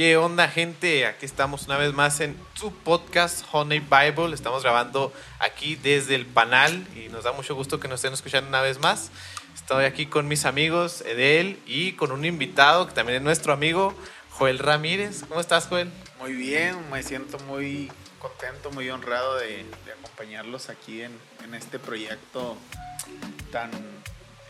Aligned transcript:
¿Qué 0.00 0.16
onda, 0.16 0.48
gente? 0.48 1.04
Aquí 1.04 1.26
estamos 1.26 1.66
una 1.66 1.76
vez 1.76 1.92
más 1.92 2.20
en 2.20 2.34
su 2.54 2.72
podcast 2.72 3.44
Honey 3.52 3.80
Bible. 3.80 4.34
Estamos 4.34 4.62
grabando 4.62 5.12
aquí 5.38 5.76
desde 5.76 6.14
el 6.14 6.24
panal 6.24 6.86
y 6.96 7.10
nos 7.10 7.24
da 7.24 7.32
mucho 7.32 7.54
gusto 7.54 7.78
que 7.78 7.86
nos 7.86 7.96
estén 7.98 8.14
escuchando 8.14 8.48
una 8.48 8.62
vez 8.62 8.78
más. 8.78 9.10
Estoy 9.54 9.84
aquí 9.84 10.06
con 10.06 10.26
mis 10.26 10.46
amigos 10.46 11.02
Edel 11.02 11.60
y 11.66 11.92
con 11.96 12.12
un 12.12 12.24
invitado 12.24 12.86
que 12.86 12.94
también 12.94 13.18
es 13.18 13.22
nuestro 13.22 13.52
amigo 13.52 13.94
Joel 14.30 14.58
Ramírez. 14.58 15.24
¿Cómo 15.28 15.38
estás, 15.38 15.66
Joel? 15.66 15.90
Muy 16.18 16.32
bien, 16.32 16.76
me 16.90 17.02
siento 17.02 17.38
muy 17.40 17.92
contento, 18.20 18.70
muy 18.70 18.88
honrado 18.88 19.36
de, 19.36 19.66
acompañarlos 19.98 20.70
aquí 20.70 21.02
en, 21.02 21.12
en 21.44 21.52
este 21.54 21.78
proyecto 21.78 22.56
tan 23.52 23.70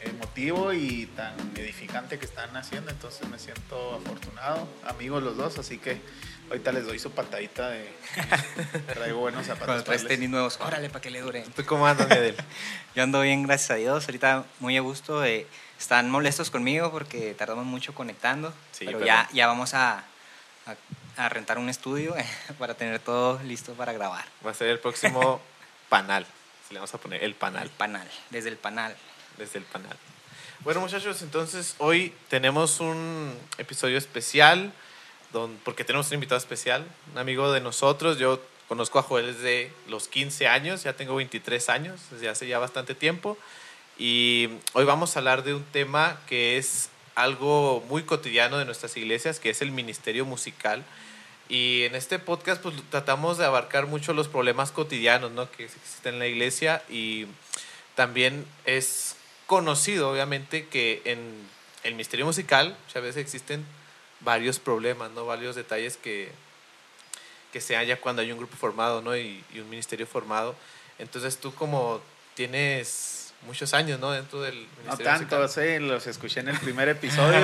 emotivo 0.03 0.73
y 0.73 1.07
tan 1.17 1.35
edificante 1.57 2.19
que 2.19 2.25
están 2.25 2.57
haciendo, 2.57 2.91
entonces 2.91 3.29
me 3.29 3.39
siento 3.39 3.95
afortunado, 3.97 4.69
amigos 4.87 5.23
los 5.23 5.37
dos, 5.37 5.59
así 5.59 5.79
que 5.79 6.01
ahorita 6.49 6.73
les 6.73 6.87
doy 6.87 6.99
su 6.99 7.11
patadita 7.13 7.69
de 7.69 7.93
traigo 8.95 9.21
buenos 9.21 9.47
zapatos. 9.47 9.67
Cuando 9.67 9.85
traes 9.85 10.03
para 10.03 10.15
tenis 10.15 10.31
nuevos, 10.31 10.59
órale 10.61 10.89
para 10.89 11.01
que 11.01 11.11
le 11.11 11.21
dure. 11.21 11.43
¿Tú 11.55 11.65
cómo 11.65 11.87
andas, 11.87 12.11
Edel? 12.11 12.37
Yo 12.95 13.03
ando 13.03 13.21
bien, 13.21 13.43
gracias 13.45 13.71
a 13.71 13.75
Dios. 13.75 14.07
Ahorita 14.07 14.45
muy 14.59 14.77
a 14.77 14.81
gusto. 14.81 15.25
eh, 15.25 15.47
están 15.79 16.11
molestos 16.11 16.51
conmigo 16.51 16.91
porque 16.91 17.35
tardamos 17.35 17.65
mucho 17.65 17.95
conectando. 17.95 18.53
Sí, 18.73 18.85
pero, 18.87 18.99
pero- 18.99 19.07
ya, 19.07 19.29
ya 19.33 19.47
vamos 19.47 19.73
a, 19.75 20.05
a, 20.67 20.75
a 21.25 21.29
rentar 21.29 21.59
un 21.59 21.69
estudio 21.69 22.15
para 22.59 22.75
tener 22.75 22.99
todo 23.01 23.41
listo 23.45 23.73
para 23.75 23.93
grabar. 23.93 24.25
Va 24.45 24.51
a 24.51 24.55
ser 24.55 24.69
el 24.69 24.79
próximo 24.79 25.41
panal. 25.89 26.27
Se 26.69 26.75
le 26.75 26.81
vamos 26.81 26.93
a 26.95 26.99
poner 26.99 27.21
el 27.23 27.31
El 27.31 27.35
panal, 27.35 27.69
panal, 27.71 28.09
desde 28.31 28.49
el 28.49 28.57
panal. 28.57 28.95
Desde 29.41 29.59
el 29.59 29.65
panal. 29.65 29.97
Bueno, 30.61 30.81
muchachos, 30.81 31.23
entonces 31.23 31.75
hoy 31.79 32.13
tenemos 32.29 32.81
un 32.81 33.35
episodio 33.59 33.97
especial, 33.99 34.73
don- 35.33 35.59
porque 35.65 35.85
tenemos 35.85 36.09
un 36.09 36.15
invitado 36.15 36.39
especial, 36.39 36.87
un 37.13 37.19
amigo 37.19 37.51
de 37.51 37.61
nosotros. 37.61 38.19
Yo 38.19 38.41
conozco 38.69 38.99
a 38.99 39.03
Joel 39.03 39.35
desde 39.35 39.73
los 39.89 40.07
15 40.09 40.47
años, 40.49 40.83
ya 40.85 40.93
tengo 40.93 41.17
23 41.17 41.69
años, 41.71 42.01
desde 42.11 42.29
hace 42.29 42.47
ya 42.47 42.59
bastante 42.59 42.95
tiempo. 42.95 43.39
Y 43.99 44.49
hoy 44.75 44.85
vamos 44.85 45.17
a 45.17 45.21
hablar 45.21 45.43
de 45.45 45.55
un 45.55 45.65
tema 45.65 46.21
que 46.27 46.59
es 46.59 46.91
algo 47.15 47.83
muy 47.89 48.03
cotidiano 48.03 48.59
de 48.59 48.65
nuestras 48.67 48.97
iglesias, 48.97 49.41
que 49.41 49.51
es 49.51 49.63
el 49.63 49.73
ministerio 49.73 50.25
musical. 50.27 50.85
Y 51.49 51.83
en 51.83 51.95
este 51.97 52.19
podcast 52.19 52.63
pues 52.63 52.77
tratamos 52.91 53.39
de 53.39 53.45
abarcar 53.45 53.87
mucho 53.87 54.13
los 54.13 54.29
problemas 54.29 54.71
cotidianos 54.73 55.33
¿no? 55.33 55.51
que 55.51 55.65
existen 55.65 56.15
en 56.15 56.19
la 56.21 56.27
iglesia 56.29 56.83
y 56.89 57.27
también 57.97 58.47
es 58.67 59.17
conocido 59.51 60.13
obviamente 60.13 60.69
que 60.69 61.03
en 61.05 61.19
el 61.83 61.95
ministerio 61.95 62.25
musical 62.25 62.77
muchas 62.87 63.03
veces 63.03 63.17
existen 63.17 63.67
varios 64.21 64.61
problemas, 64.61 65.11
¿no? 65.11 65.27
varios 65.27 65.57
detalles 65.57 65.97
que, 65.97 66.31
que 67.53 67.61
se 67.61 67.75
halla 67.75 68.01
cuando 68.01 68.23
hay 68.23 68.31
un 68.31 68.39
grupo 68.39 68.57
formado 68.57 69.03
¿no? 69.03 69.17
y, 69.17 69.43
y 69.53 69.59
un 69.59 69.69
ministerio 69.69 70.07
formado. 70.07 70.55
Entonces 71.01 71.37
tú 71.39 71.53
como 71.53 72.01
tienes 72.37 73.33
muchos 73.45 73.75
años 73.75 73.99
¿no? 73.99 74.13
dentro 74.13 74.41
del 74.41 74.55
No 74.55 74.83
ministerio 74.83 75.05
tanto, 75.05 75.41
musical. 75.41 75.65
sí, 75.67 75.79
los 75.81 76.07
escuché 76.07 76.39
en 76.39 76.51
el 76.51 76.59
primer 76.61 76.89
episodio, 76.97 77.41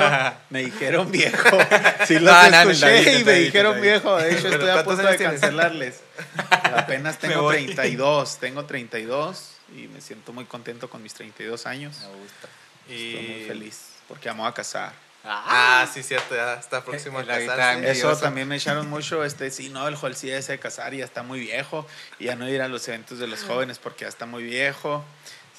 me 0.50 0.62
dijeron 0.62 1.10
viejo, 1.10 1.58
sí 2.06 2.20
los 2.20 2.32
No, 2.32 2.50
no, 2.50 2.64
no, 2.66 2.70
escuché 2.70 3.18
y 3.18 3.24
me 3.24 3.32
dijeron 3.32 3.80
viejo, 3.80 4.16
de 4.16 4.32
hecho 4.32 4.46
estoy 4.46 4.68
a 4.68 4.84
¿cuántos 4.84 4.94
punto 4.94 5.10
de 5.10 5.18
cancelarles. 5.18 6.02
Apenas 6.76 7.18
tengo 7.18 7.42
voy. 7.42 7.64
32, 7.64 8.38
tengo 8.38 8.64
32 8.64 9.55
y 9.74 9.88
me 9.88 10.00
siento 10.00 10.32
muy 10.32 10.44
contento 10.44 10.88
con 10.90 11.02
mis 11.02 11.14
32 11.14 11.66
años. 11.66 11.98
Me 12.00 12.16
gusta. 12.20 12.48
Estoy 12.88 13.26
muy 13.28 13.42
Y- 13.42 13.44
feliz 13.46 13.80
porque 14.08 14.28
amo 14.28 14.46
a 14.46 14.54
casar. 14.54 14.92
Ah, 15.28 15.88
sí, 15.92 16.04
cierto, 16.04 16.36
ya 16.36 16.54
está 16.54 16.84
próximo 16.84 17.18
a 17.18 17.24
La 17.24 17.40
guitarra 17.40 17.56
casarse. 17.74 17.90
Eso 17.90 18.16
también 18.16 18.46
me 18.46 18.54
echaron 18.56 18.88
mucho, 18.88 19.24
este, 19.24 19.50
sí, 19.50 19.70
no, 19.70 19.88
el 19.88 19.96
Joel 19.96 20.14
sí 20.14 20.28
se 20.40 20.52
de 20.52 20.58
casar 20.60 20.94
y 20.94 20.98
ya 20.98 21.04
está 21.04 21.24
muy 21.24 21.40
viejo, 21.40 21.84
y 22.20 22.26
ya 22.26 22.36
no 22.36 22.48
ir 22.48 22.62
a 22.62 22.68
los 22.68 22.86
eventos 22.86 23.18
de 23.18 23.26
los 23.26 23.42
jóvenes 23.42 23.80
porque 23.80 24.04
ya 24.04 24.08
está 24.08 24.24
muy 24.26 24.44
viejo. 24.44 25.04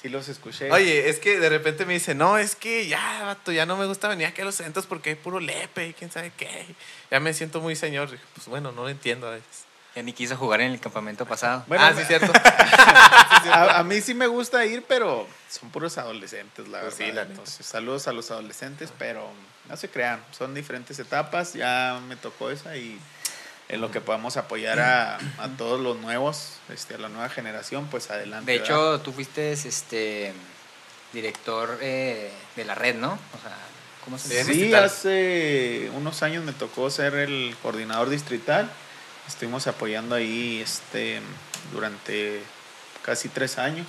Sí 0.00 0.08
los 0.08 0.28
escuché. 0.28 0.70
Oye, 0.70 1.10
es 1.10 1.18
que 1.18 1.38
de 1.38 1.48
repente 1.50 1.84
me 1.84 1.92
dice, 1.92 2.14
no, 2.14 2.38
es 2.38 2.54
que 2.56 2.86
ya, 2.86 3.24
vato, 3.24 3.52
ya 3.52 3.66
no 3.66 3.76
me 3.76 3.84
gusta 3.84 4.08
venir 4.08 4.26
aquí 4.28 4.40
a 4.40 4.44
los 4.46 4.58
eventos 4.60 4.86
porque 4.86 5.10
hay 5.10 5.16
puro 5.16 5.38
lepe 5.40 5.88
y 5.88 5.92
quién 5.92 6.10
sabe 6.10 6.32
qué. 6.36 6.64
Ya 7.10 7.18
me 7.20 7.34
siento 7.34 7.60
muy 7.60 7.74
señor. 7.76 8.10
Dije, 8.10 8.22
Pues 8.36 8.46
bueno, 8.46 8.70
no 8.72 8.84
lo 8.84 8.88
entiendo 8.88 9.26
a 9.26 9.32
veces. 9.32 9.64
Ya 9.98 10.02
ni 10.04 10.12
quiso 10.12 10.36
jugar 10.36 10.60
en 10.60 10.70
el 10.70 10.78
campamento 10.78 11.26
pasado. 11.26 11.64
Bueno, 11.66 11.84
ah, 11.84 11.92
sí, 11.96 12.04
cierto. 12.06 12.30
a, 13.52 13.78
a 13.80 13.82
mí 13.82 14.00
sí 14.00 14.14
me 14.14 14.28
gusta 14.28 14.64
ir, 14.64 14.84
pero 14.86 15.26
son 15.50 15.70
puros 15.70 15.98
adolescentes, 15.98 16.68
la 16.68 16.82
Pues 16.82 16.96
verdad. 16.96 17.06
sí, 17.10 17.12
la 17.12 17.22
neta. 17.22 17.32
Entonces, 17.32 17.66
saludos 17.66 18.06
a 18.06 18.12
los 18.12 18.30
adolescentes, 18.30 18.92
pero 18.96 19.28
no 19.68 19.76
se 19.76 19.88
crean, 19.90 20.22
son 20.30 20.54
diferentes 20.54 20.98
etapas. 21.00 21.54
Ya 21.54 22.00
me 22.06 22.14
tocó 22.14 22.50
esa 22.50 22.76
y 22.76 22.96
en 23.68 23.80
lo 23.80 23.90
que 23.90 24.00
podamos 24.00 24.36
apoyar 24.36 24.78
a, 24.78 25.16
a 25.38 25.48
todos 25.58 25.80
los 25.80 25.98
nuevos, 25.98 26.52
este, 26.72 26.94
a 26.94 26.98
la 26.98 27.08
nueva 27.08 27.28
generación, 27.28 27.88
pues 27.90 28.08
adelante. 28.10 28.52
De 28.52 28.58
¿verdad? 28.60 28.72
hecho, 28.72 29.00
tú 29.00 29.12
fuiste 29.12 29.52
este 29.52 30.32
director 31.12 31.78
eh, 31.80 32.30
de 32.54 32.64
la 32.64 32.74
red, 32.76 32.94
¿no? 32.94 33.12
O 33.12 33.42
sea, 33.42 33.56
¿cómo 34.04 34.16
se? 34.16 34.44
Sí, 34.44 34.52
distrital. 34.52 34.84
hace 34.84 35.90
unos 35.96 36.22
años 36.22 36.44
me 36.44 36.52
tocó 36.52 36.88
ser 36.88 37.14
el 37.14 37.56
coordinador 37.62 38.10
distrital. 38.10 38.70
Estuvimos 39.28 39.66
apoyando 39.66 40.14
ahí 40.14 40.60
este, 40.60 41.20
durante 41.72 42.42
casi 43.02 43.28
tres 43.28 43.58
años. 43.58 43.86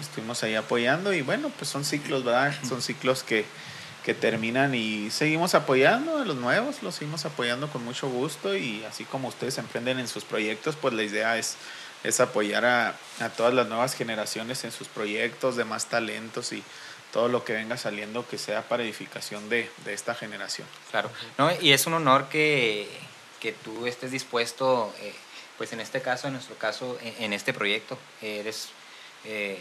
Estuvimos 0.00 0.42
ahí 0.42 0.54
apoyando 0.54 1.12
y 1.12 1.22
bueno, 1.22 1.50
pues 1.56 1.70
son 1.70 1.84
ciclos, 1.84 2.24
¿verdad? 2.24 2.54
Son 2.68 2.82
ciclos 2.82 3.22
que, 3.22 3.44
que 4.04 4.14
terminan 4.14 4.74
y 4.74 5.10
seguimos 5.10 5.54
apoyando 5.54 6.18
a 6.18 6.24
los 6.24 6.36
nuevos, 6.36 6.82
los 6.82 6.94
seguimos 6.94 7.24
apoyando 7.24 7.68
con 7.68 7.84
mucho 7.84 8.08
gusto 8.08 8.56
y 8.56 8.84
así 8.84 9.04
como 9.04 9.28
ustedes 9.28 9.58
emprenden 9.58 9.98
en 9.98 10.08
sus 10.08 10.24
proyectos, 10.24 10.76
pues 10.76 10.94
la 10.94 11.02
idea 11.02 11.38
es, 11.38 11.56
es 12.04 12.20
apoyar 12.20 12.64
a, 12.64 12.96
a 13.20 13.28
todas 13.30 13.54
las 13.54 13.68
nuevas 13.68 13.94
generaciones 13.94 14.64
en 14.64 14.72
sus 14.72 14.88
proyectos 14.88 15.56
de 15.56 15.64
más 15.64 15.86
talentos 15.86 16.52
y 16.52 16.62
todo 17.12 17.28
lo 17.28 17.44
que 17.44 17.54
venga 17.54 17.76
saliendo 17.76 18.26
que 18.28 18.38
sea 18.38 18.62
para 18.68 18.82
edificación 18.82 19.48
de, 19.48 19.70
de 19.84 19.94
esta 19.94 20.14
generación. 20.14 20.68
Claro, 20.90 21.10
¿no? 21.38 21.50
y 21.60 21.72
es 21.72 21.86
un 21.86 21.94
honor 21.94 22.28
que, 22.28 22.88
que 23.40 23.52
tú 23.52 23.86
estés 23.86 24.10
dispuesto, 24.10 24.92
eh, 25.00 25.14
pues 25.56 25.72
en 25.72 25.80
este 25.80 26.00
caso, 26.00 26.28
en 26.28 26.34
nuestro 26.34 26.56
caso, 26.56 26.98
en, 27.02 27.24
en 27.24 27.32
este 27.32 27.52
proyecto, 27.52 27.98
eres 28.22 28.68
eh, 29.24 29.58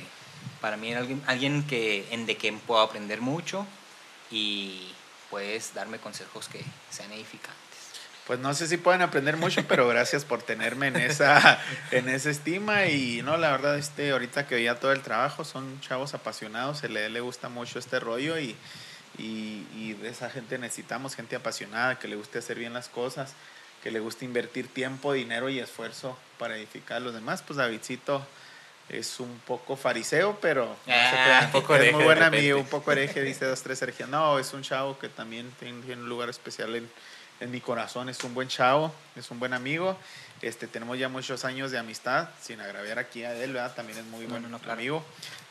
para 0.62 0.78
mí 0.78 0.94
alguien, 0.94 1.22
alguien 1.28 1.64
que, 1.66 2.08
en 2.12 2.26
de 2.26 2.38
quien 2.38 2.60
puedo 2.60 2.82
aprender 2.82 3.22
mucho 3.22 3.66
y 4.32 4.92
puedes 5.30 5.74
darme 5.74 6.00
consejos 6.00 6.48
que 6.48 6.62
sean 6.90 7.12
edificantes. 7.12 7.58
Pues 8.26 8.40
no 8.40 8.54
sé 8.54 8.68
si 8.68 8.76
pueden 8.76 9.02
aprender 9.02 9.38
mucho, 9.38 9.66
pero 9.68 9.88
gracias 9.88 10.26
por 10.26 10.42
tenerme 10.42 10.88
en 10.88 10.98
esa, 10.98 11.62
en 11.92 12.10
esa 12.10 12.30
estima. 12.30 12.88
Y 12.88 13.22
no, 13.24 13.38
la 13.38 13.52
verdad, 13.52 13.78
este, 13.78 14.12
ahorita 14.12 14.48
que 14.48 14.56
veía 14.56 14.80
todo 14.80 14.92
el 14.92 15.02
trabajo, 15.02 15.46
son 15.46 15.80
chavos 15.82 16.14
apasionados, 16.14 16.80
se 16.80 16.90
le, 16.90 17.10
le 17.10 17.20
gusta 17.22 17.48
mucho 17.50 17.80
este 17.80 18.00
rollo 18.00 18.38
y, 18.38 18.56
y, 19.18 19.66
y 19.76 19.94
de 19.94 20.10
esa 20.10 20.30
gente 20.30 20.58
necesitamos, 20.58 21.16
gente 21.16 21.36
apasionada, 21.36 22.00
que 22.00 22.08
le 22.08 22.18
guste 22.18 22.40
hacer 22.40 22.60
bien 22.60 22.74
las 22.74 22.90
cosas, 22.90 23.34
que 23.88 23.92
le 23.92 24.02
guste 24.02 24.26
invertir 24.26 24.68
tiempo, 24.68 25.14
dinero 25.14 25.48
y 25.48 25.60
esfuerzo 25.60 26.18
para 26.38 26.58
edificar 26.58 26.98
a 26.98 27.00
los 27.00 27.14
demás. 27.14 27.42
Pues 27.42 27.56
Davidcito 27.56 28.22
es 28.90 29.18
un 29.22 29.40
poco 29.48 29.78
fariseo, 29.78 30.38
pero 30.42 30.76
Ah, 30.90 31.44
un 31.46 31.52
poco 31.54 31.74
es 31.78 31.94
muy 31.94 32.04
buen 32.04 32.22
amigo, 32.22 32.60
un 32.60 32.66
poco 32.66 32.92
hereje, 32.92 33.22
dice 33.22 33.46
dos, 33.46 33.62
tres 33.64 33.82
herejías. 33.82 34.10
No, 34.10 34.40
es 34.40 34.52
un 34.52 34.62
chavo 34.62 35.00
que 35.00 35.08
también 35.08 35.50
tiene, 35.58 35.82
tiene 35.84 36.02
un 36.02 36.10
lugar 36.10 36.28
especial 36.28 36.76
en, 36.76 36.92
en 37.40 37.50
mi 37.50 37.62
corazón. 37.62 38.10
Es 38.10 38.22
un 38.26 38.34
buen 38.34 38.50
chavo, 38.50 38.94
es 39.16 39.32
un 39.32 39.40
buen 39.40 39.54
amigo. 39.54 39.98
Este, 40.42 40.68
tenemos 40.68 41.00
ya 41.00 41.08
muchos 41.08 41.46
años 41.46 41.72
de 41.72 41.78
amistad, 41.78 42.28
sin 42.42 42.60
agraviar 42.60 43.00
aquí 43.00 43.24
a 43.24 43.42
él, 43.42 43.54
¿verdad? 43.54 43.74
También 43.74 44.00
es 44.00 44.06
muy 44.08 44.26
No, 44.26 44.32
buen 44.32 44.44
no, 44.44 44.50
no, 44.50 44.60
claro. 44.60 44.74
amigo. 44.74 45.06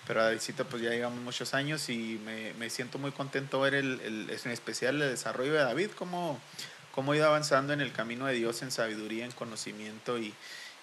Pero 0.07 0.21
a 0.21 0.25
Davidcito 0.25 0.67
pues 0.67 0.83
ya 0.83 0.91
llevamos 0.91 1.21
muchos 1.21 1.55
años 1.55 1.89
y 1.89 2.21
me, 2.23 2.53
me 2.59 2.69
siento 2.69 2.99
muy 2.99 3.13
contento 3.13 3.61
ver 3.61 3.75
el, 3.75 4.29
en 4.45 4.51
especial 4.53 5.01
el 5.01 5.09
desarrollo 5.09 5.55
de 5.55 5.61
David, 5.61 5.91
cómo, 5.97 6.39
cómo 6.97 7.13
ha 7.13 7.17
ido 7.17 7.27
avanzando 7.27 7.73
en 7.73 7.81
el 7.81 7.93
camino 7.93 8.27
de 8.27 8.33
Dios 8.35 8.63
en 8.63 8.73
sabiduría, 8.73 9.25
en 9.25 9.31
conocimiento 9.31 10.19
y, 10.19 10.35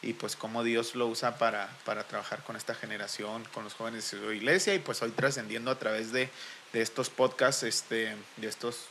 y 0.02 0.14
pues 0.14 0.38
cómo 0.38 0.64
Dios 0.64 0.96
lo 0.96 1.08
usa 1.08 1.38
para, 1.38 1.68
para 1.84 2.04
trabajar 2.06 2.42
con 2.44 2.56
esta 2.56 2.74
generación, 2.76 3.44
con 3.54 3.66
los 3.66 3.74
jóvenes 3.74 4.10
de 4.10 4.20
su 4.20 4.32
iglesia 4.32 4.74
y 4.76 4.80
pues 4.80 5.02
hoy 5.02 5.12
trascendiendo 5.12 5.72
a 5.72 5.80
través 5.80 6.14
de, 6.14 6.30
de 6.72 6.82
estos 6.82 7.10
podcasts, 7.10 7.64
este, 7.64 8.16
de 8.38 8.48
estos, 8.48 8.86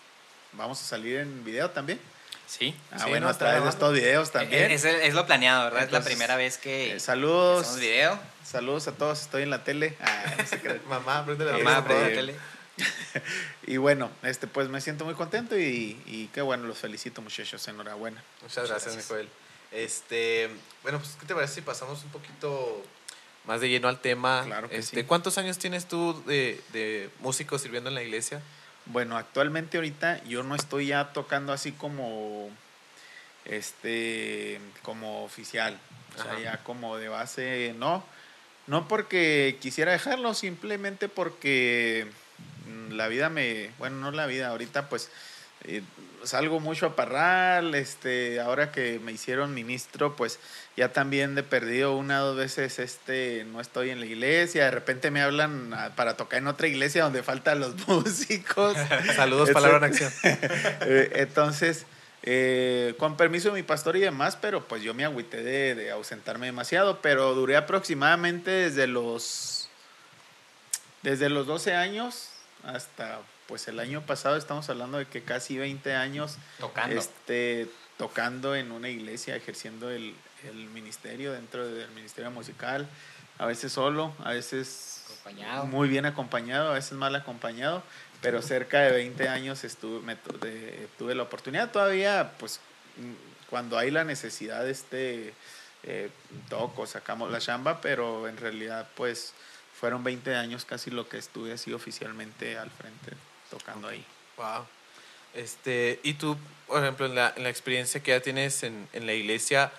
vamos 0.53 0.81
a 0.81 0.85
salir 0.85 1.17
en 1.19 1.45
video 1.45 1.71
también. 1.71 1.99
Sí. 2.47 2.75
Ah, 2.91 2.99
Sí, 2.99 3.09
bueno, 3.09 3.27
no, 3.27 3.33
a 3.33 3.39
través 3.39 3.63
de 3.63 3.69
estos 3.71 3.95
videos 3.95 4.31
también. 4.33 4.71
Es, 4.73 4.85
es 4.85 5.15
lo 5.15 5.25
planeado, 5.27 5.65
¿verdad? 5.65 5.85
es 5.85 5.93
la 5.93 6.03
primera 6.03 6.37
vez 6.37 6.59
que 6.59 6.97
Eh, 6.97 7.01
saludos, 7.01 7.79
video. 7.79 8.19
saludos 8.45 8.89
a 8.89 8.93
todos, 8.93 9.23
estoy 9.23 9.45
en 9.45 9.51
la 9.51 9.65
tele. 9.65 9.97
Ah, 10.03 10.25
no. 10.65 10.89
Mamá, 10.91 11.25
prende 11.25 11.45
la 11.47 11.53
Mamá, 11.53 11.79
Este, 11.79 11.83
prende 11.89 12.09
la 12.11 12.15
tele. 12.17 12.35
Y 13.67 13.77
bueno, 13.77 14.11
este 14.23 14.47
pues 14.47 14.69
me 14.69 14.81
siento 14.81 15.05
muy 15.05 15.15
contento 15.15 15.59
y, 15.59 16.01
y 16.07 16.29
qué 16.35 16.43
bueno, 16.43 16.67
los 16.67 16.79
felicito 16.79 17.23
muchachos, 17.23 17.67
enhorabuena. 17.69 18.23
Muchas 18.43 18.69
gracias, 18.69 18.95
gracias. 18.95 18.97
Mijoel. 18.97 19.29
Este, 19.71 20.51
bueno, 20.83 20.99
pues, 20.99 21.17
¿qué 21.19 21.27
te 21.27 21.35
parece 21.35 21.55
si 21.55 21.61
pasamos 21.63 22.03
un 22.05 22.11
poquito 22.11 22.83
más 23.47 23.61
de 23.61 23.69
lleno 23.69 23.89
al 23.89 24.01
tema? 24.01 24.43
Claro 24.45 24.69
que 24.69 24.77
este, 24.77 25.01
sí. 25.01 25.07
¿Cuántos 25.07 25.39
años 25.39 25.59
tienes 25.59 25.87
tú 25.87 26.23
de, 26.27 26.61
de 26.73 27.11
músico 27.21 27.59
sirviendo 27.59 27.89
en 27.89 27.95
la 27.95 28.03
iglesia? 28.03 28.43
Bueno, 28.87 29.17
actualmente 29.17 29.79
ahorita 29.79 30.23
yo 30.25 30.43
no 30.43 30.55
estoy 30.55 30.89
ya 30.89 31.13
tocando 31.13 31.53
así 31.53 31.73
como 31.73 32.51
este, 33.45 34.61
como 34.83 35.25
oficial. 35.25 35.79
O 36.19 36.23
sea, 36.23 36.39
ya 36.39 36.63
como 36.63 36.97
de 36.99 37.09
base, 37.09 37.75
no. 37.79 38.05
No 38.67 38.87
porque 38.87 39.59
quisiera 39.61 39.93
dejarlo, 39.93 40.35
simplemente 40.35 41.09
porque 41.09 42.07
la 42.91 43.09
vida 43.09 43.29
me, 43.29 43.71
bueno, 43.79 43.97
no 43.97 44.11
la 44.11 44.27
vida, 44.27 44.49
ahorita 44.49 44.89
pues 44.89 45.11
eh, 45.65 45.83
salgo 46.25 46.61
mucho 46.61 46.87
a 46.87 46.97
Parral, 46.97 47.75
este, 47.75 48.41
ahora 48.41 48.73
que 48.73 49.01
me 49.01 49.13
hicieron 49.13 49.55
ministro, 49.55 50.17
pues 50.17 50.39
ya 50.77 50.93
también 50.93 51.35
de 51.35 51.43
perdido 51.43 51.97
una 51.97 52.23
o 52.23 52.29
dos 52.29 52.37
veces, 52.37 52.79
este, 52.79 53.45
no 53.45 53.61
estoy 53.61 53.91
en 53.91 54.01
la 54.01 54.07
iglesia, 54.07 54.65
de 54.65 54.71
repente 54.71 55.11
me 55.11 55.21
hablan 55.21 55.93
para 55.97 56.17
tocar 56.17 56.39
en 56.39 56.47
otra 56.47 56.67
iglesia 56.67 57.05
donde 57.05 57.23
faltan 57.23 57.61
los 57.61 57.77
músicos. 57.89 58.77
Saludos, 59.17 59.51
palabra 59.51 59.79
en 59.79 59.85
acción. 59.85 60.13
Eh, 60.85 61.11
entonces, 61.15 61.87
eh, 62.23 62.95
con 62.99 63.17
permiso 63.17 63.49
de 63.49 63.55
mi 63.55 63.63
pastor 63.63 63.97
y 63.97 64.01
demás, 64.01 64.37
pero 64.41 64.67
pues 64.67 64.83
yo 64.83 64.95
me 64.95 65.05
agüité 65.05 65.43
de, 65.43 65.75
de, 65.75 65.91
ausentarme 65.91 66.47
demasiado, 66.47 67.01
pero 67.01 67.35
duré 67.35 67.57
aproximadamente 67.57 68.51
desde 68.51 68.87
los, 68.87 69.69
desde 71.03 71.29
los 71.29 71.47
12 71.47 71.75
años 71.75 72.32
hasta 72.65 73.21
pues 73.47 73.69
el 73.69 73.81
año 73.81 74.03
pasado 74.03 74.37
estamos 74.37 74.69
hablando 74.71 74.99
de 74.99 75.07
que 75.07 75.23
casi 75.23 75.59
20 75.59 75.95
años 75.95 76.37
tocando, 76.59 76.97
este, 76.97 77.69
tocando 77.99 78.55
en 78.55 78.73
una 78.73 78.89
iglesia, 78.89 79.37
ejerciendo 79.37 79.91
el, 79.91 80.15
el 80.45 80.67
ministerio 80.69 81.33
dentro 81.33 81.67
del 81.67 81.91
ministerio 81.91 82.31
musical, 82.31 82.89
a 83.39 83.47
veces 83.47 83.73
solo, 83.73 84.15
a 84.25 84.31
veces 84.31 85.05
acompañado. 85.07 85.67
muy 85.67 85.89
bien 85.89 86.07
acompañado, 86.07 86.71
a 86.71 86.75
veces 86.75 86.93
mal 86.93 87.15
acompañado, 87.15 87.83
pero 88.21 88.41
cerca 88.41 88.81
de 88.81 88.93
20 88.93 89.29
años 89.29 89.65
estuve, 89.65 90.01
me, 90.01 90.17
de, 90.41 90.89
tuve 90.99 91.15
la 91.15 91.25
oportunidad 91.25 91.71
todavía, 91.71 92.33
pues 92.39 92.61
cuando 93.51 93.77
hay 93.77 93.91
la 93.91 94.05
necesidad, 94.05 94.67
este, 94.69 95.35
eh, 95.83 96.11
toco, 96.49 96.87
sacamos 96.87 97.31
la 97.31 97.39
chamba, 97.39 97.81
pero 97.81 98.29
en 98.29 98.37
realidad 98.37 98.89
pues 98.95 99.35
fueron 99.83 100.05
20 100.05 100.37
años 100.37 100.65
casi 100.65 100.93
lo 100.93 101.09
que 101.09 101.19
estuve 101.19 101.53
así 101.55 101.73
oficialmente 101.73 102.57
al 102.57 102.71
frente 102.71 103.17
tocando 103.51 103.89
ahí. 103.89 104.05
Wow. 104.37 104.65
Este, 105.35 105.99
y 106.05 106.15
tú, 106.15 106.37
por 106.69 106.81
ejemplo, 106.81 107.07
en 107.07 107.17
la, 107.17 107.33
en 107.37 107.43
la 107.43 107.49
experiencia 107.49 108.01
que 108.01 108.13
ya 108.13 108.21
tienes 108.21 108.63
en, 108.63 108.89
en, 108.93 109.07
la 109.07 109.13
iglesia, 109.13 109.73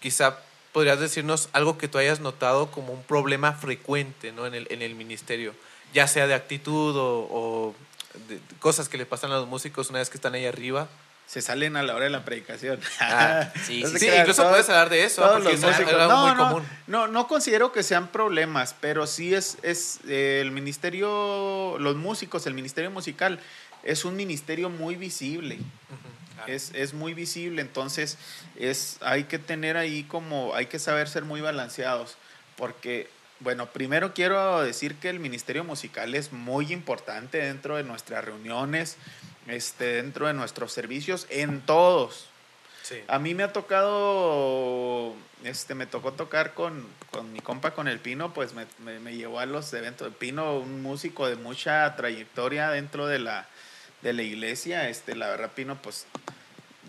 quizá 0.00 0.38
podrías 0.72 0.98
decirnos 0.98 1.50
algo 1.52 1.76
que 1.76 1.88
tú 1.88 1.98
hayas 1.98 2.20
notado 2.20 2.70
como 2.70 2.94
un 2.94 3.02
problema 3.02 3.52
frecuente 3.52 4.32
¿no? 4.32 4.46
en, 4.46 4.54
el, 4.54 4.66
en 4.70 4.80
el 4.80 4.94
ministerio, 4.94 5.54
ya 5.92 6.08
sea 6.08 6.26
de 6.26 6.32
actitud 6.32 6.96
o, 6.96 7.28
o 7.30 7.74
de 8.28 8.40
cosas 8.60 8.88
que 8.88 8.96
le 8.96 9.04
pasan 9.04 9.30
a 9.32 9.36
los 9.36 9.46
músicos 9.46 9.90
una 9.90 9.98
vez 9.98 10.08
que 10.08 10.16
están 10.16 10.32
ahí 10.32 10.46
arriba. 10.46 10.88
Se 11.28 11.42
salen 11.42 11.76
a 11.76 11.82
la 11.82 11.94
hora 11.94 12.04
de 12.04 12.10
la 12.10 12.24
predicación. 12.24 12.80
Ah, 13.00 13.52
sí, 13.66 13.84
sí, 13.86 13.98
sí, 13.98 14.08
incluso 14.08 14.40
todos, 14.42 14.52
puedes 14.52 14.68
hablar 14.70 14.88
de 14.88 15.04
eso, 15.04 15.30
porque 15.30 15.52
es 15.52 15.62
algo 15.62 16.08
No, 16.08 16.26
muy 16.26 16.36
no, 16.36 16.48
común. 16.48 16.68
no, 16.86 17.06
no 17.06 17.28
considero 17.28 17.70
que 17.70 17.82
sean 17.82 18.08
problemas, 18.08 18.74
pero 18.80 19.06
sí 19.06 19.34
es, 19.34 19.58
es 19.62 20.00
eh, 20.08 20.38
el 20.40 20.52
ministerio, 20.52 21.76
los 21.78 21.96
músicos, 21.96 22.46
el 22.46 22.54
ministerio 22.54 22.90
musical, 22.90 23.40
es 23.82 24.06
un 24.06 24.16
ministerio 24.16 24.70
muy 24.70 24.96
visible. 24.96 25.58
Claro. 26.34 26.50
Es, 26.52 26.70
es 26.74 26.94
muy 26.94 27.12
visible, 27.12 27.60
entonces 27.60 28.16
es, 28.56 28.96
hay 29.02 29.24
que 29.24 29.38
tener 29.38 29.76
ahí 29.76 30.04
como, 30.04 30.54
hay 30.54 30.64
que 30.66 30.78
saber 30.78 31.08
ser 31.08 31.24
muy 31.24 31.42
balanceados, 31.42 32.16
porque, 32.56 33.10
bueno, 33.40 33.66
primero 33.66 34.14
quiero 34.14 34.62
decir 34.62 34.94
que 34.94 35.10
el 35.10 35.20
ministerio 35.20 35.62
musical 35.62 36.14
es 36.14 36.32
muy 36.32 36.72
importante 36.72 37.38
dentro 37.38 37.76
de 37.76 37.82
nuestras 37.82 38.24
reuniones, 38.24 38.96
este, 39.48 39.94
dentro 39.94 40.26
de 40.26 40.34
nuestros 40.34 40.72
servicios, 40.72 41.26
en 41.30 41.60
todos. 41.60 42.28
Sí. 42.82 43.02
A 43.08 43.18
mí 43.18 43.34
me 43.34 43.42
ha 43.42 43.52
tocado, 43.52 45.14
este, 45.44 45.74
me 45.74 45.86
tocó 45.86 46.12
tocar 46.12 46.54
con, 46.54 46.86
con 47.10 47.32
mi 47.32 47.40
compa, 47.40 47.72
con 47.72 47.88
el 47.88 47.98
Pino, 47.98 48.32
pues 48.32 48.54
me, 48.54 48.66
me, 48.78 48.98
me 49.00 49.16
llevó 49.16 49.40
a 49.40 49.46
los 49.46 49.72
eventos. 49.74 50.14
Pino, 50.14 50.58
un 50.58 50.82
músico 50.82 51.28
de 51.28 51.36
mucha 51.36 51.94
trayectoria 51.96 52.70
dentro 52.70 53.06
de 53.06 53.18
la, 53.18 53.46
de 54.02 54.12
la 54.12 54.22
iglesia, 54.22 54.88
este, 54.88 55.16
la 55.16 55.28
verdad, 55.28 55.50
Pino, 55.54 55.76
pues 55.82 56.06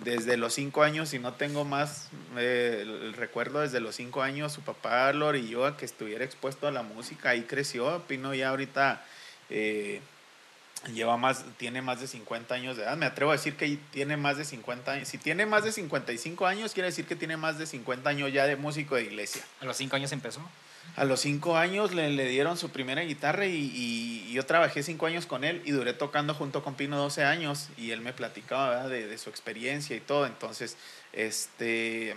desde 0.03 0.37
los 0.37 0.53
cinco 0.53 0.83
años, 0.83 1.13
y 1.13 1.19
no 1.19 1.33
tengo 1.33 1.65
más, 1.65 2.07
eh, 2.37 2.79
el, 2.83 2.89
el 2.89 3.13
recuerdo 3.13 3.59
desde 3.59 3.81
los 3.81 3.95
cinco 3.95 4.21
años, 4.21 4.53
su 4.53 4.61
papá 4.61 5.11
y 5.35 5.49
yo, 5.49 5.65
a 5.65 5.75
que 5.75 5.83
estuviera 5.83 6.23
expuesto 6.23 6.67
a 6.67 6.71
la 6.71 6.83
música, 6.83 7.31
ahí 7.31 7.41
creció. 7.41 8.01
Pino 8.07 8.33
ya 8.33 8.49
ahorita 8.49 9.03
eh, 9.49 9.99
lleva 10.93 11.17
más, 11.17 11.43
tiene 11.57 11.81
más 11.81 11.99
de 12.01 12.07
50 12.07 12.55
años 12.55 12.77
de 12.77 12.83
edad. 12.83 12.95
Me 12.97 13.05
atrevo 13.05 13.31
a 13.31 13.35
decir 13.35 13.55
que 13.55 13.77
tiene 13.91 14.17
más 14.17 14.37
de 14.37 14.45
50 14.45 14.91
años. 14.91 15.07
Si 15.07 15.17
tiene 15.17 15.45
más 15.45 15.63
de 15.63 15.71
55 15.71 16.45
años, 16.47 16.73
quiere 16.73 16.87
decir 16.89 17.05
que 17.05 17.15
tiene 17.15 17.37
más 17.37 17.57
de 17.57 17.65
50 17.65 18.09
años 18.09 18.31
ya 18.31 18.45
de 18.45 18.55
músico 18.55 18.95
de 18.95 19.03
iglesia. 19.03 19.43
A 19.61 19.65
los 19.65 19.77
cinco 19.77 19.95
años 19.95 20.11
empezó. 20.11 20.41
A 20.95 21.05
los 21.05 21.19
cinco 21.21 21.55
años 21.57 21.93
le, 21.93 22.09
le 22.09 22.25
dieron 22.27 22.57
su 22.57 22.69
primera 22.71 23.01
guitarra 23.01 23.45
y, 23.45 23.55
y- 23.55 24.25
y 24.29 24.33
yo 24.33 24.45
trabajé 24.45 24.81
cinco 24.83 25.05
años 25.05 25.25
con 25.25 25.43
él 25.43 25.61
y 25.65 25.71
duré 25.71 25.93
tocando 25.93 26.33
junto 26.33 26.63
con 26.63 26.75
Pino 26.75 26.97
12 26.97 27.23
años 27.23 27.69
y 27.77 27.91
él 27.91 28.01
me 28.01 28.11
platicaba 28.13 28.87
de 28.87 29.17
su 29.17 29.29
experiencia 29.29 29.95
y 29.95 29.99
todo. 29.99 30.25
Entonces, 30.25 30.77
este, 31.13 32.15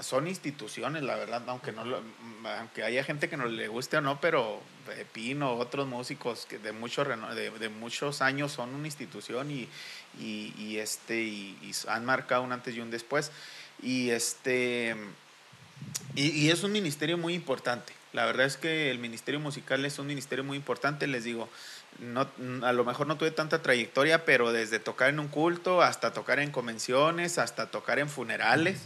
son 0.00 0.26
instituciones, 0.26 1.02
la 1.02 1.16
verdad, 1.16 1.42
aunque, 1.46 1.72
no 1.72 1.84
lo- 1.84 2.02
aunque 2.58 2.82
haya 2.84 3.02
gente 3.04 3.28
que 3.28 3.36
no 3.36 3.46
le 3.46 3.68
guste 3.68 3.96
o 3.96 4.00
no, 4.00 4.20
pero 4.20 4.60
eh, 4.90 5.06
Pino, 5.12 5.54
otros 5.54 5.86
músicos 5.86 6.46
que 6.46 6.58
de, 6.58 6.72
mucho, 6.72 7.04
de, 7.04 7.68
muchos 7.68 8.20
años 8.20 8.52
son 8.52 8.74
una 8.74 8.86
institución 8.86 9.50
y, 9.50 9.68
y, 10.18 10.76
este, 10.78 11.22
y, 11.22 11.72
han 11.88 12.04
marcado 12.04 12.42
un 12.42 12.52
antes 12.52 12.74
y 12.74 12.80
un 12.80 12.90
después. 12.90 13.32
Y 13.82 14.10
este... 14.10 14.96
Y 16.14 16.48
es 16.48 16.62
un 16.62 16.72
ministerio 16.72 17.18
muy 17.18 17.34
importante. 17.34 17.92
La 18.14 18.24
verdad 18.24 18.46
es 18.46 18.56
que 18.56 18.90
el 18.90 18.98
ministerio 18.98 19.38
musical 19.38 19.84
es 19.84 19.98
un 19.98 20.06
ministerio 20.06 20.42
muy 20.42 20.56
importante. 20.56 21.06
Les 21.06 21.24
digo, 21.24 21.50
no, 21.98 22.26
a 22.62 22.72
lo 22.72 22.84
mejor 22.86 23.06
no 23.06 23.18
tuve 23.18 23.30
tanta 23.30 23.60
trayectoria, 23.60 24.24
pero 24.24 24.52
desde 24.52 24.78
tocar 24.78 25.10
en 25.10 25.20
un 25.20 25.28
culto 25.28 25.82
hasta 25.82 26.14
tocar 26.14 26.38
en 26.38 26.50
convenciones, 26.50 27.36
hasta 27.36 27.70
tocar 27.70 27.98
en 27.98 28.08
funerales. 28.08 28.80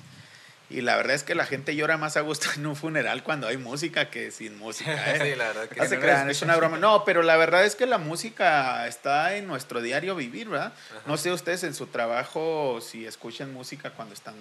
Y 0.70 0.82
la 0.82 0.96
verdad 0.96 1.17
es 1.17 1.25
que 1.25 1.34
la 1.34 1.46
gente 1.46 1.75
llora 1.75 1.99
más 1.99 2.17
a 2.17 2.20
gusto 2.20 2.49
en 2.56 2.64
un 2.64 2.76
funeral 2.76 3.25
cuando 3.25 3.49
hay 3.49 3.56
música 3.56 4.08
que 4.08 4.31
sin 4.31 4.56
música. 4.56 5.14
¿eh? 5.14 5.32
Sí, 5.32 5.37
la 5.37 5.49
verdad 5.49 5.69
que 5.69 5.81
No 5.81 5.87
se 5.87 5.99
crean, 5.99 6.31
es 6.31 6.40
una 6.43 6.56
broma. 6.56 6.70
No, 6.81 7.05
pero 7.05 7.22
la 7.22 7.37
verdad 7.37 7.64
es 7.64 7.75
que 7.75 7.84
la 7.87 7.99
música 7.99 8.87
está 8.87 9.37
en 9.37 9.49
nuestro 9.49 9.82
diario 9.82 10.14
vivir, 10.14 10.49
¿verdad? 10.49 10.72
Ajá. 10.90 11.02
No 11.06 11.17
sé 11.17 11.32
ustedes 11.32 11.64
en 11.64 11.75
su 11.75 11.88
trabajo 11.88 12.81
si 12.81 13.05
escuchan 13.05 13.52
música 13.52 13.90
cuando 13.90 14.14
están, 14.14 14.37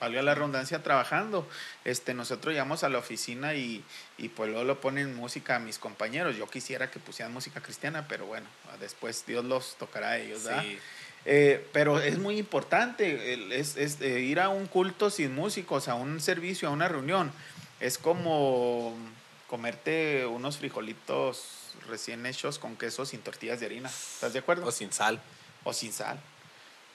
valga 0.00 0.22
la 0.22 0.34
redundancia, 0.34 0.82
trabajando. 0.82 1.46
Este, 1.84 2.14
nosotros 2.14 2.52
llegamos 2.52 2.82
a 2.82 2.88
la 2.88 2.98
oficina 2.98 3.54
y, 3.54 3.84
y 4.16 4.30
pues 4.30 4.48
luego 4.48 4.64
lo 4.64 4.80
ponen 4.80 5.14
música 5.14 5.56
a 5.56 5.58
mis 5.58 5.78
compañeros. 5.78 6.36
Yo 6.36 6.48
quisiera 6.48 6.90
que 6.90 6.98
pusieran 6.98 7.34
música 7.34 7.60
cristiana, 7.60 8.08
pero 8.08 8.24
bueno, 8.24 8.46
después 8.80 9.24
Dios 9.26 9.44
los 9.44 9.76
tocará 9.76 10.12
a 10.12 10.18
ellos, 10.18 10.44
¿verdad? 10.44 10.62
Sí. 10.62 10.78
Eh, 11.26 11.66
pero 11.72 12.00
es 12.00 12.18
muy 12.18 12.38
importante 12.38 13.34
el- 13.34 13.52
es, 13.52 13.76
es, 13.76 14.00
eh, 14.00 14.20
ir 14.20 14.40
a 14.40 14.48
un 14.48 14.66
culto 14.66 15.10
sin 15.10 15.34
músicos, 15.34 15.88
a 15.88 15.94
un 15.94 16.20
servicio, 16.20 16.68
a 16.68 16.70
una 16.70 16.88
reunión. 16.88 17.30
Es 17.78 17.98
como 17.98 18.94
comerte 19.46 20.24
unos 20.26 20.58
frijolitos 20.58 21.74
recién 21.88 22.24
hechos 22.26 22.58
con 22.58 22.76
queso 22.76 23.04
sin 23.04 23.20
tortillas 23.20 23.60
de 23.60 23.66
harina. 23.66 23.88
¿Estás 23.88 24.32
de 24.32 24.38
acuerdo? 24.38 24.66
O 24.66 24.72
sin 24.72 24.92
sal. 24.92 25.20
o 25.64 25.72
sin 25.74 25.92
sal. 25.92 26.18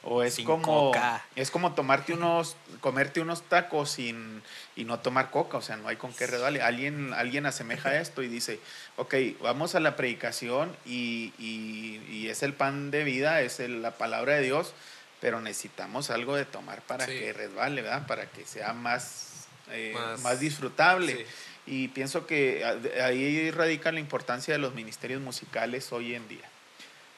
O 0.08 0.22
es 0.24 0.36
Sin 0.36 0.46
como 0.46 0.92
coca. 0.92 1.26
es 1.36 1.50
como 1.50 1.74
tomarte 1.74 2.14
unos 2.14 2.56
comerte 2.80 3.22
unos 3.22 3.42
tacos 3.42 3.90
sin 3.92 4.44
y 4.76 4.84
no 4.86 5.00
tomar 5.00 5.32
coca, 5.32 5.58
o 5.58 5.62
sea, 5.64 5.78
no 5.78 5.88
hay 5.88 5.96
con 5.96 6.14
qué 6.14 6.28
redale. 6.28 6.62
Alguien 6.62 7.12
alguien 7.14 7.46
asemeja 7.48 8.00
esto 8.00 8.22
y 8.22 8.28
dice, 8.28 8.60
ok, 8.98 9.16
vamos 9.42 9.74
a 9.74 9.80
la 9.80 9.96
predicación 9.96 10.76
y, 10.86 11.34
y- 11.40 12.02
y 12.10 12.28
es 12.30 12.44
el 12.44 12.54
pan 12.54 12.92
de 12.92 13.04
vida, 13.04 13.42
es 13.42 13.60
el- 13.60 13.82
la 13.82 13.92
palabra 13.98 14.36
de 14.36 14.44
Dios, 14.44 14.74
pero 15.22 15.42
necesitamos 15.42 16.12
algo 16.12 16.36
de 16.36 16.46
tomar 16.46 16.82
para 16.84 17.06
Sí. 17.08 17.14
que 17.18 17.34
resbale, 17.34 17.82
¿verdad? 17.82 18.06
Para 18.06 18.28
que 18.28 18.46
sea 18.46 18.74
más 18.74 19.48
eh, 19.72 19.94
Más- 19.96 20.22
más, 20.22 20.40
disfrutable. 20.40 21.16
Sí. 21.16 21.26
Y 21.66 21.88
pienso 21.88 22.28
que 22.28 22.64
ahí 23.04 23.50
radica 23.50 23.92
la 23.92 24.00
importancia 24.00 24.54
de 24.54 24.60
los 24.60 24.76
ministerios 24.76 25.20
musicales 25.24 25.92
hoy 25.92 26.14
en 26.14 26.28
día. 26.28 26.48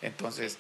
Entonces, 0.02 0.58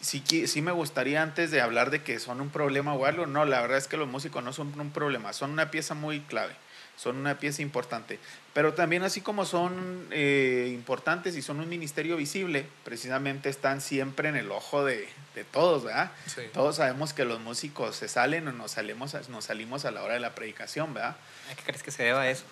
sí, 0.00 0.22
sí 0.46 0.62
me 0.62 0.72
gustaría 0.72 1.22
antes 1.22 1.50
de 1.50 1.60
hablar 1.60 1.90
de 1.90 2.02
que 2.02 2.18
son 2.18 2.40
un 2.40 2.50
problema 2.50 2.94
o 2.94 3.04
algo, 3.06 3.26
no, 3.26 3.44
la 3.44 3.60
verdad 3.60 3.78
es 3.78 3.88
que 3.88 3.96
los 3.96 4.08
músicos 4.08 4.42
no 4.44 4.52
son 4.52 4.78
un 4.78 4.90
problema, 4.90 5.32
son 5.32 5.50
una 5.50 5.70
pieza 5.70 5.94
muy 5.94 6.20
clave, 6.20 6.52
son 6.96 7.16
una 7.16 7.38
pieza 7.38 7.62
importante. 7.62 8.18
Pero 8.54 8.74
también 8.74 9.02
así 9.02 9.20
como 9.22 9.46
son 9.46 10.06
eh, 10.10 10.70
importantes 10.74 11.36
y 11.36 11.42
son 11.42 11.60
un 11.60 11.68
ministerio 11.68 12.16
visible, 12.16 12.66
precisamente 12.84 13.48
están 13.48 13.80
siempre 13.80 14.28
en 14.28 14.36
el 14.36 14.50
ojo 14.50 14.84
de, 14.84 15.08
de 15.34 15.44
todos, 15.44 15.84
¿verdad? 15.84 16.10
Sí. 16.26 16.42
Todos 16.52 16.76
sabemos 16.76 17.12
que 17.14 17.24
los 17.24 17.40
músicos 17.40 17.96
se 17.96 18.08
salen 18.08 18.46
o 18.48 18.52
nos 18.52 18.72
salimos, 18.72 19.14
a- 19.14 19.22
nos 19.30 19.46
salimos 19.46 19.84
a 19.86 19.90
la 19.90 20.02
hora 20.02 20.14
de 20.14 20.20
la 20.20 20.34
predicación, 20.34 20.92
¿verdad? 20.92 21.16
¿A 21.50 21.54
qué 21.54 21.62
crees 21.64 21.82
que 21.82 21.90
se 21.90 22.02
deba 22.02 22.28
eso? 22.28 22.44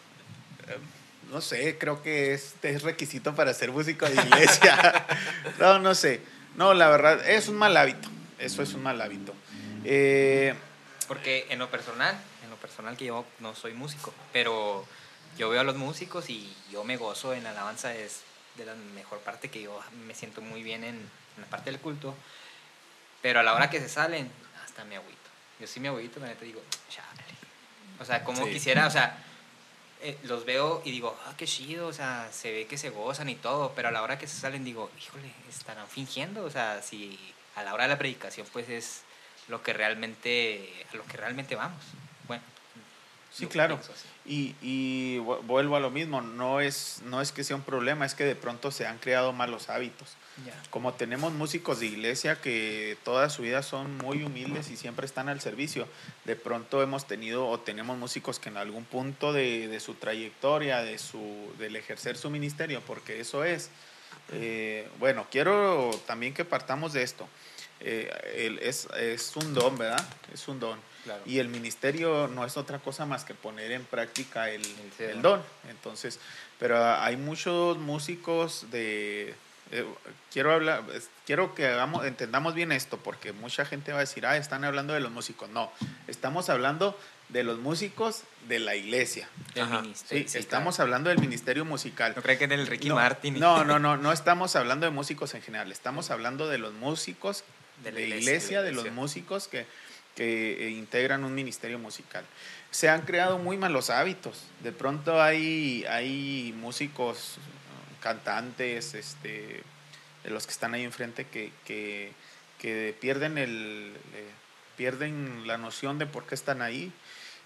No 1.30 1.40
sé, 1.40 1.76
creo 1.78 2.02
que 2.02 2.34
es, 2.34 2.54
es 2.62 2.82
requisito 2.82 3.34
para 3.34 3.54
ser 3.54 3.70
músico 3.70 4.06
de 4.08 4.14
iglesia. 4.14 5.06
no, 5.60 5.78
no 5.78 5.94
sé. 5.94 6.20
No, 6.56 6.74
la 6.74 6.88
verdad, 6.88 7.28
es 7.28 7.48
un 7.48 7.56
mal 7.56 7.76
hábito. 7.76 8.08
Eso 8.38 8.62
es 8.62 8.72
un 8.74 8.82
mal 8.82 9.00
hábito. 9.00 9.34
Eh, 9.84 10.54
Porque 11.08 11.46
en 11.50 11.58
lo 11.58 11.70
personal, 11.70 12.14
en 12.44 12.50
lo 12.50 12.56
personal 12.56 12.96
que 12.96 13.06
yo 13.06 13.24
no 13.40 13.54
soy 13.54 13.74
músico, 13.74 14.12
pero 14.32 14.86
yo 15.38 15.48
veo 15.50 15.60
a 15.60 15.64
los 15.64 15.76
músicos 15.76 16.28
y 16.30 16.54
yo 16.70 16.84
me 16.84 16.96
gozo 16.96 17.34
en 17.34 17.44
la 17.44 17.50
alabanza, 17.50 17.94
es 17.94 18.22
de 18.56 18.64
la 18.66 18.74
mejor 18.74 19.18
parte 19.20 19.48
que 19.50 19.62
yo 19.62 19.80
me 20.06 20.14
siento 20.14 20.40
muy 20.40 20.62
bien 20.62 20.84
en, 20.84 20.94
en 20.96 21.40
la 21.42 21.46
parte 21.46 21.70
del 21.70 21.80
culto. 21.80 22.14
Pero 23.22 23.40
a 23.40 23.42
la 23.42 23.54
hora 23.54 23.70
que 23.70 23.80
se 23.80 23.88
salen, 23.88 24.30
hasta 24.64 24.84
me 24.84 24.96
agüito. 24.96 25.18
Yo 25.60 25.66
sí 25.66 25.78
me 25.80 25.88
agüito, 25.88 26.20
me 26.20 26.34
te 26.34 26.44
digo, 26.46 26.62
chale. 26.88 27.22
O 28.00 28.04
sea, 28.04 28.24
como 28.24 28.44
Sí. 28.46 28.52
quisiera, 28.52 28.86
o 28.86 28.90
sea, 28.90 29.16
eh, 30.02 30.18
los 30.24 30.44
veo 30.44 30.82
y 30.84 30.90
digo, 30.90 31.16
ah, 31.26 31.34
qué 31.36 31.46
chido, 31.46 31.88
o 31.88 31.92
sea, 31.92 32.28
se 32.32 32.50
ve 32.50 32.66
que 32.66 32.78
se 32.78 32.90
gozan 32.90 33.28
y 33.28 33.34
todo, 33.34 33.72
pero 33.74 33.88
a 33.88 33.90
la 33.90 34.02
hora 34.02 34.18
que 34.18 34.26
se 34.26 34.38
salen 34.38 34.64
digo, 34.64 34.90
híjole, 34.98 35.30
estarán 35.48 35.86
fingiendo, 35.88 36.44
o 36.44 36.50
sea, 36.50 36.82
si 36.82 37.18
a 37.56 37.62
la 37.62 37.74
hora 37.74 37.84
de 37.84 37.90
la 37.90 37.98
predicación 37.98 38.46
pues 38.52 38.68
es 38.68 39.02
lo 39.48 39.62
que 39.62 39.72
realmente, 39.72 40.86
a 40.92 40.96
lo 40.96 41.04
que 41.04 41.16
realmente 41.16 41.56
vamos. 41.56 41.82
Sí, 43.32 43.44
yo 43.44 43.48
claro. 43.48 43.76
Y, 44.26 44.54
y 44.60 45.18
vu- 45.18 45.40
vuelvo 45.42 45.76
a 45.76 45.80
lo 45.80 45.90
mismo, 45.90 46.20
no 46.20 46.60
es, 46.60 47.00
no 47.04 47.20
es 47.20 47.32
que 47.32 47.44
sea 47.44 47.56
un 47.56 47.62
problema, 47.62 48.04
es 48.04 48.14
que 48.14 48.24
de 48.24 48.34
pronto 48.34 48.70
se 48.70 48.86
han 48.86 48.98
creado 48.98 49.32
malos 49.32 49.68
hábitos. 49.68 50.16
Como 50.70 50.94
tenemos 50.94 51.32
músicos 51.32 51.80
de 51.80 51.86
iglesia 51.86 52.40
que 52.40 52.96
toda 53.04 53.28
su 53.30 53.42
vida 53.42 53.62
son 53.62 53.98
muy 53.98 54.22
humildes 54.22 54.70
y 54.70 54.76
siempre 54.76 55.04
están 55.06 55.28
al 55.28 55.40
servicio, 55.40 55.86
de 56.24 56.34
pronto 56.36 56.82
hemos 56.82 57.06
tenido 57.06 57.46
o 57.48 57.60
tenemos 57.60 57.98
músicos 57.98 58.38
que 58.38 58.48
en 58.48 58.56
algún 58.56 58.84
punto 58.84 59.32
de, 59.32 59.68
de 59.68 59.80
su 59.80 59.94
trayectoria, 59.94 60.82
de 60.82 60.98
su, 60.98 61.52
del 61.58 61.76
ejercer 61.76 62.16
su 62.16 62.30
ministerio, 62.30 62.80
porque 62.86 63.20
eso 63.20 63.44
es, 63.44 63.70
eh, 64.32 64.88
bueno, 64.98 65.26
quiero 65.30 65.90
también 66.06 66.32
que 66.34 66.44
partamos 66.44 66.92
de 66.92 67.02
esto. 67.02 67.28
Eh, 67.80 68.58
es, 68.62 68.88
es 68.98 69.36
un 69.36 69.54
don, 69.54 69.78
¿verdad? 69.78 70.06
Es 70.32 70.46
un 70.48 70.60
don. 70.60 70.78
Claro. 71.04 71.22
Y 71.24 71.38
el 71.38 71.48
ministerio 71.48 72.28
no 72.28 72.44
es 72.44 72.56
otra 72.58 72.78
cosa 72.78 73.06
más 73.06 73.24
que 73.24 73.34
poner 73.34 73.72
en 73.72 73.84
práctica 73.84 74.50
el, 74.50 74.62
El 74.98 75.10
el 75.10 75.22
don. 75.22 75.42
Entonces, 75.70 76.20
pero 76.58 76.94
hay 77.00 77.16
muchos 77.16 77.78
músicos 77.78 78.66
de... 78.70 79.34
eh, 79.72 79.86
quiero 80.32 80.52
hablar, 80.52 80.84
quiero 81.24 81.54
que 81.54 81.66
hagamos, 81.66 82.04
entendamos 82.04 82.54
bien 82.54 82.72
esto, 82.72 82.98
porque 82.98 83.32
mucha 83.32 83.64
gente 83.64 83.92
va 83.92 83.98
a 83.98 84.00
decir, 84.00 84.26
ah, 84.26 84.36
están 84.36 84.64
hablando 84.64 84.92
de 84.92 85.00
los 85.00 85.10
músicos. 85.10 85.48
No, 85.48 85.72
estamos 86.06 86.50
hablando 86.50 86.98
de 87.30 87.44
los 87.44 87.58
músicos 87.58 88.24
de 88.48 88.58
la 88.58 88.74
iglesia. 88.74 89.28
Sí, 89.94 90.26
sí, 90.28 90.38
estamos 90.38 90.76
claro. 90.76 90.88
hablando 90.88 91.10
del 91.10 91.18
ministerio 91.18 91.64
musical. 91.64 92.12
No 92.16 92.22
creo 92.22 92.38
que 92.38 92.48
del 92.48 92.66
Ricky 92.66 92.88
no, 92.88 92.96
Martin. 92.96 93.38
No, 93.38 93.64
no, 93.64 93.78
no, 93.78 93.96
no 93.96 94.12
estamos 94.12 94.56
hablando 94.56 94.84
de 94.84 94.90
músicos 94.90 95.34
en 95.34 95.42
general, 95.42 95.70
estamos 95.70 96.10
hablando 96.10 96.48
de 96.48 96.58
los 96.58 96.74
músicos 96.74 97.44
De 97.82 97.92
de, 97.92 98.08
la 98.08 98.16
iglesia, 98.16 98.62
de, 98.62 98.72
los 98.72 98.90
músicos 98.92 99.48
que, 99.48 99.66
que 100.14 100.66
eh, 100.66 100.70
integran 100.70 101.24
un 101.24 101.34
ministerio 101.34 101.78
musical. 101.78 102.24
Se 102.70 102.88
han 102.88 103.02
creado 103.02 103.38
muy 103.38 103.56
malos 103.56 103.90
hábitos. 103.90 104.44
De 104.62 104.72
pronto 104.72 105.22
hay, 105.22 105.84
hay 105.88 106.54
músicos, 106.56 107.38
cantantes, 108.00 108.94
este, 108.94 109.62
de 110.24 110.30
los 110.30 110.46
que 110.46 110.52
están 110.52 110.74
ahí 110.74 110.82
enfrente 110.82 111.26
que, 111.26 111.52
que, 111.64 112.12
que 112.58 112.94
pierden, 113.00 113.38
el, 113.38 113.92
eh, 114.14 114.30
pierden 114.76 115.46
la 115.46 115.58
noción 115.58 115.98
de 115.98 116.06
por 116.06 116.26
qué 116.26 116.34
están 116.34 116.62
ahí 116.62 116.92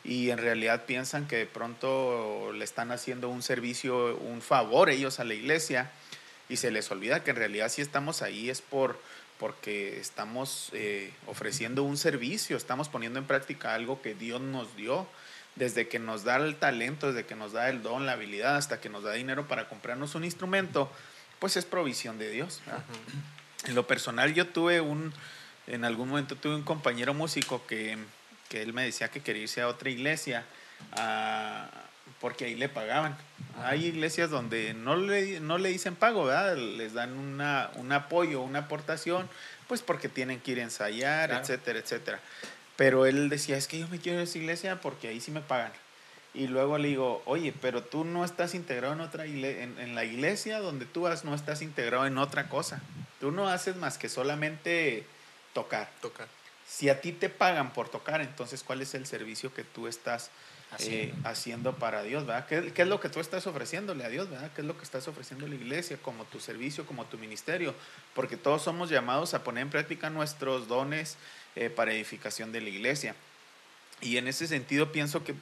y 0.04 0.30
en 0.30 0.38
realidad 0.38 0.84
piensan 0.84 1.26
que 1.26 1.36
de 1.36 1.46
pronto 1.46 2.52
le 2.52 2.64
están 2.64 2.92
haciendo 2.92 3.28
un 3.28 3.42
servicio, 3.42 4.16
un 4.18 4.42
favor 4.42 4.90
ellos 4.90 5.18
a 5.18 5.24
la 5.24 5.34
iglesia 5.34 5.90
y 6.48 6.56
se 6.56 6.70
les 6.70 6.90
olvida 6.90 7.24
que 7.24 7.30
en 7.30 7.36
realidad 7.36 7.70
si 7.70 7.80
estamos 7.80 8.20
ahí 8.20 8.50
es 8.50 8.60
por 8.60 9.00
porque 9.44 10.00
estamos 10.00 10.70
eh, 10.72 11.12
ofreciendo 11.26 11.82
un 11.82 11.98
servicio, 11.98 12.56
estamos 12.56 12.88
poniendo 12.88 13.18
en 13.18 13.26
práctica 13.26 13.74
algo 13.74 14.00
que 14.00 14.14
Dios 14.14 14.40
nos 14.40 14.74
dio, 14.74 15.06
desde 15.54 15.86
que 15.86 15.98
nos 15.98 16.24
da 16.24 16.36
el 16.36 16.56
talento, 16.56 17.12
desde 17.12 17.26
que 17.26 17.34
nos 17.34 17.52
da 17.52 17.68
el 17.68 17.82
don, 17.82 18.06
la 18.06 18.12
habilidad, 18.12 18.56
hasta 18.56 18.80
que 18.80 18.88
nos 18.88 19.04
da 19.04 19.12
dinero 19.12 19.46
para 19.46 19.68
comprarnos 19.68 20.14
un 20.14 20.24
instrumento, 20.24 20.90
pues 21.40 21.58
es 21.58 21.66
provisión 21.66 22.16
de 22.16 22.30
Dios. 22.30 22.62
En 23.66 23.74
lo 23.74 23.86
personal 23.86 24.32
yo 24.32 24.48
tuve 24.48 24.80
un, 24.80 25.12
en 25.66 25.84
algún 25.84 26.08
momento 26.08 26.36
tuve 26.36 26.54
un 26.54 26.62
compañero 26.62 27.12
músico 27.12 27.66
que, 27.66 27.98
que 28.48 28.62
él 28.62 28.72
me 28.72 28.84
decía 28.84 29.10
que 29.10 29.20
quería 29.20 29.42
irse 29.42 29.60
a 29.60 29.68
otra 29.68 29.90
iglesia 29.90 30.46
ah, 30.92 31.68
porque 32.20 32.46
ahí 32.46 32.54
le 32.54 32.68
pagaban. 32.68 33.16
Hay 33.62 33.86
iglesias 33.86 34.30
donde 34.30 34.74
no 34.74 34.96
le, 34.96 35.40
no 35.40 35.58
le 35.58 35.68
dicen 35.68 35.94
pago, 35.94 36.24
¿verdad? 36.24 36.56
Les 36.56 36.92
dan 36.94 37.12
una, 37.12 37.70
un 37.76 37.92
apoyo, 37.92 38.40
una 38.42 38.60
aportación, 38.60 39.28
pues 39.68 39.82
porque 39.82 40.08
tienen 40.08 40.40
que 40.40 40.52
ir 40.52 40.60
a 40.60 40.62
ensayar, 40.62 41.28
Claro. 41.30 41.42
etcétera, 41.42 41.78
etcétera. 41.78 42.20
Pero 42.76 43.06
él 43.06 43.28
decía, 43.28 43.56
es 43.56 43.68
que 43.68 43.78
yo 43.78 43.88
me 43.88 43.98
quiero 43.98 44.18
ir 44.18 44.22
a 44.22 44.24
esa 44.24 44.38
iglesia 44.38 44.80
porque 44.80 45.08
ahí 45.08 45.20
sí 45.20 45.30
me 45.30 45.40
pagan. 45.40 45.72
Y 46.34 46.48
luego 46.48 46.78
le 46.78 46.88
digo, 46.88 47.22
oye, 47.26 47.54
pero 47.60 47.82
tú 47.84 48.04
no 48.04 48.24
estás 48.24 48.54
integrado 48.54 48.94
en 48.94 49.00
otra 49.00 49.26
iglesia, 49.26 49.62
en, 49.62 49.78
en 49.78 49.94
la 49.94 50.04
iglesia 50.04 50.58
donde 50.58 50.84
tú 50.84 51.02
vas, 51.02 51.24
no 51.24 51.34
estás 51.34 51.62
integrado 51.62 52.06
en 52.06 52.18
otra 52.18 52.48
cosa. 52.48 52.80
Tú 53.20 53.30
no 53.30 53.48
haces 53.48 53.76
más 53.76 53.98
que 53.98 54.08
solamente 54.08 55.06
tocar. 55.52 55.88
Toca. 56.02 56.26
Si 56.66 56.88
a 56.88 57.00
ti 57.00 57.12
te 57.12 57.28
pagan 57.28 57.72
por 57.72 57.88
tocar, 57.88 58.20
entonces 58.20 58.64
¿cuál 58.64 58.82
es 58.82 58.94
el 58.94 59.06
servicio 59.06 59.54
que 59.54 59.62
tú 59.62 59.86
estás 59.86 60.30
eh, 60.80 61.14
Haciendo. 61.24 61.74
para 61.76 62.02
Dios? 62.02 62.26
¿verdad? 62.26 62.46
¿Qué, 62.46 62.72
qué 62.72 62.82
es 62.82 62.88
lo 62.88 63.00
que 63.00 63.08
tú 63.08 63.20
estás 63.20 63.46
ofreciéndole 63.46 64.04
a 64.04 64.08
Dios? 64.08 64.30
¿verdad? 64.30 64.50
¿Qué 64.54 64.60
es 64.60 64.66
lo 64.66 64.76
que 64.76 64.84
estás 64.84 65.06
ofreciendo 65.08 65.46
a 65.46 65.48
la 65.48 65.54
iglesia 65.54 65.98
como 66.00 66.24
tu 66.24 66.40
servicio, 66.40 66.86
como 66.86 67.04
tu 67.06 67.18
ministerio? 67.18 67.74
Porque 68.14 68.36
todos 68.36 68.62
somos 68.62 68.90
llamados 68.90 69.34
a 69.34 69.44
poner 69.44 69.62
en 69.62 69.70
práctica 69.70 70.10
nuestros 70.10 70.68
dones 70.68 71.16
eh, 71.56 71.70
para 71.70 71.92
edificación 71.92 72.52
de 72.52 72.60
la 72.60 72.68
iglesia. 72.68 73.14
Y 74.00 74.16
en 74.16 74.28
ese 74.28 74.46
sentido 74.46 74.92
pienso 74.92 75.24
que 75.24 75.34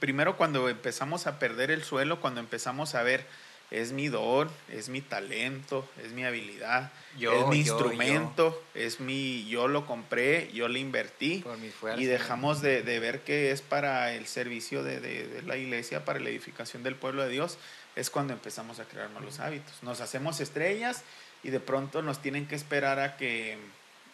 primero 0.00 0.36
cuando 0.36 0.68
empezamos 0.68 1.26
a 1.26 1.38
perder 1.38 1.70
el 1.70 1.84
suelo, 1.84 2.20
cuando 2.20 2.40
empezamos 2.40 2.94
a 2.94 3.02
ver, 3.02 3.26
es 3.70 3.92
mi 3.92 4.08
don, 4.08 4.50
es 4.70 4.88
mi 4.88 5.00
talento, 5.02 5.86
es 6.02 6.12
mi 6.12 6.24
habilidad, 6.24 6.90
Yo, 7.18 7.32
es 7.32 7.46
mi 7.48 7.62
yo, 7.64 7.72
instrumento, 7.74 8.64
es 8.74 9.00
mi, 9.00 9.46
yo 9.48 9.68
lo 9.68 9.84
compré, 9.86 10.50
yo 10.52 10.68
le 10.68 10.78
invertí 10.78 11.40
Por 11.40 11.58
mi 11.58 11.68
fuerza. 11.70 12.00
y 12.00 12.06
dejamos 12.06 12.62
de, 12.62 12.82
de 12.82 12.98
ver 12.98 13.20
que 13.20 13.50
es 13.50 13.60
para 13.60 14.12
el 14.14 14.26
servicio 14.26 14.82
de, 14.82 15.00
de- 15.00 15.26
de 15.28 15.42
la 15.42 15.56
iglesia, 15.56 16.04
para 16.04 16.18
la 16.18 16.30
edificación 16.30 16.82
del 16.82 16.94
pueblo 16.96 17.22
de 17.22 17.28
Dios, 17.28 17.58
es 17.96 18.08
cuando 18.10 18.32
empezamos 18.32 18.78
a 18.80 18.84
crear 18.84 19.10
malos 19.10 19.40
hábitos. 19.40 19.82
Nos 19.82 20.00
hacemos 20.00 20.40
estrellas 20.40 21.02
y 21.42 21.50
de 21.50 21.60
pronto 21.60 22.00
nos 22.02 22.22
tienen 22.22 22.46
que 22.46 22.54
esperar 22.54 22.98
a 23.00 23.16
que, 23.16 23.58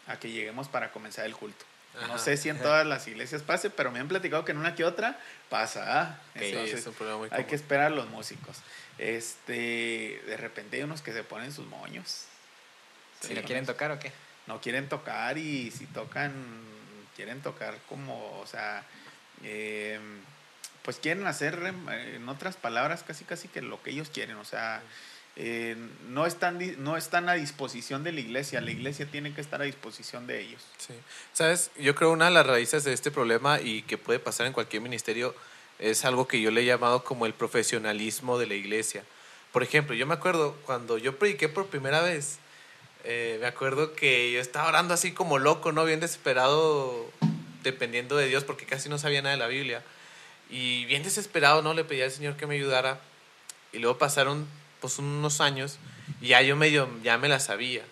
a 0.06 0.18
que 0.18 0.30
lleguemos 0.30 0.68
para 0.68 0.90
comenzar 0.90 1.26
el 1.26 1.34
culto. 1.36 1.64
No 2.08 2.18
sé 2.18 2.36
si 2.36 2.48
en 2.48 2.58
todas 2.58 2.86
las 2.86 3.06
iglesias 3.06 3.42
pase, 3.42 3.70
pero 3.70 3.90
me 3.90 4.00
han 4.00 4.08
platicado 4.08 4.44
que 4.44 4.52
en 4.52 4.58
una 4.58 4.74
que 4.74 4.84
otra 4.84 5.18
pasa. 5.48 6.00
¿ah? 6.00 6.18
Entonces, 6.34 6.80
es 6.80 6.86
un 6.86 6.94
problema 6.94 7.18
muy 7.18 7.28
hay 7.30 7.44
que 7.44 7.54
esperar 7.54 7.86
a 7.86 7.90
los 7.90 8.08
músicos. 8.08 8.58
Este, 8.98 10.22
de 10.26 10.36
repente 10.36 10.76
hay 10.76 10.82
unos 10.82 11.02
que 11.02 11.12
se 11.12 11.22
ponen 11.24 11.52
sus 11.52 11.66
moños. 11.66 12.26
Si 13.20 13.28
Sí, 13.28 13.34
no 13.34 13.42
quieren 13.42 13.64
tocar 13.66 13.90
o 13.90 13.98
qué. 13.98 14.12
no 14.46 14.60
quieren 14.60 14.88
tocar 14.88 15.38
y 15.38 15.70
si 15.70 15.86
tocan, 15.86 16.32
quieren 17.16 17.40
tocar 17.40 17.76
como, 17.88 18.40
o 18.40 18.46
sea, 18.46 18.84
eh, 19.42 19.98
pues 20.82 20.98
quieren 20.98 21.26
hacer, 21.26 21.58
eh, 21.90 22.16
en 22.16 22.28
otras 22.28 22.56
palabras, 22.56 23.02
casi 23.02 23.24
casi 23.24 23.48
que 23.48 23.62
lo 23.62 23.82
que 23.82 23.90
ellos 23.90 24.10
quieren, 24.12 24.36
o 24.36 24.44
sea, 24.44 24.82
eh, 25.36 25.76
no, 26.08 26.26
están, 26.26 26.58
no 26.82 26.96
están 26.96 27.28
a 27.28 27.34
disposición 27.34 28.04
de 28.04 28.12
la 28.12 28.20
iglesia, 28.20 28.60
la 28.60 28.70
iglesia 28.70 29.06
tiene 29.10 29.34
que 29.34 29.40
estar 29.40 29.60
a 29.60 29.64
disposición 29.64 30.26
de 30.26 30.40
ellos. 30.40 30.62
Sí. 30.78 30.94
Sabes, 31.32 31.70
yo 31.76 31.94
creo 31.94 32.12
una 32.12 32.26
de 32.26 32.30
las 32.30 32.46
raíces 32.46 32.84
de 32.84 32.92
este 32.92 33.10
problema 33.10 33.60
y 33.60 33.82
que 33.82 33.98
puede 33.98 34.20
pasar 34.20 34.46
en 34.46 34.52
cualquier 34.52 34.82
ministerio 34.82 35.34
es 35.78 36.04
algo 36.04 36.28
que 36.28 36.40
yo 36.40 36.50
le 36.50 36.62
he 36.62 36.64
llamado 36.64 37.02
como 37.02 37.26
el 37.26 37.34
profesionalismo 37.34 38.38
de 38.38 38.46
la 38.46 38.54
iglesia. 38.54 39.02
Por 39.52 39.62
ejemplo, 39.62 39.94
yo 39.94 40.06
me 40.06 40.14
acuerdo 40.14 40.56
cuando 40.66 40.98
yo 40.98 41.18
prediqué 41.18 41.48
por 41.48 41.66
primera 41.66 42.00
vez, 42.00 42.38
eh, 43.04 43.38
me 43.40 43.46
acuerdo 43.46 43.92
que 43.92 44.32
yo 44.32 44.40
estaba 44.40 44.68
orando 44.68 44.94
así 44.94 45.12
como 45.12 45.38
loco, 45.38 45.72
¿no? 45.72 45.84
Bien 45.84 46.00
desesperado, 46.00 47.10
dependiendo 47.62 48.16
de 48.16 48.28
Dios, 48.28 48.44
porque 48.44 48.66
casi 48.66 48.88
no 48.88 48.98
sabía 48.98 49.20
nada 49.20 49.34
de 49.34 49.40
la 49.40 49.46
Biblia. 49.46 49.82
Y 50.48 50.84
bien 50.86 51.02
desesperado, 51.02 51.60
¿no? 51.60 51.74
Le 51.74 51.84
pedí 51.84 52.02
al 52.02 52.10
Señor 52.10 52.36
que 52.36 52.46
me 52.46 52.54
ayudara. 52.54 53.00
Y 53.72 53.78
luego 53.78 53.98
pasaron 53.98 54.46
pues 54.84 54.98
unos 54.98 55.40
años 55.40 55.78
y 56.20 56.28
ya 56.28 56.42
yo 56.42 56.56
medio, 56.56 56.90
ya 57.02 57.16
me 57.16 57.26
la 57.26 57.40
sabía. 57.40 57.82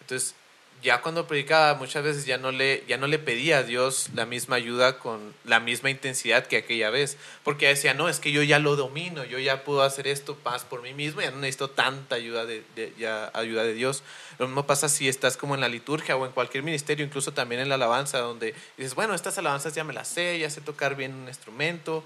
Entonces, 0.00 0.34
ya 0.82 1.02
cuando 1.02 1.26
predicaba 1.26 1.74
muchas 1.74 2.02
veces 2.02 2.24
ya 2.24 2.38
no 2.38 2.52
le 2.52 2.84
ya 2.88 2.96
no 2.96 3.06
le 3.06 3.18
pedía 3.18 3.58
a 3.58 3.62
Dios 3.62 4.08
la 4.14 4.24
misma 4.24 4.56
ayuda 4.56 4.98
con 4.98 5.34
la 5.44 5.60
misma 5.60 5.90
intensidad 5.90 6.46
que 6.46 6.56
aquella 6.56 6.88
vez, 6.88 7.18
porque 7.44 7.68
decía, 7.68 7.92
"No, 7.92 8.08
es 8.08 8.18
que 8.18 8.32
yo 8.32 8.42
ya 8.42 8.58
lo 8.58 8.76
domino, 8.76 9.24
yo 9.26 9.38
ya 9.38 9.62
puedo 9.62 9.82
hacer 9.82 10.06
esto 10.06 10.38
más 10.42 10.64
por 10.64 10.80
mí 10.80 10.94
mismo, 10.94 11.20
ya 11.20 11.30
no 11.30 11.36
necesito 11.36 11.68
tanta 11.68 12.14
ayuda 12.16 12.46
de, 12.46 12.64
de- 12.76 12.94
ya 12.98 13.30
ayuda 13.34 13.62
de 13.62 13.74
Dios." 13.74 14.02
Lo 14.38 14.46
mismo 14.48 14.66
pasa 14.66 14.88
si 14.88 15.06
estás 15.06 15.36
como 15.36 15.54
en 15.54 15.60
la 15.60 15.68
liturgia 15.68 16.16
o 16.16 16.24
en 16.24 16.32
cualquier 16.32 16.64
ministerio, 16.64 17.04
incluso 17.04 17.32
también 17.32 17.60
en 17.60 17.68
la 17.68 17.74
alabanza 17.74 18.18
donde 18.20 18.54
dices, 18.78 18.94
"Bueno, 18.94 19.14
estas 19.14 19.36
alabanzas 19.36 19.74
ya 19.74 19.84
me 19.84 19.92
las 19.92 20.08
sé, 20.08 20.38
ya 20.38 20.48
sé 20.48 20.62
tocar 20.62 20.96
bien 20.96 21.12
un 21.14 21.28
instrumento." 21.28 22.02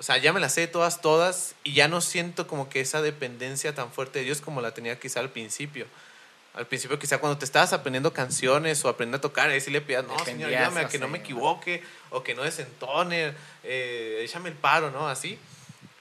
O 0.00 0.02
sea, 0.02 0.16
ya 0.16 0.32
me 0.32 0.40
las 0.40 0.54
sé 0.54 0.66
todas, 0.66 1.02
todas, 1.02 1.54
y 1.62 1.74
ya 1.74 1.86
no 1.86 2.00
siento 2.00 2.46
como 2.46 2.70
que 2.70 2.80
esa 2.80 3.02
dependencia 3.02 3.74
tan 3.74 3.92
fuerte 3.92 4.20
de 4.20 4.24
Dios 4.24 4.40
como 4.40 4.62
la 4.62 4.72
tenía 4.72 4.98
quizá 4.98 5.20
al 5.20 5.28
principio 5.28 5.86
Al 6.54 6.66
principio 6.66 6.98
quizá 6.98 7.18
cuando 7.18 7.36
te 7.36 7.44
estabas 7.44 7.74
aprendiendo 7.74 8.10
canciones 8.14 8.82
o 8.82 8.88
aprendiendo 8.88 9.18
a 9.18 9.20
tocar, 9.20 9.50
ahí 9.50 9.60
sí 9.60 9.70
le 9.70 9.80
no, 9.80 10.18
señor, 10.24 10.48
ayúdame 10.48 10.80
a 10.80 10.88
que 10.88 10.98
no 10.98 11.06
me 11.06 11.18
equivoque 11.18 11.82
o 12.08 12.22
que 12.22 12.34
no 12.34 12.44
desentone, 12.44 13.34
eh, 13.62 14.22
échame 14.24 14.48
el 14.48 14.54
paro, 14.54 14.90
¿no? 14.90 15.06
Así. 15.06 15.38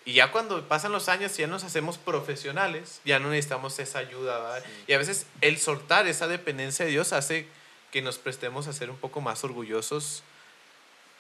Y 0.06 0.14
ya 0.14 0.32
cuando 0.32 0.66
pasan 0.66 0.94
los 0.94 1.10
años 1.10 1.38
y 1.38 1.42
ya 1.42 1.48
nos 1.48 1.66
hacemos 1.66 1.98
profesionales, 1.98 3.02
ya 3.04 3.20
no 3.20 3.30
necesitamos 3.30 3.78
esa 3.80 4.00
ayuda. 4.00 4.64
Y 4.88 4.94
a 4.94 4.98
veces 4.98 5.26
el 5.42 5.58
soltar 5.58 6.08
esa 6.08 6.28
dependencia 6.28 6.86
de 6.86 6.92
Dios 6.92 7.12
hace 7.12 7.48
que 7.92 8.02
nos 8.02 8.18
prestemos 8.18 8.68
a 8.68 8.74
ser 8.74 8.90
un 8.90 8.98
poco 8.98 9.20
más 9.20 9.44
orgullosos 9.44 10.24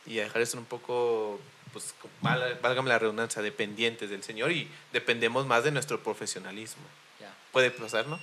y 0.05 0.19
a 0.19 0.23
dejar 0.23 0.39
de 0.39 0.45
ser 0.45 0.59
un 0.59 0.65
poco, 0.65 1.39
pues, 1.73 1.93
val- 2.21 2.59
válgame 2.61 2.89
la 2.89 2.99
redundancia, 2.99 3.41
dependientes 3.41 4.09
del 4.09 4.23
Señor 4.23 4.51
y 4.51 4.69
dependemos 4.93 5.45
más 5.45 5.63
de 5.63 5.71
nuestro 5.71 6.01
profesionalismo. 6.03 6.83
Ya. 7.19 7.33
Puede 7.51 7.71
pasar, 7.71 8.07
¿no? 8.07 8.19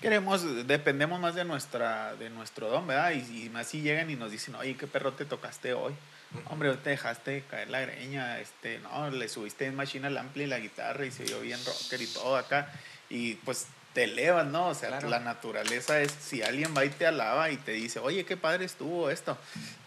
Queremos, 0.00 0.66
dependemos 0.66 1.18
más 1.18 1.34
de 1.34 1.44
nuestra, 1.44 2.14
de 2.16 2.30
nuestro 2.30 2.68
don, 2.68 2.86
¿verdad? 2.86 3.12
Y, 3.12 3.46
y 3.46 3.48
más 3.50 3.66
si 3.66 3.80
llegan 3.82 4.08
y 4.10 4.14
nos 4.14 4.30
dicen, 4.30 4.54
oye, 4.54 4.76
¿qué 4.76 4.86
perro 4.86 5.12
te 5.12 5.24
tocaste 5.24 5.72
hoy? 5.74 5.92
Hombre, 6.50 6.68
hoy 6.70 6.76
te 6.76 6.90
dejaste 6.90 7.42
caer 7.50 7.70
la 7.70 7.80
greña, 7.80 8.38
este, 8.38 8.78
no, 8.80 9.10
le 9.10 9.28
subiste 9.28 9.64
en 9.66 9.74
machina 9.74 10.08
al 10.08 10.18
ampli 10.18 10.46
la 10.46 10.58
guitarra 10.58 11.04
y 11.06 11.10
se 11.10 11.22
oyó 11.24 11.40
bien 11.40 11.58
rocker 11.64 12.00
y 12.02 12.06
todo 12.06 12.36
acá. 12.36 12.70
Y 13.10 13.34
pues 13.36 13.66
te 13.94 14.04
elevas, 14.04 14.46
¿no? 14.46 14.68
O 14.68 14.74
sea, 14.74 14.90
Claro. 14.90 15.08
la 15.08 15.18
naturaleza 15.20 16.00
es, 16.00 16.12
si 16.12 16.42
alguien 16.42 16.74
va 16.76 16.84
y 16.84 16.90
te 16.90 17.06
alaba 17.06 17.50
y 17.50 17.56
te 17.56 17.72
dice, 17.72 17.98
oye, 17.98 18.24
qué 18.24 18.36
padre 18.36 18.66
estuvo 18.66 19.10
esto, 19.10 19.36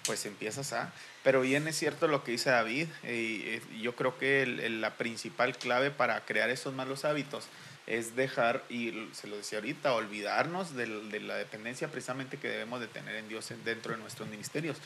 pues 0.06 0.26
empiezas 0.26 0.74
a... 0.74 0.92
Pero 1.24 1.42
bien 1.42 1.68
es 1.68 1.78
cierto 1.78 2.08
lo 2.08 2.24
que 2.24 2.32
dice 2.32 2.50
David, 2.50 2.88
eh, 3.04 3.62
eh, 3.74 3.80
yo 3.82 3.96
creo 3.96 4.18
que 4.18 4.42
el- 4.42 4.60
el- 4.60 4.82
la 4.82 4.96
principal 4.98 5.56
clave 5.56 5.92
para 5.92 6.26
crear 6.26 6.50
esos 6.50 6.74
malos 6.74 7.06
hábitos 7.06 7.46
es 7.88 8.16
dejar, 8.16 8.64
y 8.70 9.08
se 9.14 9.28
lo 9.28 9.38
decía 9.38 9.60
ahorita, 9.60 9.94
olvidarnos 9.94 10.76
del- 10.76 11.12
de, 11.12 11.20
la 11.20 11.36
dependencia 11.36 11.90
precisamente 11.90 12.38
que 12.38 12.48
debemos 12.50 12.80
de 12.80 12.88
tener 12.88 13.16
en 13.16 13.28
Dios 13.30 13.52
en- 13.52 13.64
dentro 13.64 13.94
de 13.94 14.00
nuestros 14.00 14.28
ministerios. 14.30 14.78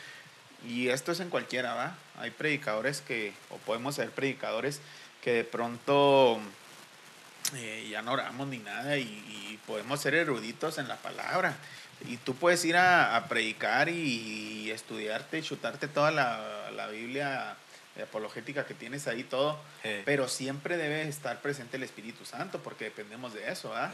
Y 0.68 0.90
esto 0.90 1.12
es 1.12 1.20
en 1.20 1.30
cualquiera, 1.30 1.74
¿va? 1.76 1.96
Hay 2.18 2.32
predicadores 2.32 3.02
que, 3.02 3.34
o 3.50 3.58
podemos 3.60 3.96
ser 3.96 4.10
predicadores 4.12 4.82
que 5.22 5.32
de 5.34 5.44
pronto 5.44 6.40
eh, 7.56 7.88
ya 7.90 8.02
no 8.02 8.14
oramos 8.14 8.48
ni 8.48 8.58
nada 8.58 8.98
y, 8.98 9.04
y 9.04 9.60
podemos 9.68 10.02
ser 10.02 10.16
eruditos 10.16 10.80
en 10.80 10.88
la 10.88 10.98
palabra. 10.98 11.56
Y 12.08 12.18
tú 12.18 12.36
puedes 12.36 12.64
ir 12.66 12.76
a, 12.76 13.16
a 13.16 13.28
predicar 13.28 13.90
y, 13.90 14.70
estudiarte, 14.72 15.42
chutarte 15.42 15.88
toda 15.88 16.12
la, 16.12 16.70
la 16.76 16.88
Biblia 16.88 17.56
apologética 18.04 18.66
que 18.66 18.74
tienes 18.74 19.08
ahí, 19.08 19.24
todo, 19.24 19.60
pero 20.04 20.28
siempre 20.28 20.78
debe 20.78 21.08
estar 21.08 21.42
presente 21.42 21.78
el 21.78 21.84
Espíritu 21.84 22.26
Santo 22.26 22.62
porque 22.62 22.86
dependemos 22.86 23.34
de 23.34 23.50
eso, 23.50 23.70
¿verdad? 23.70 23.92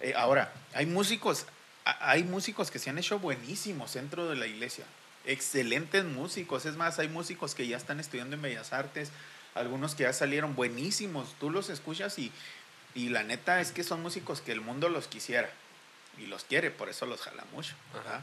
Eh, 0.00 0.14
ahora, 0.16 0.52
hay 0.72 0.86
músicos, 0.86 1.46
hay 1.84 2.24
músicos 2.24 2.70
que 2.70 2.78
se 2.78 2.90
han 2.90 2.98
hecho 2.98 3.18
buenísimos 3.18 3.94
dentro 3.94 4.28
de 4.28 4.36
la 4.36 4.46
iglesia, 4.46 4.84
excelentes 5.24 6.04
músicos, 6.04 6.66
es 6.66 6.76
más, 6.76 6.98
hay 6.98 7.08
músicos 7.08 7.54
que 7.54 7.66
ya 7.66 7.76
están 7.76 8.00
estudiando 8.00 8.34
en 8.34 8.42
Bellas 8.42 8.72
Artes, 8.72 9.10
algunos 9.54 9.94
que 9.94 10.02
ya 10.02 10.12
salieron 10.12 10.56
buenísimos, 10.56 11.34
tú 11.38 11.50
los 11.50 11.70
escuchas 11.70 12.18
y, 12.18 12.32
y 12.94 13.10
la 13.10 13.22
neta 13.22 13.60
es 13.60 13.70
que 13.70 13.84
son 13.84 14.02
músicos 14.02 14.40
que 14.40 14.52
el 14.52 14.60
mundo 14.60 14.88
los 14.88 15.06
quisiera 15.06 15.48
y 16.18 16.26
los 16.26 16.44
quiere, 16.44 16.70
por 16.70 16.88
eso 16.88 17.06
los 17.06 17.20
jala 17.20 17.44
mucho, 17.52 17.74
¿verdad? 17.92 18.22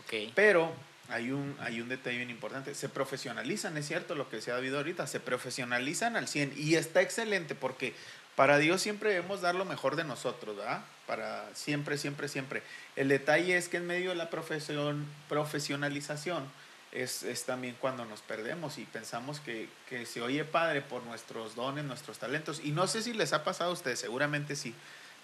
Ok. 0.00 0.32
Pero 0.34 0.74
hay 1.08 1.30
un, 1.30 1.56
hay 1.60 1.80
un 1.80 1.88
detalle 1.88 2.18
bien 2.18 2.30
importante. 2.30 2.74
Se 2.74 2.88
profesionalizan, 2.88 3.76
es 3.76 3.86
cierto 3.86 4.14
lo 4.14 4.28
que 4.28 4.40
se 4.40 4.52
ha 4.52 4.56
habido 4.56 4.78
ahorita, 4.78 5.06
se 5.06 5.20
profesionalizan 5.20 6.16
al 6.16 6.28
100 6.28 6.54
y 6.56 6.74
está 6.74 7.00
excelente 7.00 7.54
porque 7.54 7.94
para 8.34 8.58
Dios 8.58 8.82
siempre 8.82 9.10
debemos 9.10 9.40
dar 9.40 9.54
lo 9.54 9.64
mejor 9.64 9.96
de 9.96 10.04
nosotros, 10.04 10.56
¿verdad? 10.56 10.84
Para 11.06 11.48
siempre, 11.54 11.96
siempre, 11.96 12.28
siempre. 12.28 12.62
El 12.94 13.08
detalle 13.08 13.56
es 13.56 13.68
que 13.68 13.78
en 13.78 13.86
medio 13.86 14.10
de 14.10 14.16
la 14.16 14.28
profesión, 14.30 15.06
profesionalización 15.28 16.44
es, 16.92 17.22
es 17.22 17.44
también 17.44 17.76
cuando 17.80 18.04
nos 18.04 18.20
perdemos 18.20 18.78
y 18.78 18.84
pensamos 18.84 19.40
que, 19.40 19.68
que 19.88 20.04
se 20.06 20.20
oye 20.20 20.44
padre 20.44 20.82
por 20.82 21.02
nuestros 21.04 21.54
dones, 21.54 21.84
nuestros 21.84 22.18
talentos. 22.18 22.60
Y 22.62 22.72
no 22.72 22.86
sé 22.86 23.02
si 23.02 23.12
les 23.12 23.32
ha 23.32 23.44
pasado 23.44 23.70
a 23.70 23.72
ustedes, 23.72 24.00
seguramente 24.00 24.56
sí. 24.56 24.74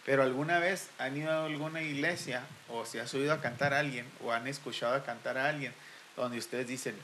Pero 0.05 0.23
alguna 0.23 0.59
vez 0.59 0.89
han 0.99 1.17
ido 1.17 1.31
a 1.31 1.45
alguna 1.47 1.81
iglesia 1.83 2.43
o 2.69 2.85
se 2.85 3.01
has 3.01 3.13
oído 3.15 3.33
a 3.33 3.41
cantar 3.41 3.73
a 3.73 3.79
alguien 3.79 4.11
o 4.25 4.33
han 4.33 4.47
escuchado 4.49 4.95
a 4.95 5.05
cantar 5.05 5.39
a 5.39 5.49
alguien 5.49 5.73
donde 6.17 6.39
ustedes 6.39 6.67
dicen, 6.67 6.97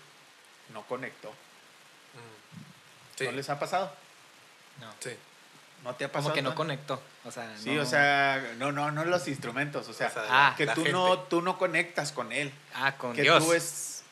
no 0.72 0.82
conectó. 0.82 1.32
Sí. 3.16 3.24
¿No 3.24 3.32
les 3.32 3.48
ha 3.50 3.58
pasado? 3.58 3.92
No. 4.80 4.92
Sí. 5.00 5.10
¿No 5.84 5.94
te 5.94 6.04
ha 6.04 6.08
pasado? 6.12 6.24
Como 6.30 6.34
que 6.34 6.42
no 6.42 6.54
conectó. 6.54 7.00
O 7.24 7.30
sea, 7.30 7.56
Sí, 7.56 7.70
no- 7.74 7.82
o 7.82 7.86
sea, 7.86 8.54
no, 8.58 8.72
no, 8.72 8.90
no 8.90 9.04
los 9.04 9.26
instrumentos, 9.28 9.88
o 9.88 9.92
sea, 9.92 10.08
O 10.08 10.10
sea, 10.10 10.24
Ah, 10.28 10.54
que 10.56 10.66
tú 10.66 10.74
gente. 10.82 10.92
no, 10.92 11.18
tú 11.20 11.40
no 11.42 11.56
conectas 11.58 12.10
con 12.12 12.32
él. 12.32 12.52
Ah, 12.74 12.94
con 12.96 13.14
que 13.14 13.22
Dios. 13.22 13.44
tú 13.44 13.52
es, 13.52 14.02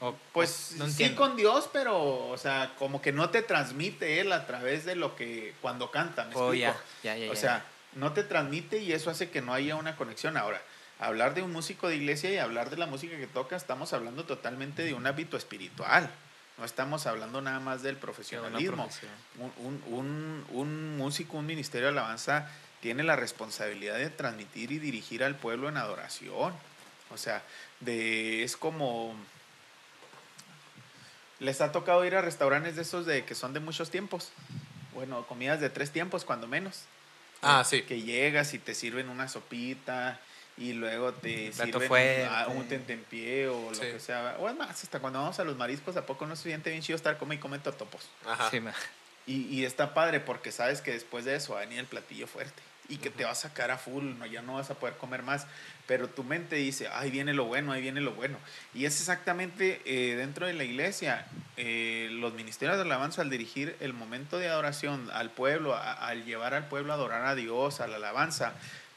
O- 0.00 0.14
pues 0.32 0.72
no 0.76 0.84
sí 0.84 0.90
entiendo. 0.90 1.16
con 1.22 1.36
Dios, 1.36 1.70
pero, 1.72 2.28
o 2.28 2.36
sea, 2.36 2.74
como 2.78 3.00
que 3.00 3.12
no 3.12 3.30
te 3.30 3.40
transmite 3.42 4.20
él 4.20 4.30
a 4.32 4.46
través 4.46 4.84
de 4.84 4.94
lo 4.94 5.16
que, 5.16 5.54
cuando 5.62 5.90
canta, 5.90 6.24
¿me 6.24 6.34
Oh, 6.34 6.52
explico? 6.52 6.78
ya, 7.02 7.14
ya, 7.14 7.24
ya, 7.26 7.30
O 7.30 7.34
ya. 7.34 7.40
sea, 7.40 7.64
no 7.96 8.12
te 8.12 8.22
transmite 8.22 8.78
y 8.78 8.92
eso 8.92 9.10
hace 9.10 9.30
que 9.30 9.42
no 9.42 9.52
haya 9.52 9.74
una 9.76 9.96
conexión. 9.96 10.36
Ahora, 10.36 10.62
hablar 11.00 11.34
de 11.34 11.42
un 11.42 11.52
músico 11.52 11.88
de 11.88 11.96
iglesia 11.96 12.30
y 12.30 12.38
hablar 12.38 12.70
de 12.70 12.76
la 12.76 12.86
música 12.86 13.16
que 13.16 13.26
toca, 13.26 13.56
estamos 13.56 13.92
hablando 13.92 14.24
totalmente 14.24 14.82
de 14.84 14.94
un 14.94 15.06
hábito 15.06 15.36
espiritual. 15.36 16.08
No 16.58 16.64
estamos 16.64 17.06
hablando 17.06 17.42
nada 17.42 17.60
más 17.60 17.82
del 17.82 17.96
profesionalismo. 17.96 18.84
un- 19.90 20.44
un 20.52 20.96
músico, 20.96 21.36
un 21.36 21.44
ministerio 21.46 21.86
de 21.88 21.92
alabanza 21.92 22.50
tiene 22.80 23.02
la 23.02 23.16
responsabilidad 23.16 23.96
de 23.98 24.08
transmitir 24.10 24.70
y 24.72 24.78
dirigir 24.78 25.22
al 25.24 25.34
pueblo 25.34 25.68
en 25.68 25.76
adoración. 25.76 26.54
O 27.10 27.18
sea, 27.18 27.42
de, 27.80 28.42
es 28.42 28.56
como... 28.56 29.14
¿Les 31.38 31.60
ha 31.60 31.70
tocado 31.72 32.04
ir 32.06 32.14
a 32.14 32.22
restaurantes 32.22 32.76
de 32.76 32.82
esos 32.82 33.04
de 33.04 33.24
que 33.24 33.34
son 33.34 33.52
de 33.52 33.60
muchos 33.60 33.90
tiempos? 33.90 34.30
Bueno, 34.94 35.26
comidas 35.26 35.60
de 35.60 35.68
tres 35.68 35.90
tiempos, 35.90 36.24
cuando 36.24 36.46
menos. 36.46 36.84
Ah, 37.42 37.64
sí. 37.64 37.82
Que 37.82 38.02
llegas 38.02 38.54
y 38.54 38.58
te 38.58 38.74
sirven 38.74 39.08
una 39.08 39.28
sopita 39.28 40.20
y 40.58 40.72
luego 40.72 41.12
te 41.12 41.50
Plato 41.54 41.72
sirven 41.80 41.88
fuerte. 41.88 42.28
un 42.48 42.66
tentempié 42.68 43.48
o 43.48 43.70
lo 43.70 43.74
Sí. 43.74 43.82
que 43.82 44.00
sea. 44.00 44.36
O 44.38 44.48
es 44.48 44.56
más, 44.56 44.70
hasta 44.82 45.00
cuando 45.00 45.18
vamos 45.20 45.38
a 45.38 45.44
los 45.44 45.56
mariscos, 45.56 45.96
¿a 45.96 46.06
poco 46.06 46.26
no 46.26 46.34
se 46.36 46.44
siente 46.44 46.70
bien 46.70 46.82
chido 46.82 46.96
estar 46.96 47.18
come 47.18 47.34
y 47.34 47.38
come 47.38 47.58
totopos? 47.58 48.08
Ajá. 48.26 48.50
Sí, 48.50 48.60
Y, 49.26 49.42
y 49.54 49.64
está 49.64 49.92
padre 49.92 50.20
porque 50.20 50.52
sabes 50.52 50.80
que 50.80 50.92
después 50.92 51.24
de 51.24 51.34
eso 51.36 51.52
va 51.54 51.58
a 51.58 51.62
venir 51.64 51.80
el 51.80 51.86
platillo 51.86 52.26
fuerte 52.26 52.62
y 52.88 52.98
que 52.98 53.10
te 53.10 53.24
va 53.24 53.32
a 53.32 53.34
sacar 53.34 53.70
a 53.70 53.78
full, 53.78 54.04
no, 54.18 54.26
ya 54.26 54.42
no 54.42 54.54
vas 54.54 54.70
a 54.70 54.74
poder 54.74 54.96
comer 54.96 55.22
más, 55.22 55.46
pero 55.86 56.08
tu 56.08 56.22
mente 56.24 56.56
dice, 56.56 56.88
ahí 56.88 57.10
viene 57.10 57.32
lo 57.34 57.44
bueno, 57.44 57.72
ahí 57.72 57.82
viene 57.82 58.00
lo 58.00 58.12
bueno. 58.12 58.38
Y 58.74 58.84
es 58.84 59.00
exactamente 59.00 59.80
eh, 59.84 60.14
dentro 60.16 60.46
de 60.46 60.52
la 60.54 60.64
iglesia, 60.64 61.26
eh, 61.56 62.08
los 62.12 62.34
ministerios 62.34 62.76
de 62.76 62.82
alabanza 62.82 63.22
al 63.22 63.30
dirigir 63.30 63.76
el 63.80 63.92
momento 63.92 64.38
de 64.38 64.48
adoración 64.48 65.10
al 65.12 65.30
pueblo, 65.30 65.74
a- 65.74 65.92
al 65.94 66.24
llevar 66.24 66.54
al 66.54 66.68
pueblo 66.68 66.92
a 66.92 66.96
adorar 66.96 67.24
a 67.26 67.34
Dios, 67.34 67.80
a 67.80 67.86
la 67.86 67.96
alabanza, 67.96 68.52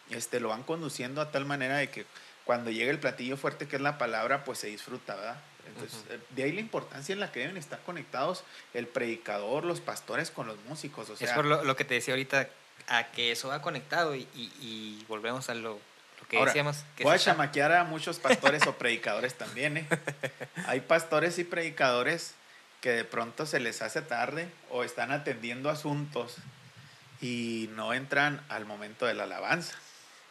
este, 0.10 0.39
lo 0.39 0.49
van 0.49 0.63
conduciendo 0.63 1.21
a 1.21 1.32
tal 1.32 1.45
manera 1.45 1.78
de 1.78 1.89
que 1.89 2.06
cuando 2.45 2.71
llega 2.71 2.91
el 2.91 2.99
platillo 2.99 3.38
fuerte 3.38 3.67
que 3.67 3.75
es 3.75 3.82
la 3.82 3.97
palabra, 3.97 4.43
pues 4.43 4.58
se 4.60 4.67
disfruta, 4.67 5.15
¿verdad? 5.15 5.38
Entonces, 5.67 6.04
eh, 6.10 6.19
de 6.32 6.43
ahí 6.43 6.52
la 6.52 6.62
importancia 6.62 7.13
en 7.13 7.19
la 7.19 7.32
que 7.32 7.41
deben 7.41 7.58
estar 7.58 7.80
conectados 7.86 8.43
el 8.73 8.88
predicador, 8.88 9.65
los 9.65 9.82
pastores 9.82 10.32
con 10.32 10.47
los 10.47 10.58
músicos. 10.67 11.10
O 11.12 11.15
sea, 11.15 11.28
es 11.28 11.34
por 11.36 11.45
lo, 11.45 11.63
lo 11.63 11.75
que 11.75 11.86
te 11.86 11.93
decía 11.93 12.15
ahorita, 12.15 12.49
a 12.88 13.06
que 13.12 13.32
eso 13.32 13.48
va 13.50 13.62
conectado 13.62 14.15
y, 14.15 14.28
y- 14.36 14.52
y 14.62 15.06
volvemos 15.08 15.50
a 15.50 15.54
lo, 15.56 15.74
lo 16.22 16.28
que 16.30 16.38
Ahora, 16.38 16.50
decíamos. 16.52 16.78
Que 16.96 17.04
voy 17.04 17.15
a 17.15 17.20
chamaquear 17.20 17.72
a 17.74 17.84
muchos 17.84 18.20
pastores 18.20 18.65
o 18.68 18.78
predicadores 18.78 19.36
también, 19.36 19.78
¿eh? 19.78 19.88
Hay 20.68 20.82
pastores 20.82 21.38
y 21.39 21.44
predicadores 21.44 22.34
que 22.82 22.92
de 22.92 23.04
pronto 23.04 23.46
se 23.46 23.60
les 23.60 23.82
hace 23.82 24.02
tarde 24.02 24.50
o 24.70 24.84
están 24.84 25.12
atendiendo 25.12 25.70
asuntos 25.70 26.36
y 27.22 27.70
no 27.76 27.94
entran 27.94 28.42
al 28.50 28.65
momento 28.65 29.06
de 29.06 29.13
la 29.13 29.24
alabanza. 29.24 29.76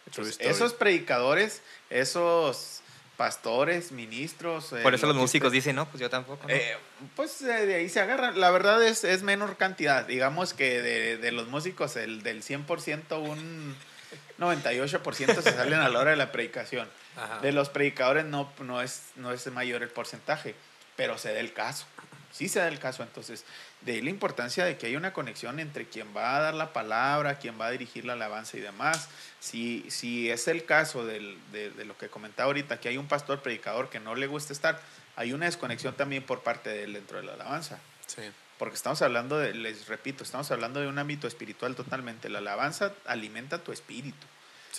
Entonces, 0.06 0.38
esos 0.40 0.72
predicadores, 0.72 1.60
esos 1.90 2.80
pastores, 3.18 3.90
ministros... 3.90 4.72
eh, 4.72 4.80
Por 4.82 4.94
eso 4.94 5.06
lo 5.06 5.12
los 5.12 5.20
músicos 5.22 5.50
dicen, 5.50 5.74
no, 5.76 5.86
pues 5.86 6.00
yo 6.00 6.08
tampoco. 6.08 6.46
¿no? 6.46 6.54
Eh, 6.54 6.76
pues 7.16 7.42
eh, 7.42 7.66
de 7.66 7.74
ahí 7.74 7.88
se 7.88 8.00
agarran. 8.00 8.40
La 8.40 8.50
verdad 8.52 8.80
es, 8.82 9.02
es 9.02 9.24
menor 9.24 9.56
cantidad. 9.56 10.06
Digamos 10.06 10.54
que 10.54 10.80
de, 10.80 11.16
de 11.18 11.32
los 11.32 11.48
músicos, 11.48 11.96
el 11.96 12.22
del 12.22 12.44
100%, 12.44 13.20
un 13.20 13.76
98% 14.38 15.42
se 15.42 15.52
salen 15.52 15.80
a 15.80 15.88
la 15.88 15.98
hora 15.98 16.12
de 16.12 16.16
la 16.16 16.30
predicación. 16.30 16.88
Ajá. 17.16 17.40
De 17.40 17.50
los 17.50 17.70
predicadores 17.70 18.24
no, 18.24 18.52
no, 18.60 18.80
es, 18.80 19.08
no 19.16 19.32
es 19.32 19.44
mayor 19.48 19.82
el 19.82 19.88
porcentaje, 19.88 20.54
pero 20.94 21.18
se 21.18 21.34
da 21.34 21.40
el 21.40 21.52
caso. 21.52 21.86
Sí 22.32 22.48
se 22.48 22.60
da 22.60 22.68
el 22.68 22.78
caso. 22.78 23.02
Entonces, 23.02 23.44
de 23.80 23.92
ahí 23.92 24.00
la 24.02 24.10
importancia 24.10 24.64
de 24.64 24.76
que 24.76 24.86
haya 24.86 24.98
una 24.98 25.12
conexión 25.12 25.58
entre 25.60 25.86
quien 25.86 26.14
va 26.16 26.36
a 26.36 26.40
dar 26.40 26.54
la 26.54 26.72
palabra, 26.72 27.38
quien 27.38 27.60
va 27.60 27.66
a 27.66 27.70
dirigir 27.70 28.04
la 28.04 28.12
alabanza 28.12 28.56
y 28.56 28.60
demás. 28.60 29.08
Si, 29.40 29.84
si 29.88 30.30
es 30.30 30.46
el 30.48 30.64
caso 30.64 31.04
del- 31.06 31.38
de, 31.52 31.70
de 31.70 31.84
lo 31.84 31.96
que 31.96 32.08
comentaba 32.08 32.46
ahorita, 32.48 32.78
que 32.80 32.88
hay 32.88 32.98
un 32.98 33.08
pastor 33.08 33.40
predicador 33.42 33.88
que 33.90 34.00
no 34.00 34.14
le 34.14 34.26
gusta 34.26 34.52
estar, 34.52 34.80
hay 35.16 35.32
una 35.32 35.46
desconexión 35.46 35.94
también 35.94 36.22
por 36.22 36.42
parte 36.42 36.70
de 36.70 36.84
él 36.84 36.92
dentro 36.92 37.18
de 37.18 37.24
la 37.24 37.34
alabanza. 37.34 37.78
Sí. 38.06 38.22
Porque 38.58 38.74
estamos 38.74 39.00
hablando 39.02 39.38
de, 39.38 39.54
les 39.54 39.86
repito, 39.86 40.24
estamos 40.24 40.50
hablando 40.50 40.80
de 40.80 40.88
un 40.88 40.98
ámbito 40.98 41.28
espiritual 41.28 41.74
totalmente. 41.76 42.28
La 42.28 42.38
alabanza 42.38 42.92
alimenta 43.06 43.58
tu 43.58 43.72
espíritu. 43.72 44.26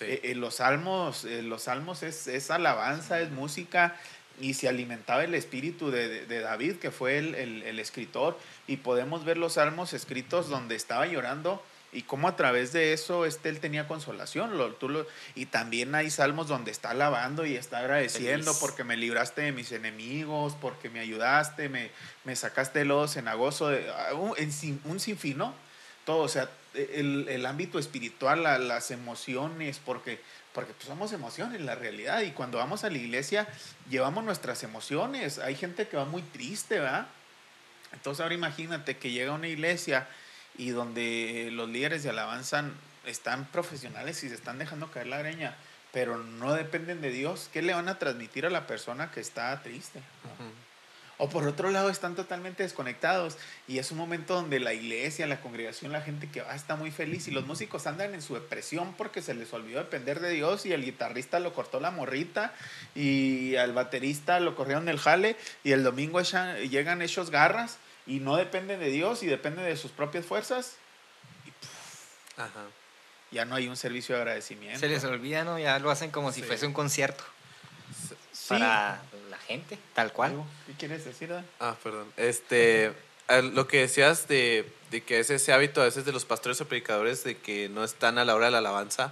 Eh, 0.01 0.21
eh, 0.31 0.35
los 0.35 0.55
salmos, 0.55 1.25
eh, 1.25 1.41
los 1.41 1.63
salmos 1.63 2.03
es, 2.03 2.27
es, 2.27 2.51
alabanza, 2.51 3.19
es 3.19 3.31
música 3.31 3.97
y 4.39 4.53
se 4.53 4.67
alimentaba 4.67 5.23
el 5.23 5.35
espíritu 5.35 5.91
de, 5.91 6.25
de, 6.25 6.39
David, 6.39 6.77
que 6.77 6.91
fue 6.91 7.17
el, 7.17 7.35
el, 7.35 7.63
el, 7.63 7.79
escritor, 7.79 8.37
y 8.67 8.77
podemos 8.77 9.25
ver 9.25 9.37
los 9.37 9.53
salmos 9.53 9.93
escritos 9.93 10.49
donde 10.49 10.75
estaba 10.75 11.05
llorando 11.07 11.61
y 11.91 12.03
cómo 12.03 12.27
a 12.27 12.35
través 12.35 12.71
de 12.71 12.93
eso 12.93 13.25
este, 13.25 13.49
él 13.49 13.59
tenía 13.59 13.87
consolación. 13.87 14.57
Lo, 14.57 14.73
tú 14.73 14.89
lo, 14.89 15.05
y 15.35 15.47
también 15.47 15.95
hay 15.95 16.09
salmos 16.09 16.47
donde 16.47 16.71
está 16.71 16.91
alabando 16.91 17.45
y 17.45 17.55
está 17.55 17.79
agradeciendo 17.79 18.53
porque 18.59 18.83
me 18.83 18.95
libraste 18.95 19.41
de 19.41 19.51
mis 19.51 19.71
enemigos, 19.71 20.55
porque 20.59 20.89
me 20.89 20.99
ayudaste, 20.99 21.69
me, 21.69 21.91
me 22.23 22.35
sacaste 22.35 22.79
de 22.79 22.85
los 22.85 23.13
cenagoso, 23.13 23.69
de, 23.69 23.89
ah, 23.89 24.13
un, 24.13 24.35
un 24.85 24.99
sinfín, 24.99 25.37
¿no? 25.37 25.53
Todo, 26.09 26.23
o 26.23 26.27
sea, 26.27 26.49
el, 26.73 27.27
el 27.29 27.45
ámbito 27.45 27.77
espiritual, 27.77 28.41
la, 28.41 28.57
las 28.57 28.89
emociones, 28.89 29.79
porque, 29.85 30.19
porque 30.53 30.73
pues 30.73 30.87
somos 30.87 31.13
emociones, 31.13 31.61
la 31.61 31.75
realidad. 31.75 32.21
Y 32.21 32.31
cuando 32.31 32.57
vamos 32.57 32.83
a 32.83 32.89
la 32.89 32.97
iglesia, 32.97 33.47
llevamos 33.91 34.23
nuestras 34.23 34.63
emociones. 34.63 35.37
Hay 35.37 35.53
gente 35.53 35.87
que 35.87 35.97
va 35.97 36.05
muy 36.05 36.23
triste, 36.23 36.79
¿verdad? 36.79 37.05
Entonces 37.93 38.23
ahora 38.23 38.33
imagínate 38.33 38.97
que 38.97 39.11
llega 39.11 39.33
una 39.33 39.49
iglesia 39.49 40.07
y 40.57 40.71
donde 40.71 41.49
los 41.51 41.69
líderes 41.69 42.01
de 42.01 42.09
alabanza 42.09 42.63
están 43.05 43.45
profesionales 43.45 44.23
y 44.23 44.29
se 44.29 44.33
están 44.33 44.57
dejando 44.57 44.89
caer 44.89 45.05
la 45.05 45.17
areña, 45.19 45.55
pero 45.93 46.17
no 46.17 46.55
dependen 46.55 47.01
de 47.01 47.11
Dios, 47.11 47.51
¿qué 47.53 47.61
le 47.61 47.75
van 47.75 47.87
a 47.87 47.99
transmitir 47.99 48.47
a 48.47 48.49
la 48.49 48.65
persona 48.65 49.11
que 49.11 49.19
está 49.19 49.61
triste? 49.61 50.01
O 51.21 51.27
por 51.27 51.45
otro 51.45 51.69
lado, 51.69 51.89
están 51.89 52.15
totalmente 52.15 52.63
desconectados 52.63 53.37
y 53.67 53.77
es 53.77 53.91
un 53.91 53.97
momento 53.97 54.35
donde 54.35 54.61
la 54.61 54.73
iglesia, 54.73 55.27
la 55.27 55.41
congregación, 55.41 55.91
la 55.91 55.99
gente 55.99 56.29
que 56.29 56.41
va 56.41 56.55
está 56.55 56.77
muy 56.77 56.91
feliz 56.91 57.27
y 57.27 57.31
los 57.31 57.45
músicos 57.45 57.87
andan 57.87 58.13
en 58.13 58.21
su 58.21 58.35
depresión 58.35 58.93
porque 58.93 59.21
se 59.21 59.33
les 59.33 59.51
olvidó 59.51 59.79
depender 59.79 60.21
de 60.21 60.29
Dios 60.29 60.65
y 60.65 60.71
el 60.71 60.85
guitarrista 60.85 61.41
lo 61.41 61.53
cortó 61.53 61.81
la 61.81 61.91
morrita 61.91 62.53
y 62.95 63.57
al 63.57 63.73
baterista 63.73 64.39
lo 64.39 64.55
corrieron 64.55 64.87
el 64.87 64.97
jale 64.97 65.35
y 65.65 65.73
el 65.73 65.83
domingo 65.83 66.21
llegan 66.21 67.01
esos 67.01 67.31
garras 67.31 67.79
y 68.07 68.21
no 68.21 68.37
dependen 68.37 68.79
de 68.79 68.89
Dios 68.89 69.21
y 69.21 69.27
dependen 69.27 69.65
de 69.65 69.75
sus 69.75 69.91
propias 69.91 70.25
fuerzas. 70.25 70.77
Y 73.29 73.35
Ya 73.35 73.43
no 73.43 73.55
hay 73.55 73.67
un 73.67 73.75
servicio 73.75 74.15
de 74.15 74.21
agradecimiento. 74.21 74.79
Se 74.79 74.87
les 74.87 75.03
olvida, 75.03 75.43
¿no? 75.43 75.59
Ya 75.59 75.77
lo 75.79 75.91
hacen 75.91 76.11
como 76.11 76.31
si 76.31 76.41
fuese 76.43 76.65
un 76.65 76.73
concierto. 76.73 77.25
Para 78.47 79.01
la 79.08 79.08
gente, 79.49 79.79
tal 79.95 80.13
cual. 80.13 80.43
¿Qué 80.67 80.73
quieres 80.73 81.03
decir, 81.03 81.33
Ah, 81.59 81.75
perdón. 81.83 82.07
Este, 82.17 82.93
lo 83.53 83.67
que 83.67 83.79
decías 83.79 84.27
de, 84.27 84.71
de, 84.91 85.01
que 85.01 85.19
es 85.19 85.31
ese 85.31 85.51
hábito 85.51 85.81
a 85.81 85.85
veces 85.85 86.05
de 86.05 86.11
los 86.11 86.23
pastores 86.23 86.61
o 86.61 86.67
predicadores 86.67 87.23
de 87.23 87.35
que 87.35 87.67
no 87.67 87.83
están 87.83 88.19
a 88.19 88.25
la 88.25 88.35
hora 88.35 88.45
de 88.45 88.51
la 88.51 88.59
alabanza, 88.59 89.11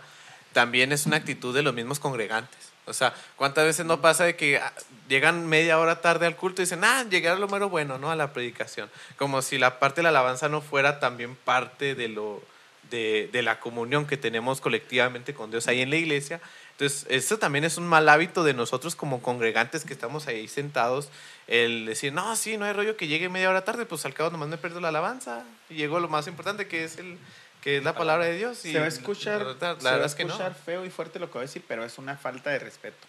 también 0.53 0.91
es 0.91 1.07
una 1.07 1.17
actitud 1.17 1.55
de 1.55 1.63
los 1.63 1.73
mismos 1.73 1.99
congregantes. 1.99 2.71
O 2.85 2.93
sea, 2.93 3.13
¿cuántas 3.35 3.65
veces 3.65 3.85
no 3.85 3.99
pasa 3.99 4.25
de 4.25 4.35
que 4.35 4.57
ah, 4.57 4.71
llegan 5.09 5.47
media 5.47 5.79
hora 5.79 6.01
tarde 6.01 6.27
al 6.27 6.35
culto 6.35 6.61
y 6.61 6.65
dicen, 6.65 6.83
ah, 6.83 7.03
llegué 7.09 7.29
a 7.29 7.35
lo 7.35 7.47
mero 7.47 7.67
bueno, 7.67 7.97
¿no? 7.97 8.11
A 8.11 8.15
la 8.15 8.31
predicación. 8.31 8.91
Como 9.17 9.41
si 9.41 9.57
la 9.57 9.79
parte 9.79 9.97
de 9.97 10.03
la 10.03 10.09
alabanza 10.09 10.49
no 10.49 10.61
fuera 10.61 10.99
también 10.99 11.35
parte 11.35 11.95
de, 11.95 12.09
lo, 12.09 12.43
de, 12.91 13.29
de 13.33 13.41
la 13.41 13.59
comunión 13.59 14.05
que 14.05 14.17
tenemos 14.17 14.61
colectivamente 14.61 15.33
con 15.33 15.49
Dios 15.49 15.67
ahí 15.67 15.81
en 15.81 15.89
la 15.89 15.95
iglesia. 15.95 16.39
Entonces, 16.77 17.07
eso 17.09 17.39
también 17.39 17.65
es 17.65 17.77
un 17.77 17.87
mal 17.87 18.07
hábito 18.07 18.43
de 18.43 18.53
nosotros 18.53 18.95
como 18.95 19.19
congregantes 19.19 19.83
que 19.83 19.93
estamos 19.93 20.27
ahí 20.27 20.47
sentados, 20.47 21.09
el 21.47 21.87
decir, 21.87 22.13
no, 22.13 22.35
sí, 22.35 22.55
no 22.55 22.65
hay 22.65 22.73
rollo 22.73 22.95
que 22.95 23.07
llegue 23.07 23.29
media 23.29 23.49
hora 23.49 23.65
tarde, 23.65 23.87
pues 23.87 24.05
al 24.05 24.13
cabo 24.13 24.29
nomás 24.29 24.47
me 24.47 24.59
pierdo 24.59 24.79
la 24.79 24.89
alabanza. 24.89 25.43
Y 25.71 25.73
llegó 25.73 25.99
lo 25.99 26.07
más 26.07 26.27
importante 26.27 26.67
que 26.67 26.83
es 26.83 26.97
el, 26.97 27.17
que 27.63 27.77
es 27.77 27.83
la 27.83 27.95
palabra 27.95 28.25
de 28.25 28.37
Dios. 28.37 28.63
Y 28.63 28.73
se 28.73 28.79
va 28.79 28.85
a 28.85 28.89
escuchar, 28.89 29.41
la, 29.59 29.73
verdad, 29.73 30.05
es 30.05 30.13
que 30.13 30.21
escuchar 30.21 30.53
feo 30.53 30.85
y 30.85 30.91
fuerte 30.91 31.17
lo 31.17 31.31
que 31.31 31.33
voy 31.33 31.45
a 31.45 31.47
decir, 31.47 31.63
pero 31.67 31.83
es 31.83 31.97
una 31.97 32.15
falta 32.15 32.51
de 32.51 32.59
respeto. 32.59 33.07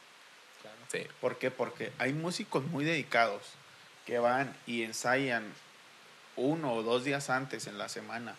Sí. 0.91 1.07
¿Por 1.21 1.37
qué? 1.37 1.51
Porque 1.51 1.93
hay 1.99 2.15
músicos 2.15 2.65
muy 2.65 2.87
dedicados 2.87 3.43
que 4.07 4.19
van 4.19 4.57
y 4.67 4.83
ensayan 4.83 5.45
uno 6.37 6.73
o 6.73 6.83
dos 6.83 7.05
días 7.05 7.29
antes 7.29 7.67
en 7.67 7.77
la 7.77 7.91
semana 7.91 8.35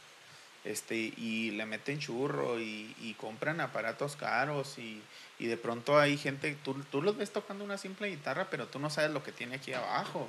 este, 0.65 0.95
y 0.95 1.51
le 1.51 1.65
meten 1.65 1.99
churro 1.99 2.59
y, 2.59 2.95
y 3.01 3.13
compran 3.15 3.61
aparatos 3.61 4.15
caros 4.15 4.77
y, 4.77 5.01
y, 5.39 5.47
de 5.47 5.57
pronto 5.57 5.99
hay 5.99 6.17
gente, 6.17 6.55
tú, 6.63 6.73
tú 6.91 7.01
los 7.01 7.17
ves 7.17 7.31
tocando 7.31 7.63
una 7.63 7.77
simple 7.77 8.09
guitarra, 8.09 8.49
pero 8.49 8.67
tú 8.67 8.79
no 8.79 8.89
sabes 8.89 9.11
lo 9.11 9.23
que 9.23 9.31
tiene 9.31 9.55
aquí 9.55 9.73
abajo. 9.73 10.27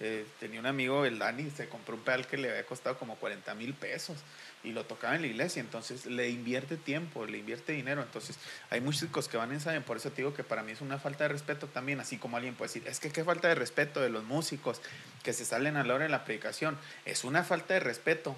Eh, 0.00 0.24
tenía 0.38 0.60
un 0.60 0.66
amigo, 0.66 1.04
el 1.04 1.18
Dani, 1.18 1.50
se 1.50 1.68
compró 1.68 1.96
un 1.96 2.02
pedal 2.02 2.24
que 2.24 2.36
le 2.36 2.48
había 2.48 2.64
costado 2.64 2.96
como 2.96 3.16
40 3.16 3.52
mil 3.56 3.74
pesos 3.74 4.16
y 4.62 4.70
lo 4.70 4.84
tocaba 4.84 5.16
en 5.16 5.22
la 5.22 5.26
iglesia, 5.26 5.60
entonces 5.60 6.06
le 6.06 6.30
invierte 6.30 6.76
tiempo, 6.76 7.26
le 7.26 7.38
invierte 7.38 7.72
dinero, 7.72 8.02
entonces 8.02 8.38
hay 8.70 8.80
músicos 8.80 9.26
que 9.26 9.36
van 9.36 9.50
a 9.50 9.54
ensayar, 9.54 9.84
por 9.84 9.96
eso 9.96 10.10
te 10.10 10.22
digo 10.22 10.34
que 10.34 10.44
para 10.44 10.62
mí 10.62 10.70
es 10.70 10.80
una 10.80 10.98
falta 10.98 11.24
de 11.24 11.28
respeto 11.28 11.66
también, 11.66 11.98
así 11.98 12.16
como 12.16 12.36
alguien 12.36 12.54
puede 12.54 12.68
decir, 12.68 12.86
es 12.86 13.00
que 13.00 13.10
qué 13.10 13.24
falta 13.24 13.48
de 13.48 13.56
respeto 13.56 14.00
de 14.00 14.08
los 14.08 14.22
músicos 14.22 14.80
que 15.24 15.32
se 15.32 15.44
salen 15.44 15.76
a 15.76 15.82
la 15.82 15.94
hora 15.94 16.04
de 16.04 16.10
la 16.10 16.24
predicación, 16.24 16.78
es 17.04 17.24
una 17.24 17.42
falta 17.42 17.74
de 17.74 17.80
respeto 17.80 18.36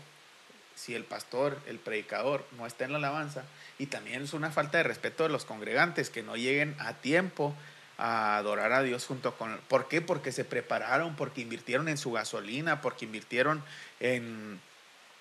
si 0.80 0.94
el 0.94 1.04
pastor, 1.04 1.58
el 1.66 1.78
predicador 1.78 2.46
no 2.56 2.66
está 2.66 2.86
en 2.86 2.92
la 2.92 2.98
alabanza, 2.98 3.44
y 3.78 3.86
también 3.86 4.22
es 4.22 4.32
una 4.32 4.50
falta 4.50 4.78
de 4.78 4.84
respeto 4.84 5.24
de 5.24 5.28
los 5.28 5.44
congregantes 5.44 6.08
que 6.08 6.22
no 6.22 6.36
lleguen 6.36 6.74
a 6.78 6.94
tiempo 6.94 7.54
a 7.98 8.38
adorar 8.38 8.72
a 8.72 8.82
Dios 8.82 9.04
junto 9.04 9.36
con... 9.36 9.60
¿Por 9.68 9.88
qué? 9.88 10.00
Porque 10.00 10.32
se 10.32 10.44
prepararon, 10.44 11.16
porque 11.16 11.42
invirtieron 11.42 11.88
en 11.88 11.98
su 11.98 12.12
gasolina, 12.12 12.80
porque 12.80 13.04
invirtieron 13.04 13.62
en, 14.00 14.58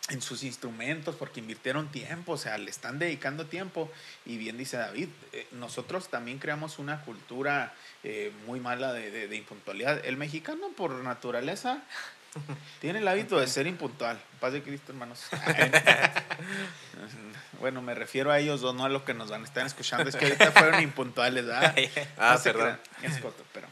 en 0.08 0.22
sus 0.22 0.43
instrumentos, 0.43 1.15
porque 1.15 1.41
invirtieron 1.41 1.91
tiempo, 1.91 2.34
o 2.34 2.38
sea, 2.38 2.58
le 2.58 2.69
están 2.69 2.98
dedicando 2.98 3.45
tiempo. 3.45 3.91
Y 4.26 4.38
bien 4.38 4.58
dice 4.58 4.78
David, 4.78 5.10
eh, 5.34 5.45
nosotros 5.52 6.08
también 6.08 6.39
creamos 6.39 6.80
una 6.80 7.02
cultura 7.02 7.74
eh, 8.06 8.32
muy 8.48 8.62
mala 8.62 8.93
de, 8.93 9.12
de, 9.12 9.28
de, 9.28 9.36
impuntualidad. 9.36 10.06
El 10.06 10.15
mexicano 10.15 10.69
por 10.78 10.91
naturaleza 11.04 11.84
tiene 12.82 13.00
el 13.00 13.08
hábito 13.08 13.39
de 13.39 13.48
ser 13.48 13.68
impuntual. 13.68 14.20
Paz 14.39 14.54
de 14.54 14.62
Cristo, 14.62 14.92
hermanos. 14.92 15.22
bueno, 17.60 17.82
me 17.82 17.96
refiero 17.96 18.32
a 18.32 18.39
ellos 18.39 18.62
dos, 18.62 18.76
no 18.76 18.86
a 18.86 18.89
lo 18.89 19.06
que 19.06 19.13
nos 19.13 19.30
van 19.30 19.42
a 19.42 19.46
estar 19.46 19.65
escuchando. 19.65 20.10
Es 20.10 20.15
que 20.15 20.26
ahorita 20.26 20.52
fueron 20.52 20.82
impuntuales, 20.82 21.46
¿verdad? 21.46 21.76
ah, 22.18 22.39
perdón. 22.44 22.78
pero, 23.54 23.68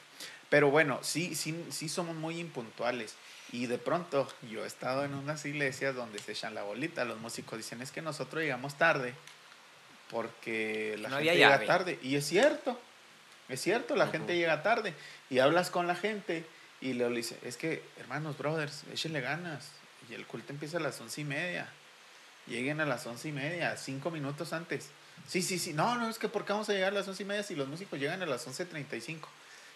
pero 0.49 0.71
bueno, 0.71 0.99
sí, 1.01 1.35
sí, 1.35 1.65
sí 1.69 1.89
somos 1.89 2.15
muy 2.15 2.39
impuntuales. 2.39 3.15
Y 3.51 3.67
de 3.67 3.77
pronto 3.77 4.27
yo 4.49 4.65
he 4.65 4.67
estado 4.67 5.05
en 5.05 5.13
unas 5.13 5.45
iglesias 5.45 5.95
donde 5.95 6.19
se 6.19 6.33
echan 6.33 6.53
la 6.53 6.63
bolita. 6.63 7.05
Los 7.05 7.19
músicos 7.19 7.57
dicen, 7.57 7.81
es 7.81 7.91
que 7.91 8.01
nosotros 8.01 8.43
llegamos 8.43 8.77
tarde 8.77 9.13
porque 10.11 10.97
la 10.99 11.09
gente 11.09 11.35
llega 11.35 11.65
tarde. 11.65 11.99
Y 12.01 12.15
es 12.15 12.25
cierto, 12.25 12.77
es 13.47 13.61
cierto, 13.61 13.95
la 13.95 14.07
gente 14.07 14.35
llega 14.35 14.63
tarde. 14.63 14.93
Y 15.29 15.39
hablas 15.39 15.69
con 15.69 15.87
la 15.87 15.95
gente 15.95 16.45
y 16.81 16.93
le 16.93 17.09
dice, 17.09 17.37
es 17.43 17.57
que, 17.57 17.83
hermanos, 17.97 18.37
brothers, 18.37 18.83
échenle 18.93 19.21
ganas. 19.21 19.69
Y 20.09 20.13
el 20.13 20.25
culto 20.25 20.53
empieza 20.53 20.77
a 20.77 20.79
las 20.79 20.99
once 21.01 21.21
y 21.21 21.25
media. 21.25 21.67
Lleguen 22.45 22.79
a 22.79 22.85
las 22.85 23.05
once 23.05 23.27
y 23.27 23.31
media, 23.31 23.75
cinco 23.77 24.11
minutos 24.11 24.53
antes. 24.53 24.89
Sí, 25.27 25.41
sí, 25.41 25.59
sí. 25.59 25.73
No, 25.73 25.95
no, 25.97 26.09
es 26.09 26.19
que 26.19 26.29
¿por 26.29 26.45
qué 26.45 26.53
vamos 26.53 26.69
a 26.69 26.73
llegar 26.73 26.91
a 26.93 26.95
las 26.95 27.07
once 27.07 27.23
y 27.23 27.25
media 27.25 27.43
si 27.43 27.55
los 27.55 27.67
músicos 27.67 27.99
llegan 27.99 28.21
a 28.21 28.25
las 28.25 28.45
once 28.47 28.65
treinta 28.65 28.95
y 28.95 29.01
cinco? 29.01 29.29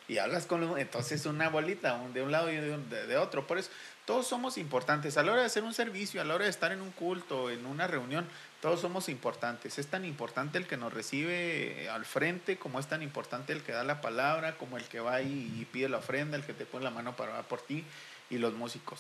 Y 0.08 0.18
hablas 0.18 0.46
con 0.46 0.78
entonces 0.78 1.26
una 1.26 1.50
bolita 1.50 1.98
de 2.14 2.22
un 2.22 2.32
lado 2.32 2.52
y 2.52 2.58
de, 2.58 3.18
otro. 3.18 3.48
Por 3.48 3.58
eso, 3.58 3.70
todos 4.06 4.28
somos 4.28 4.58
importantes. 4.58 5.16
A 5.18 5.24
la 5.24 5.32
hora 5.32 5.42
de 5.42 5.48
hacer 5.48 5.64
un 5.64 5.74
servicio, 5.74 6.22
a 6.22 6.26
la 6.26 6.36
hora 6.36 6.46
de 6.46 6.50
estar 6.50 6.72
en 6.72 6.82
un 6.82 6.92
culto, 6.92 7.50
en 7.50 7.66
una 7.66 7.88
reunión, 7.88 8.28
todos 8.62 8.82
somos 8.82 9.10
importantes. 9.10 9.80
Es 9.80 9.88
tan 9.88 10.04
importante 10.04 10.58
el 10.58 10.68
que 10.68 10.76
nos 10.76 10.94
recibe 10.94 11.88
al 11.90 12.06
frente, 12.06 12.58
como 12.58 12.80
es 12.80 12.88
tan 12.88 13.02
importante 13.04 13.54
el 13.54 13.62
que 13.62 13.72
da 13.72 13.84
la 13.84 14.02
palabra, 14.02 14.58
como 14.58 14.78
el 14.78 14.84
que 14.84 15.00
va 15.00 15.22
y, 15.22 15.68
pide 15.72 15.88
la 15.88 16.00
ofrenda, 16.00 16.36
el 16.36 16.44
que 16.44 16.54
te 16.54 16.66
pone 16.66 16.84
la 16.84 16.92
mano 16.92 17.16
para 17.16 17.42
por 17.44 17.62
ti 17.62 17.86
y 18.30 18.38
los 18.38 18.54
músicos. 18.54 19.00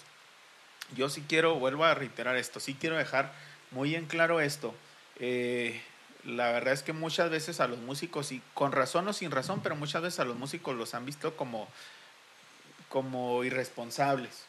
Yo 0.95 1.09
sí 1.09 1.25
quiero, 1.27 1.55
vuelvo 1.55 1.83
a 1.83 1.93
reiterar 1.93 2.37
esto, 2.37 2.59
sí 2.59 2.75
quiero 2.79 2.97
dejar 2.97 3.33
muy 3.71 3.95
en 3.95 4.05
claro 4.05 4.39
esto. 4.39 4.73
Eh, 5.19 5.81
la 6.25 6.51
verdad 6.51 6.73
es 6.73 6.83
que 6.83 6.93
muchas 6.93 7.29
veces 7.29 7.59
a 7.59 7.67
los 7.67 7.79
músicos, 7.79 8.31
y 8.31 8.41
con 8.53 8.71
razón 8.71 9.07
o 9.07 9.13
sin 9.13 9.31
razón, 9.31 9.61
pero 9.63 9.75
muchas 9.75 10.01
veces 10.01 10.19
a 10.19 10.25
los 10.25 10.37
músicos 10.37 10.75
los 10.75 10.93
han 10.93 11.05
visto 11.05 11.35
como, 11.35 11.67
como 12.89 13.43
irresponsables, 13.43 14.45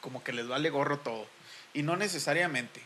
como 0.00 0.22
que 0.22 0.32
les 0.32 0.48
vale 0.48 0.70
gorro 0.70 0.98
todo. 0.98 1.26
Y 1.74 1.82
no 1.82 1.96
necesariamente. 1.96 2.82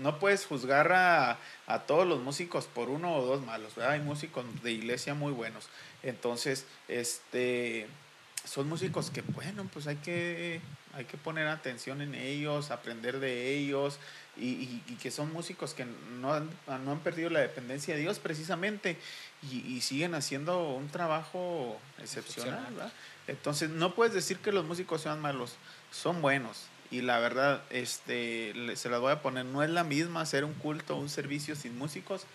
No 0.00 0.20
puedes 0.20 0.46
juzgar 0.46 0.92
a, 0.92 1.38
a, 1.66 1.80
todos 1.80 2.06
los 2.06 2.20
músicos 2.20 2.66
por 2.66 2.88
uno 2.88 3.16
o 3.16 3.26
dos 3.26 3.44
malos, 3.44 3.76
Hay 3.78 3.98
músicos 3.98 4.44
de 4.62 4.70
iglesia 4.70 5.14
muy 5.14 5.32
buenos. 5.32 5.68
Entonces, 6.04 6.66
este, 6.86 7.88
son 8.44 8.68
músicos 8.68 9.10
que, 9.10 9.22
bueno, 9.22 9.68
pues 9.72 9.88
hay 9.88 9.96
que, 9.96 10.60
hay 10.94 11.04
que 11.04 11.16
poner 11.16 11.48
atención 11.48 12.00
en 12.00 12.14
ellos, 12.14 12.70
aprender 12.70 13.18
de 13.18 13.54
ellos, 13.54 13.98
y, 14.36 14.82
y, 14.86 14.94
que 14.96 15.10
son 15.10 15.32
músicos 15.32 15.74
que 15.74 15.86
no 16.20 16.32
han, 16.32 16.50
no 16.84 16.92
han, 16.92 17.00
perdido 17.00 17.30
la 17.30 17.40
dependencia 17.40 17.94
de 17.94 18.00
Dios 18.00 18.18
precisamente, 18.18 18.98
y, 19.50 19.58
y 19.66 19.80
siguen 19.80 20.14
haciendo 20.14 20.74
un 20.74 20.88
trabajo 20.88 21.78
excepcional, 21.98 22.58
excepcional. 22.60 22.92
Entonces, 23.26 23.70
no 23.70 23.94
puedes 23.94 24.14
decir 24.14 24.38
que 24.38 24.52
los 24.52 24.64
músicos 24.64 25.02
sean 25.02 25.20
malos, 25.20 25.56
son 25.90 26.22
buenos 26.22 26.68
y 26.90 27.02
la 27.02 27.18
verdad, 27.18 27.62
este, 27.70 28.54
se 28.76 28.88
las 28.88 29.00
voy 29.00 29.12
a 29.12 29.22
poner, 29.22 29.44
no 29.44 29.62
es 29.62 29.70
la 29.70 29.84
misma 29.84 30.20
hacer 30.20 30.44
un 30.44 30.54
culto, 30.54 30.96
un 30.96 31.08
servicio 31.08 31.56
sin 31.56 31.76
músicos 31.76 32.26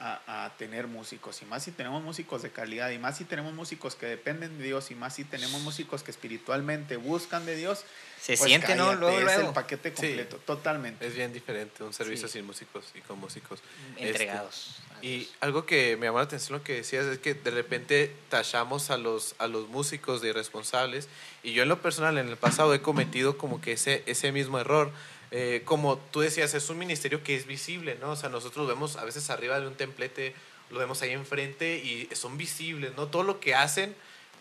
a, 0.00 0.52
tener 0.58 0.86
músicos, 0.86 1.40
y 1.40 1.46
más 1.46 1.62
si 1.62 1.70
tenemos 1.70 2.02
músicos 2.02 2.42
de 2.42 2.50
calidad, 2.50 2.90
y 2.90 2.98
más 2.98 3.16
si 3.16 3.24
tenemos 3.24 3.54
músicos 3.54 3.94
que 3.94 4.06
dependen 4.06 4.58
de 4.58 4.64
Dios, 4.64 4.90
y 4.90 4.94
más 4.94 5.14
si 5.14 5.24
tenemos 5.24 5.62
músicos 5.62 6.02
que 6.02 6.10
espiritualmente 6.10 6.96
buscan 6.96 7.46
de 7.46 7.56
Dios. 7.56 7.84
Se 8.24 8.38
pues 8.38 8.48
siente, 8.48 8.74
¿no? 8.74 8.94
Luego, 8.94 9.28
es 9.28 9.36
el 9.36 9.52
paquete 9.52 9.92
completo, 9.92 10.38
totalmente. 10.46 11.06
Es 11.06 11.14
bien 11.14 11.30
diferente 11.30 11.84
un 11.84 11.92
servicio 11.92 12.26
sin 12.26 12.46
músicos 12.46 12.86
y 12.94 13.02
con 13.02 13.18
músicos. 13.18 13.60
Entregados. 13.98 14.80
Este, 14.94 15.06
y 15.06 15.28
algo 15.40 15.66
que 15.66 15.98
me 15.98 16.06
llamó 16.06 16.16
la 16.16 16.24
atención 16.24 16.58
lo 16.58 16.64
que 16.64 16.72
decías 16.72 17.04
es 17.04 17.18
que 17.18 17.34
de 17.34 17.50
repente 17.50 18.16
tachamos 18.30 18.88
a 18.88 18.96
los, 18.96 19.34
a 19.36 19.46
los 19.46 19.68
músicos 19.68 20.22
de 20.22 20.30
irresponsables, 20.30 21.10
y 21.42 21.52
yo 21.52 21.64
en 21.64 21.68
lo 21.68 21.82
personal 21.82 22.16
en 22.16 22.30
el 22.30 22.38
pasado 22.38 22.72
he 22.72 22.80
cometido 22.80 23.36
como 23.36 23.60
que 23.60 23.72
ese, 23.72 24.02
ese 24.06 24.32
mismo 24.32 24.58
error 24.58 24.90
eh, 25.30 25.60
como 25.66 25.98
tú 25.98 26.20
decías, 26.20 26.54
es 26.54 26.70
un 26.70 26.78
ministerio 26.78 27.22
que 27.22 27.36
es 27.36 27.44
visible, 27.46 27.98
¿no? 28.00 28.12
O 28.12 28.16
sea, 28.16 28.30
nosotros 28.30 28.66
vemos 28.66 28.96
a 28.96 29.04
veces 29.04 29.28
arriba 29.28 29.60
de 29.60 29.66
un 29.66 29.74
templete, 29.74 30.32
lo 30.70 30.78
vemos 30.78 31.02
ahí 31.02 31.10
enfrente 31.10 31.76
y 31.76 32.08
son 32.14 32.38
visibles, 32.38 32.94
¿no? 32.96 33.08
Todo 33.08 33.22
lo 33.22 33.38
que 33.38 33.54
hacen 33.54 33.94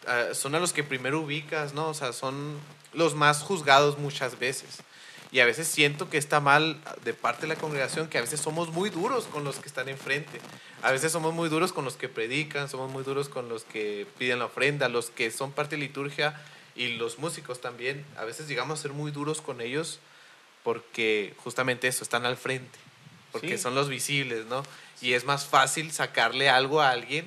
ah, 0.08 0.34
son 0.34 0.56
a 0.56 0.60
los 0.60 0.74
que 0.74 0.84
primero 0.84 1.22
ubicas, 1.22 1.74
¿no? 1.74 1.90
O 1.90 1.94
sea, 1.94 2.14
son 2.14 2.58
los 2.94 3.16
más 3.16 3.42
juzgados 3.42 3.98
muchas 3.98 4.40
veces. 4.40 4.80
Y 5.32 5.40
a 5.40 5.46
veces 5.46 5.68
siento 5.68 6.12
que 6.12 6.20
está 6.20 6.40
mal 6.40 6.80
de 7.04 7.14
parte 7.16 7.42
de 7.42 7.48
la 7.48 7.56
congregación, 7.56 8.08
que 8.08 8.20
a 8.20 8.22
veces 8.22 8.40
somos 8.40 8.70
muy 8.70 8.92
duros 8.92 9.26
con 9.26 9.44
los 9.44 9.56
que 9.58 9.68
están 9.68 9.90
enfrente. 9.90 10.40
A 10.84 10.92
veces 10.92 11.12
somos 11.12 11.34
muy 11.34 11.50
duros 11.50 11.74
con 11.74 11.86
los 11.86 11.96
que 11.96 12.08
predican, 12.08 12.70
somos 12.70 12.92
muy 12.92 13.04
duros 13.04 13.30
con 13.30 13.50
los 13.50 13.64
que 13.64 14.06
piden 14.20 14.38
la 14.40 14.46
ofrenda, 14.46 14.90
los 14.90 15.10
que 15.10 15.32
son 15.32 15.52
parte 15.52 15.76
de 15.76 15.82
liturgia 15.82 16.40
y 16.76 16.90
los 16.90 17.18
músicos 17.18 17.62
también. 17.62 18.06
A 18.16 18.26
veces 18.26 18.48
llegamos 18.48 18.80
a 18.80 18.82
ser 18.84 18.94
muy 18.94 19.12
duros 19.12 19.42
con 19.42 19.60
ellos 19.60 20.00
porque 20.64 21.34
justamente 21.38 21.88
eso, 21.88 22.04
están 22.04 22.26
al 22.26 22.38
frente, 22.38 22.78
porque 23.32 23.58
son 23.58 23.76
los 23.76 23.90
visibles, 23.90 24.46
¿no? 24.46 24.64
Y 25.02 25.14
es 25.14 25.26
más 25.26 25.46
fácil 25.46 25.92
sacarle 25.92 26.50
algo 26.50 26.82
a 26.82 26.92
alguien 26.92 27.26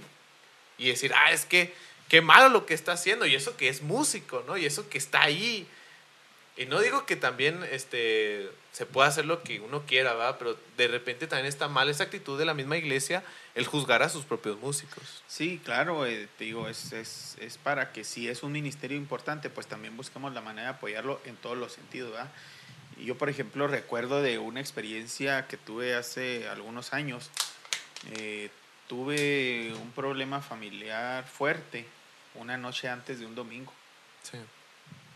y 0.78 0.88
decir, 0.88 1.12
ah, 1.14 1.32
es 1.32 1.44
que 1.44 1.74
qué 2.08 2.20
malo 2.20 2.48
lo 2.48 2.66
que 2.66 2.74
está 2.74 2.92
haciendo, 2.92 3.26
y 3.26 3.34
eso 3.34 3.56
que 3.56 3.68
es 3.68 3.82
músico, 3.82 4.44
¿no? 4.46 4.56
Y 4.56 4.66
eso 4.66 4.88
que 4.88 4.98
está 4.98 5.22
ahí. 5.22 5.66
Y 6.56 6.64
no 6.66 6.80
digo 6.80 7.04
que 7.04 7.16
también 7.16 7.62
este, 7.70 8.50
se 8.72 8.86
pueda 8.86 9.08
hacer 9.08 9.26
lo 9.26 9.42
que 9.42 9.60
uno 9.60 9.84
quiera, 9.84 10.14
¿verdad? 10.14 10.36
Pero 10.38 10.56
de 10.76 10.88
repente 10.88 11.26
también 11.26 11.46
está 11.46 11.68
mal 11.68 11.90
esa 11.90 12.04
actitud 12.04 12.38
de 12.38 12.46
la 12.46 12.54
misma 12.54 12.78
iglesia, 12.78 13.22
el 13.54 13.66
juzgar 13.66 14.02
a 14.02 14.08
sus 14.08 14.24
propios 14.24 14.58
músicos. 14.58 15.22
Sí, 15.26 15.60
claro, 15.62 16.06
eh, 16.06 16.28
te 16.38 16.44
digo, 16.44 16.68
es, 16.68 16.92
es, 16.92 17.58
para 17.62 17.92
que 17.92 18.04
si 18.04 18.28
es 18.28 18.42
un 18.42 18.52
ministerio 18.52 18.96
importante, 18.96 19.50
pues 19.50 19.66
también 19.66 19.96
busquemos 19.96 20.32
la 20.32 20.40
manera 20.40 20.68
de 20.68 20.74
apoyarlo 20.76 21.20
en 21.26 21.36
todos 21.36 21.58
los 21.58 21.72
sentidos, 21.72 22.12
¿verdad? 22.12 22.32
Yo, 22.98 23.18
por 23.18 23.28
ejemplo, 23.28 23.66
recuerdo 23.66 24.22
de 24.22 24.38
una 24.38 24.60
experiencia 24.60 25.46
que 25.48 25.58
tuve 25.58 25.94
hace 25.94 26.48
algunos 26.48 26.94
años. 26.94 27.30
Eh, 28.12 28.48
tuve 28.88 29.74
un 29.74 29.90
problema 29.90 30.40
familiar 30.40 31.26
fuerte 31.26 31.84
una 32.38 32.56
noche 32.56 32.88
antes 32.88 33.18
de 33.18 33.26
un 33.26 33.34
domingo. 33.34 33.72
Sí. 34.22 34.38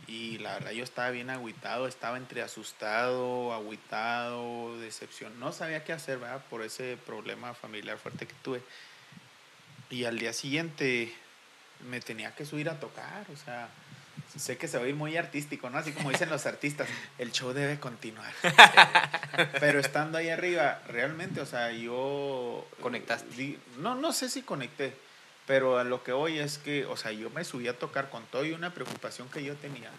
Y 0.07 0.39
la 0.39 0.55
verdad 0.55 0.73
yo 0.73 0.83
estaba 0.83 1.11
bien 1.11 1.31
agüitado, 1.31 1.87
estaba 1.87 2.17
entre 2.17 2.43
asustado, 2.43 3.53
agüitado, 3.53 4.79
decepción. 4.81 5.39
No 5.39 5.53
sabía 5.53 5.85
qué 5.85 5.93
hacer, 5.93 6.19
¿verdad? 6.19 6.43
Por 6.51 6.63
ese 6.63 6.97
problema 7.07 7.55
familiar 7.55 7.97
fuerte 7.97 8.27
que 8.27 8.35
tuve. 8.43 8.63
Y 9.89 10.05
al 10.05 10.19
día 10.19 10.33
siguiente 10.33 11.15
me 11.89 12.01
tenía 12.01 12.35
que 12.35 12.45
subir 12.45 12.69
a 12.69 12.79
tocar, 12.79 13.27
o 13.33 13.37
sea, 13.37 13.69
sé 14.37 14.57
que 14.57 14.69
se 14.69 14.79
va 14.79 14.85
a 14.85 14.89
ir 14.89 14.95
muy 14.95 15.17
artístico, 15.17 15.71
¿no? 15.71 15.79
Así 15.79 15.93
como 15.93 16.11
dicen 16.11 16.29
los 16.29 16.47
artistas, 16.47 16.89
el 17.19 17.33
show 17.33 17.53
debe 17.53 17.79
continuar. 17.79 18.33
Pero 19.61 19.81
estando 19.81 20.19
ahí 20.19 20.29
arriba, 20.29 20.81
realmente, 20.87 21.41
o 21.41 21.47
sea, 21.47 21.73
yo... 21.73 22.67
¿Conectaste? 22.81 23.59
no, 23.79 23.95
no 23.95 24.13
sé 24.13 24.29
si 24.29 24.43
conecté, 24.43 24.95
pero 25.51 25.81
a 25.81 25.83
lo 25.83 26.05
que 26.05 26.13
voy 26.13 26.39
es 26.39 26.59
que, 26.59 26.87
o 26.87 26.97
sea, 26.97 27.11
yo 27.11 27.29
me 27.31 27.43
subí 27.43 27.67
a 27.67 27.77
tocar 27.77 28.09
con 28.09 28.25
todo 28.27 28.45
y 28.45 28.53
una 28.53 28.73
preocupación 28.73 29.29
que 29.29 29.43
yo 29.43 29.57
tenía. 29.57 29.91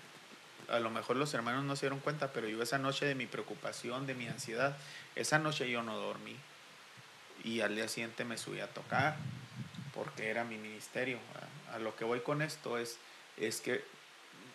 A 0.70 0.80
lo 0.80 0.90
mejor 0.92 1.18
los 1.18 1.34
hermanos 1.34 1.66
no 1.66 1.76
se 1.76 1.88
dieron 1.88 2.00
cuenta, 2.00 2.32
pero 2.32 2.48
yo 2.48 2.64
esa 2.64 2.78
noche 2.78 3.06
de 3.06 3.16
mi 3.16 3.26
preocupación, 3.26 4.08
de 4.08 4.14
mi 4.14 4.28
ansiedad, 4.30 4.78
esa 5.18 5.40
noche 5.40 5.70
yo 5.70 5.84
no 5.84 5.98
dormí. 5.98 6.38
Y 7.44 7.60
al 7.60 7.76
día 7.76 7.90
siguiente 7.90 8.24
me 8.24 8.38
subí 8.38 8.62
a 8.62 8.68
tocar, 8.68 9.18
porque 9.94 10.30
era 10.30 10.46
mi 10.46 10.56
ministerio. 10.56 11.20
A 11.74 11.80
lo 11.80 11.98
que 11.98 12.06
voy 12.06 12.22
con 12.22 12.42
esto 12.42 12.78
es, 12.78 12.98
es 13.36 13.60
que 13.60 13.84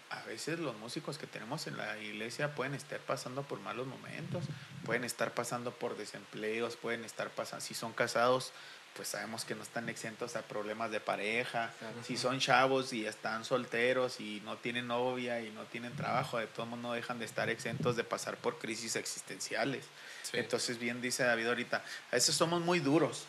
a 0.09 0.23
veces 0.23 0.61
los 0.61 0.79
músicos 0.79 1.19
que 1.19 1.27
tenemos 1.27 1.67
en 1.67 1.77
la 1.77 1.99
iglesia 1.99 2.55
pueden 2.55 2.75
estar 2.75 3.01
pasando 3.01 3.43
por 3.43 3.61
malos 3.61 3.87
momentos, 3.87 4.45
pueden 4.87 5.05
estar 5.05 5.35
pasando 5.35 5.73
por 5.73 5.99
desempleos, 5.99 6.77
pueden 6.77 7.05
estar 7.05 7.29
pasando, 7.29 7.63
si 7.63 7.75
son 7.75 7.93
casados, 7.93 8.53
pues 8.97 9.09
sabemos 9.09 9.45
que 9.45 9.55
no 9.55 9.63
están 9.63 9.89
exentos 9.89 10.37
a 10.37 10.43
problemas 10.43 10.91
de 10.91 11.01
pareja, 11.01 11.71
si 12.07 12.17
son 12.17 12.41
chavos 12.41 12.93
y 12.93 13.07
están 13.07 13.45
solteros 13.45 14.21
y 14.21 14.41
no 14.45 14.57
tienen 14.57 14.87
novia 14.87 15.41
y 15.41 15.51
no 15.51 15.65
tienen 15.65 15.95
trabajo, 15.95 16.39
de 16.39 16.47
todos 16.47 16.69
modos 16.69 16.83
no 16.83 16.93
dejan 16.93 17.19
de 17.19 17.27
estar 17.27 17.51
exentos 17.51 17.97
de 17.97 18.05
pasar 18.05 18.37
por 18.37 18.59
crisis 18.59 18.97
existenciales. 18.97 19.85
Entonces, 20.33 20.79
bien 20.79 21.01
dice 21.01 21.23
David 21.23 21.49
ahorita, 21.49 21.85
a 22.11 22.15
veces 22.15 22.35
somos 22.35 22.61
muy 22.63 22.81
duros. 22.81 23.25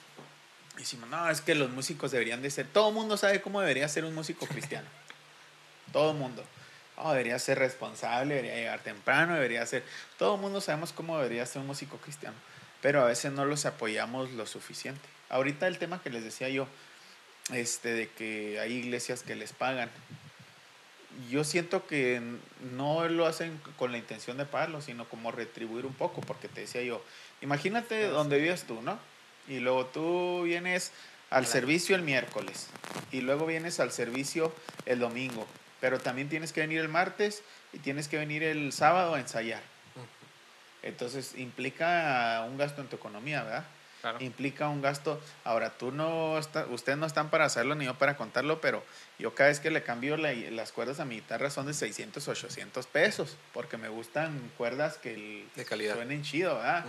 Y 0.75 0.79
decimos, 0.79 1.09
no, 1.09 1.29
es 1.29 1.41
que 1.41 1.55
los 1.55 1.69
músicos 1.71 2.11
deberían 2.11 2.41
de 2.41 2.49
ser, 2.49 2.67
todo 2.67 2.89
el 2.89 2.93
mundo 2.93 3.17
sabe 3.17 3.41
cómo 3.41 3.59
debería 3.59 3.87
ser 3.89 4.05
un 4.05 4.15
músico 4.15 4.45
cristiano. 4.47 4.87
todo 5.91 6.11
el 6.11 6.17
mundo 6.17 6.43
oh, 6.97 7.11
debería 7.11 7.39
ser 7.39 7.59
responsable, 7.59 8.35
debería 8.35 8.55
llegar 8.55 8.79
temprano, 8.81 9.35
debería 9.35 9.65
ser... 9.65 9.83
Todo 10.17 10.35
el 10.35 10.41
mundo 10.41 10.61
sabemos 10.61 10.93
cómo 10.93 11.17
debería 11.17 11.45
ser 11.45 11.61
un 11.61 11.67
músico 11.67 11.97
cristiano, 11.97 12.35
pero 12.81 13.01
a 13.01 13.05
veces 13.05 13.31
no 13.31 13.45
los 13.45 13.65
apoyamos 13.65 14.31
lo 14.31 14.45
suficiente. 14.45 15.16
Ahorita 15.29 15.67
el 15.67 15.77
tema 15.77 16.01
que 16.01 16.09
les 16.09 16.23
decía 16.23 16.49
yo, 16.49 16.67
este, 17.51 17.93
de 17.93 18.09
que 18.09 18.59
hay 18.59 18.73
iglesias 18.73 19.23
que 19.23 19.35
les 19.35 19.53
pagan, 19.53 19.89
yo 21.29 21.43
siento 21.43 21.87
que 21.87 22.21
no 22.73 23.07
lo 23.07 23.25
hacen 23.25 23.59
con 23.77 23.91
la 23.91 23.97
intención 23.97 24.37
de 24.37 24.45
pagarlo, 24.45 24.81
sino 24.81 25.07
como 25.09 25.31
retribuir 25.31 25.85
un 25.85 25.93
poco, 25.93 26.21
porque 26.21 26.47
te 26.47 26.61
decía 26.61 26.83
yo, 26.83 27.03
imagínate 27.41 28.07
donde 28.07 28.39
vives 28.39 28.63
tú, 28.63 28.81
¿no? 28.81 28.99
Y 29.47 29.59
luego 29.59 29.85
tú 29.87 30.43
vienes 30.43 30.91
al 31.29 31.45
servicio 31.45 31.95
el 31.95 32.03
miércoles 32.03 32.67
y 33.11 33.21
luego 33.21 33.45
vienes 33.45 33.79
al 33.79 33.91
servicio 33.91 34.53
el 34.85 34.99
domingo 34.99 35.47
pero 35.79 35.99
también 35.99 36.29
tienes 36.29 36.53
que 36.53 36.61
venir 36.61 36.79
el 36.79 36.89
martes 36.89 37.43
y 37.73 37.79
tienes 37.79 38.07
que 38.07 38.17
venir 38.17 38.43
el 38.43 38.71
sábado 38.73 39.15
a 39.15 39.19
ensayar. 39.19 39.61
Entonces 40.83 41.35
implica 41.37 42.45
un 42.47 42.57
gasto 42.57 42.81
en 42.81 42.87
tu 42.87 42.95
economía, 42.95 43.43
¿verdad? 43.43 43.65
Implica 44.19 44.69
un 44.69 44.81
gasto. 44.81 45.19
Ahora, 45.43 45.77
tú 45.77 45.91
no 45.91 46.37
está, 46.37 46.65
ustedes 46.67 46.97
no 46.97 47.05
están 47.05 47.29
para 47.29 47.45
hacerlo 47.45 47.75
ni 47.75 47.85
yo 47.85 47.95
para 47.95 48.15
contarlo, 48.15 48.61
pero 48.61 48.83
yo 49.19 49.33
cada 49.33 49.49
vez 49.49 49.59
que 49.59 49.71
le 49.71 49.83
cambio 49.83 50.17
las 50.17 50.71
cuerdas 50.71 50.99
a 50.99 51.05
mi 51.05 51.15
guitarra 51.15 51.49
son 51.49 51.65
de 51.65 51.73
600, 51.73 52.27
800 52.27 52.87
pesos, 52.87 53.37
porque 53.53 53.77
me 53.77 53.89
gustan 53.89 54.51
cuerdas 54.57 54.97
que 54.97 55.45
de 55.55 55.65
calidad. 55.65 55.95
suenen 55.95 56.23
chido, 56.23 56.55
¿verdad? 56.55 56.85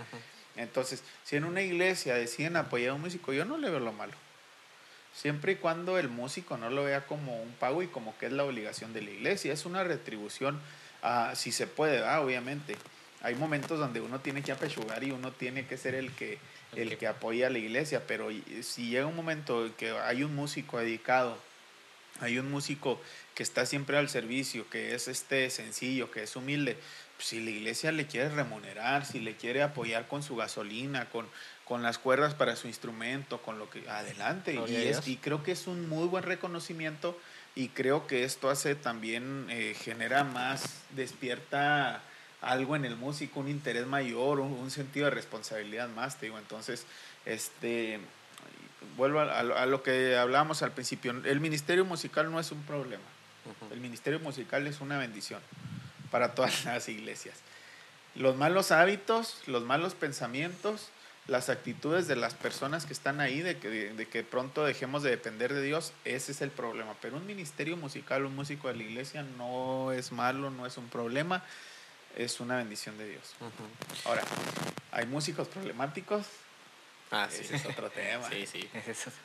Entonces, 0.55 1.03
si 1.23 1.35
en 1.35 1.45
una 1.45 1.61
iglesia 1.61 2.15
deciden 2.15 2.57
apoyar 2.57 2.91
a 2.91 2.93
un 2.93 3.01
músico, 3.01 3.33
yo 3.33 3.45
no 3.45 3.57
le 3.57 3.69
veo 3.69 3.79
lo 3.79 3.93
malo. 3.93 4.13
Siempre 5.13 5.53
y 5.53 5.55
cuando 5.55 5.97
el 5.97 6.09
músico 6.09 6.57
no 6.57 6.69
lo 6.69 6.83
vea 6.83 7.05
como 7.05 7.41
un 7.41 7.51
pago 7.53 7.81
y 7.81 7.87
como 7.87 8.17
que 8.17 8.27
es 8.27 8.31
la 8.31 8.43
obligación 8.43 8.93
de 8.93 9.01
la 9.01 9.11
iglesia, 9.11 9.51
es 9.51 9.65
una 9.65 9.83
retribución, 9.83 10.59
uh, 11.03 11.35
si 11.35 11.51
se 11.51 11.67
puede, 11.67 12.03
obviamente. 12.03 12.77
Hay 13.21 13.35
momentos 13.35 13.79
donde 13.79 13.99
uno 13.99 14.19
tiene 14.19 14.43
que 14.43 14.51
apechugar 14.51 15.03
y 15.03 15.11
uno 15.11 15.31
tiene 15.31 15.65
que 15.65 15.77
ser 15.77 15.95
el 15.95 16.11
que, 16.13 16.37
el 16.75 16.97
que 16.97 17.07
apoya 17.07 17.47
a 17.47 17.49
la 17.49 17.57
iglesia, 17.57 18.05
pero 18.05 18.29
si 18.61 18.89
llega 18.89 19.05
un 19.05 19.15
momento 19.15 19.65
en 19.65 19.73
que 19.73 19.91
hay 19.91 20.23
un 20.23 20.35
músico 20.35 20.77
dedicado, 20.79 21.37
hay 22.21 22.37
un 22.37 22.51
músico 22.51 22.99
que 23.33 23.43
está 23.43 23.65
siempre 23.65 23.97
al 23.97 24.09
servicio, 24.09 24.69
que 24.69 24.93
es 24.93 25.07
este 25.07 25.49
sencillo, 25.49 26.11
que 26.11 26.23
es 26.23 26.35
humilde, 26.35 26.77
pues 27.15 27.27
si 27.27 27.41
la 27.41 27.51
iglesia 27.51 27.91
le 27.91 28.07
quiere 28.07 28.29
remunerar, 28.29 29.05
si 29.05 29.19
le 29.19 29.35
quiere 29.35 29.63
apoyar 29.63 30.07
con 30.07 30.23
su 30.23 30.35
gasolina, 30.35 31.09
con, 31.09 31.27
con 31.65 31.81
las 31.81 31.97
cuerdas 31.97 32.33
para 32.33 32.55
su 32.55 32.67
instrumento, 32.67 33.41
con 33.41 33.59
lo 33.59 33.69
que 33.69 33.87
adelante. 33.89 34.53
Y, 34.67 35.11
y, 35.11 35.15
creo 35.17 35.43
que 35.43 35.53
es 35.53 35.67
un 35.67 35.87
muy 35.87 36.07
buen 36.07 36.23
reconocimiento 36.23 37.17
y 37.55 37.69
creo 37.69 38.07
que 38.07 38.23
esto 38.23 38.49
hace 38.49 38.75
también, 38.75 39.47
eh, 39.49 39.75
genera 39.77 40.23
más, 40.23 40.81
despierta 40.95 42.01
algo 42.41 42.75
en 42.75 42.85
el 42.85 42.95
músico, 42.95 43.39
un 43.39 43.49
interés 43.49 43.85
mayor, 43.85 44.39
un, 44.39 44.71
sentido 44.71 45.05
de 45.05 45.11
responsabilidad 45.11 45.89
más, 45.89 46.17
te 46.17 46.27
digo. 46.27 46.37
Entonces, 46.37 46.85
este, 47.25 47.99
vuelvo 48.97 49.19
a, 49.19 49.39
a, 49.39 49.65
lo 49.65 49.83
que 49.83 50.17
hablábamos 50.17 50.61
al 50.61 50.71
principio, 50.71 51.11
el 51.11 51.39
ministerio 51.39 51.85
musical 51.85 52.31
no 52.31 52.39
es 52.39 52.51
un 52.51 52.63
problema, 52.63 53.03
el 53.71 53.79
ministerio 53.79 54.19
musical 54.19 54.67
es 54.67 54.81
una 54.81 54.97
bendición 54.97 55.41
para 56.11 56.33
todas 56.35 56.65
las 56.65 56.87
iglesias. 56.89 57.37
Los 58.15 58.35
malos 58.35 58.71
hábitos, 58.71 59.41
los 59.45 59.63
malos 59.63 59.93
pensamientos, 59.93 60.89
las 61.29 61.49
actitudes 61.49 62.07
de 62.07 62.15
las 62.15 62.33
personas 62.33 62.85
que 62.85 62.93
están 62.93 63.21
ahí, 63.21 63.41
de 63.41 63.57
que, 63.57 63.69
de, 63.69 64.07
que 64.07 64.23
pronto 64.23 64.65
dejemos 64.65 65.03
de 65.03 65.11
depender 65.11 65.53
de 65.53 65.61
Dios, 65.61 65.93
ese 66.05 66.31
es 66.31 66.41
el 66.41 66.49
problema. 66.49 66.95
Pero 67.01 67.17
un 67.17 67.25
ministerio 67.25 67.77
musical, 67.77 68.25
un 68.25 68.35
músico 68.35 68.67
de 68.67 68.75
la 68.75 68.83
iglesia 68.83 69.23
no 69.37 69.91
es 69.91 70.11
malo, 70.11 70.49
no 70.49 70.65
es 70.65 70.77
un 70.77 70.89
problema, 70.89 71.43
es 72.15 72.39
una 72.39 72.57
bendición 72.57 72.97
de 72.97 73.09
Dios. 73.09 73.35
Ahora, 74.05 74.23
hay 74.91 75.05
músicos 75.05 75.47
problemáticos, 75.47 76.25
Ah, 77.11 77.27
sí. 77.29 77.41
Ese 77.41 77.55
es 77.55 77.65
otro 77.65 77.89
tema. 77.89 78.29
Sí, 78.29 78.45
sí. 78.45 78.69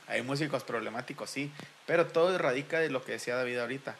Hay 0.07 0.23
músicos 0.23 0.65
problemáticos, 0.65 1.29
sí, 1.29 1.53
pero 1.87 2.07
todo 2.07 2.37
radica 2.39 2.79
de 2.81 2.91
lo 2.91 3.05
que 3.05 3.13
decía 3.13 3.37
David 3.37 3.59
ahorita, 3.59 3.97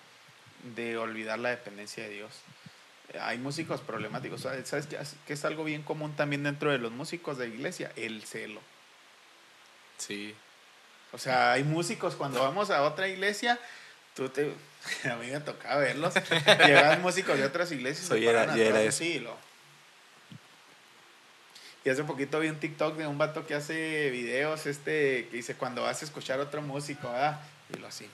de 0.75 0.97
olvidar 0.97 1.39
la 1.39 1.51
dependencia 1.51 2.05
de 2.05 2.11
Dios. 2.11 2.33
Hay 3.21 3.39
músicos 3.39 3.81
problemáticos, 3.83 4.41
¿sabes 4.41 4.67
¿Sabes 4.69 4.87
qué 4.87 4.99
qué 5.27 5.33
es 5.35 5.45
algo 5.45 5.65
bien 5.65 5.83
común 5.83 6.17
también 6.17 6.43
dentro 6.43 6.71
de 6.71 6.79
los 6.79 6.91
músicos 6.91 7.37
de 7.37 7.49
iglesia? 7.49 7.93
El 7.97 8.25
celo. 8.25 8.61
Sí. 9.99 10.35
O 11.13 11.19
sea, 11.19 11.53
hay 11.53 11.63
músicos 11.63 12.17
cuando 12.17 12.41
vamos 12.41 12.71
a 12.71 12.83
otra 12.83 13.07
iglesia, 13.09 13.61
tú 14.15 14.29
te... 14.31 14.53
A 15.11 15.17
mí 15.17 15.29
me 15.31 15.41
tocaba 15.41 15.77
verlos. 15.81 16.15
Llegaban 16.67 17.01
músicos 17.03 17.37
de 17.39 17.45
otras 17.45 17.71
iglesias. 17.73 18.07
Soy 18.07 18.27
era- 18.27 18.55
era 18.57 18.89
así, 18.89 19.15
y 19.15 19.19
lo- 19.21 19.37
Y 21.85 21.91
hace 21.91 22.03
poquito 22.05 22.41
vi 22.41 22.49
un 22.49 22.59
TikTok 22.59 22.97
de 22.97 23.07
un 23.07 23.19
vato 23.19 23.47
que 23.47 23.55
hace 23.55 24.09
videos, 24.11 24.65
este, 24.67 25.29
que 25.31 25.37
dice 25.37 25.55
cuando 25.55 25.83
vas 25.83 26.01
a 26.01 26.05
escuchar 26.07 26.41
otro 26.41 26.63
músico, 26.63 27.11
¿verdad? 27.11 27.41
Y 27.75 27.79
lo 27.79 27.87
así. 27.89 28.09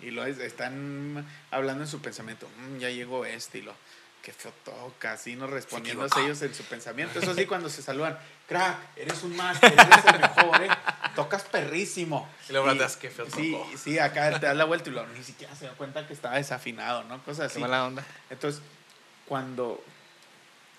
Y 0.00 0.12
lo 0.12 0.24
es- 0.24 0.38
están 0.38 1.26
hablando 1.50 1.82
en 1.82 1.88
su 1.90 2.00
pensamiento, 2.00 2.48
"Mm, 2.58 2.78
ya 2.78 2.90
llegó 2.90 3.24
este, 3.24 3.58
y 3.58 3.62
lo, 3.62 3.74
qué 4.22 4.32
feo 4.32 4.52
toca, 4.64 5.12
así, 5.14 5.34
no 5.34 5.48
respondiéndose 5.48 6.20
ellos 6.20 6.40
en 6.42 6.54
su 6.54 6.62
pensamiento. 6.64 7.18
Eso 7.18 7.34
sí, 7.34 7.44
cuando 7.46 7.68
se 7.68 7.82
saludan, 7.82 8.16
crack, 8.46 8.76
eres 8.96 9.20
un 9.24 9.34
máster, 9.36 9.72
eres 9.72 10.04
el 10.14 10.20
mejor, 10.20 10.62
¿eh? 10.62 10.68
Tocas 11.18 11.42
perrísimo. 11.42 12.28
Y 12.48 12.52
luego 12.52 12.68
hablas, 12.70 12.96
"Qué 12.96 13.10
feo 13.10 13.26
Sí, 13.28 13.50
tocó". 13.50 13.68
sí, 13.76 13.98
acá 13.98 14.38
te 14.38 14.46
das 14.46 14.56
la 14.56 14.64
vuelta 14.64 14.88
y 14.88 14.92
lo, 14.92 15.04
ni 15.08 15.24
siquiera 15.24 15.52
se 15.56 15.66
da 15.66 15.72
cuenta 15.72 16.06
que 16.06 16.12
estaba 16.12 16.36
desafinado, 16.36 17.02
¿no? 17.02 17.20
Cosas 17.24 17.50
Qué 17.50 17.54
así. 17.54 17.60
mala 17.60 17.84
onda. 17.86 18.06
Entonces, 18.30 18.62
cuando 19.26 19.82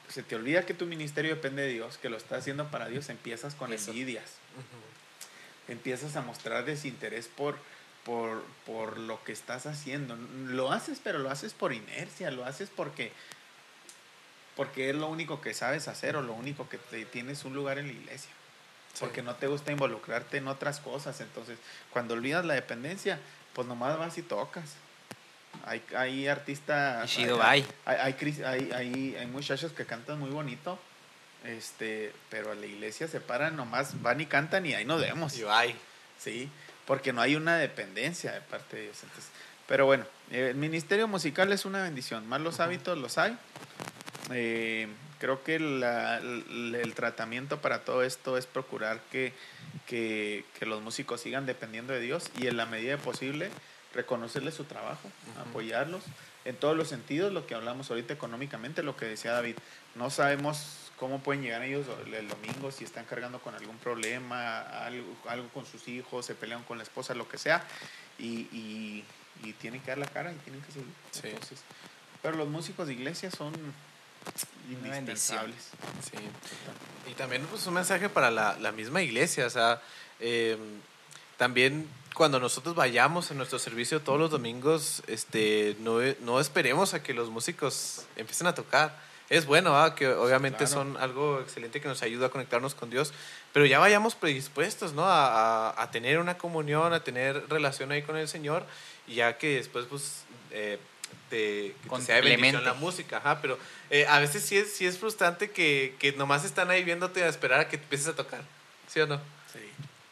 se 0.07 0.23
te 0.23 0.35
olvida 0.37 0.65
que 0.65 0.73
tu 0.73 0.85
ministerio 0.85 1.35
depende 1.35 1.63
de 1.63 1.67
Dios, 1.73 1.97
que 1.97 2.07
lo 2.07 2.15
estás 2.15 2.39
haciendo 2.39 2.71
para 2.71 2.87
Dios, 2.87 3.09
empiezas 3.09 3.53
con 3.53 3.73
Eso. 3.73 3.91
envidias. 3.91 4.23
Empiezas 5.67 6.15
a 6.15 6.21
mostrar 6.21 6.63
desinterés 6.63 7.27
por, 7.27 7.57
por, 8.05 8.41
por 8.65 8.97
lo 8.97 9.21
que 9.25 9.33
estás 9.33 9.65
haciendo. 9.65 10.15
Lo 10.47 10.71
haces, 10.71 11.01
pero 11.03 11.19
lo 11.19 11.29
haces 11.29 11.53
por 11.53 11.73
inercia, 11.73 12.31
lo 12.31 12.45
haces 12.45 12.69
porque, 12.73 13.11
porque 14.55 14.89
es 14.89 14.95
lo 14.95 15.07
único 15.07 15.41
que 15.41 15.53
sabes 15.53 15.89
hacer 15.89 16.15
o 16.15 16.21
lo 16.21 16.31
único 16.33 16.69
que 16.69 16.77
te, 16.77 17.03
tienes 17.03 17.43
un 17.43 17.53
lugar 17.55 17.77
en 17.77 17.87
la 17.87 17.93
iglesia. 17.93 18.31
Sí. 18.93 18.99
Porque 19.01 19.21
no 19.21 19.35
te 19.35 19.47
gusta 19.47 19.71
involucrarte 19.71 20.37
en 20.37 20.47
otras 20.47 20.79
cosas. 20.79 21.19
Entonces, 21.21 21.57
cuando 21.91 22.13
olvidas 22.15 22.43
la 22.45 22.53
dependencia, 22.55 23.19
pues 23.53 23.67
nomás 23.67 23.97
vas 23.97 24.17
y 24.17 24.21
tocas. 24.23 24.73
Hay, 25.65 25.81
hay 25.95 26.27
artistas. 26.27 27.09
Hay, 27.17 27.65
hay, 27.85 28.15
hay, 28.45 28.71
hay, 28.73 29.15
hay- 29.15 29.27
muchachos 29.27 29.71
que 29.71 29.85
cantan 29.85 30.19
muy 30.19 30.29
bonito. 30.29 30.79
Este, 31.45 32.13
pero 32.29 32.51
a 32.51 32.55
la 32.55 32.65
iglesia 32.65 33.07
se 33.07 33.21
paran, 33.21 33.55
nomás 33.55 34.01
van 34.01 34.19
y 34.19 34.25
cantan 34.25 34.65
y 34.65 34.73
ahí 34.73 34.83
nos 34.85 34.99
vemos. 35.01 35.37
Y 35.37 35.43
bye. 35.43 35.75
Sí, 36.17 36.49
porque 36.85 37.13
no 37.13 37.21
hay 37.21 37.35
una 37.35 37.57
dependencia 37.57 38.33
de 38.33 38.41
parte 38.41 38.75
de 38.75 38.83
Dios. 38.83 38.97
Entonces, 39.03 39.31
pero 39.67 39.85
bueno, 39.85 40.05
el 40.31 40.55
ministerio 40.55 41.07
musical 41.07 41.53
es 41.53 41.63
una 41.63 41.81
bendición. 41.83 42.27
Malos 42.27 42.59
hábitos 42.59 42.97
los 42.97 43.17
hay. 43.17 43.37
Eh, 44.31 44.87
creo 45.19 45.43
que 45.43 45.59
la- 45.59 46.17
el, 46.17 46.75
el 46.75 46.93
tratamiento 46.95 47.61
para 47.61 47.83
todo 47.83 48.03
esto 48.03 48.37
es 48.37 48.45
procurar 48.45 48.99
que, 49.11 49.33
que, 49.87 50.45
que 50.57 50.65
los 50.65 50.81
músicos 50.81 51.21
sigan 51.21 51.45
dependiendo 51.45 51.93
de 51.93 51.99
Dios 51.99 52.29
y 52.37 52.47
en 52.47 52.57
la 52.57 52.65
medida 52.65 52.97
posible 52.97 53.49
reconocerles 53.93 54.53
su 54.53 54.63
trabajo, 54.65 55.09
apoyarlos 55.47 56.03
en 56.45 56.55
todos 56.55 56.77
los 56.77 56.87
sentidos, 56.87 57.33
lo 57.33 57.45
que 57.45 57.55
hablamos 57.55 57.89
ahorita 57.89 58.13
económicamente, 58.13 58.81
lo 58.83 58.95
que 58.95 59.05
decía 59.05 59.33
David. 59.33 59.55
No 59.95 60.09
sabemos 60.09 60.91
cómo 60.97 61.19
pueden 61.19 61.41
llegar 61.41 61.63
ellos 61.63 61.85
el, 62.13 62.27
domingo, 62.27 62.71
si 62.71 62.83
están 62.83 63.05
cargando 63.05 63.39
con 63.39 63.55
algún 63.55 63.77
problema, 63.77 64.61
algo, 64.85 65.15
algo 65.27 65.47
con 65.49 65.65
sus 65.65 65.87
hijos, 65.87 66.25
se 66.25 66.35
pelean 66.35 66.63
con 66.63 66.77
la 66.77 66.83
esposa, 66.83 67.13
lo 67.13 67.27
que 67.27 67.37
sea, 67.37 67.63
y, 68.17 68.47
y, 68.51 69.03
y 69.43 69.53
tienen 69.53 69.81
que 69.81 69.87
dar 69.87 69.97
la 69.97 70.07
cara 70.07 70.31
y 70.31 70.35
tienen 70.37 70.61
que 70.61 70.71
seguir. 70.71 70.93
Sí. 71.11 71.21
Entonces, 71.27 71.61
pero 72.21 72.37
los 72.37 72.47
músicos 72.47 72.87
de 72.87 72.93
iglesia 72.93 73.31
son. 73.31 73.53
Indispensables. 74.69 75.69
Sí. 76.03 76.17
Y 77.11 77.13
también 77.15 77.43
pues, 77.49 77.65
un 77.67 77.73
mensaje 77.73 78.09
para 78.09 78.29
la, 78.31 78.57
la 78.59 78.71
misma 78.71 79.01
iglesia. 79.01 79.45
O 79.45 79.49
sea, 79.49 79.81
eh, 80.19 80.57
también 81.37 81.87
cuando 82.13 82.39
nosotros 82.39 82.75
vayamos 82.75 83.31
a 83.31 83.33
nuestro 83.33 83.59
servicio 83.59 84.01
todos 84.01 84.19
los 84.19 84.29
domingos, 84.31 85.03
este, 85.07 85.75
no, 85.79 85.99
no 86.21 86.39
esperemos 86.39 86.93
a 86.93 87.01
que 87.01 87.13
los 87.13 87.29
músicos 87.29 88.05
empiecen 88.15 88.47
a 88.47 88.53
tocar. 88.53 89.07
Es 89.29 89.45
bueno, 89.45 89.71
¿va? 89.73 89.93
que 89.93 90.07
obviamente 90.07 90.57
Claro. 90.65 90.71
son 90.73 90.97
algo 90.97 91.39
excelente 91.39 91.79
que 91.79 91.87
nos 91.87 92.01
ayuda 92.01 92.27
a 92.27 92.29
conectarnos 92.31 92.73
con 92.73 92.89
Dios, 92.89 93.13
pero 93.53 93.67
ya 93.67 93.77
vayamos 93.77 94.15
predispuestos 94.15 94.93
¿no? 94.93 95.05
a, 95.05 95.69
a- 95.69 95.83
a 95.83 95.91
tener 95.91 96.17
una 96.17 96.37
comunión, 96.39 96.93
a 96.93 97.03
tener 97.03 97.47
relación 97.47 97.91
ahí 97.91 98.01
con 98.01 98.17
el 98.17 98.27
Señor, 98.27 98.65
y 99.07 99.15
ya 99.15 99.37
que 99.37 99.57
después 99.57 99.85
pues, 99.87 100.23
eh, 100.49 100.79
te, 101.29 101.75
que 101.83 101.89
te 101.89 102.01
sea 102.01 102.15
de 102.15 102.21
bendición 102.21 102.63
la 102.63 102.73
música, 102.73 103.17
ajá, 103.17 103.41
pero 103.41 103.57
eh, 103.89 104.05
a 104.07 104.19
veces 104.19 104.43
sí 104.43 104.57
es, 104.57 104.73
sí 104.73 104.85
es 104.85 104.97
frustrante 104.97 105.51
que, 105.51 105.95
que 105.99 106.11
nomás 106.13 106.43
están 106.45 106.69
ahí 106.71 106.83
viéndote 106.83 107.23
a 107.23 107.27
esperar 107.27 107.59
a 107.61 107.67
que 107.69 107.75
empieces 107.77 108.07
a 108.07 108.15
tocar, 108.15 108.41
¿sí 108.87 108.99
o 108.99 109.07
no? 109.07 109.17
Sí. 109.53 109.59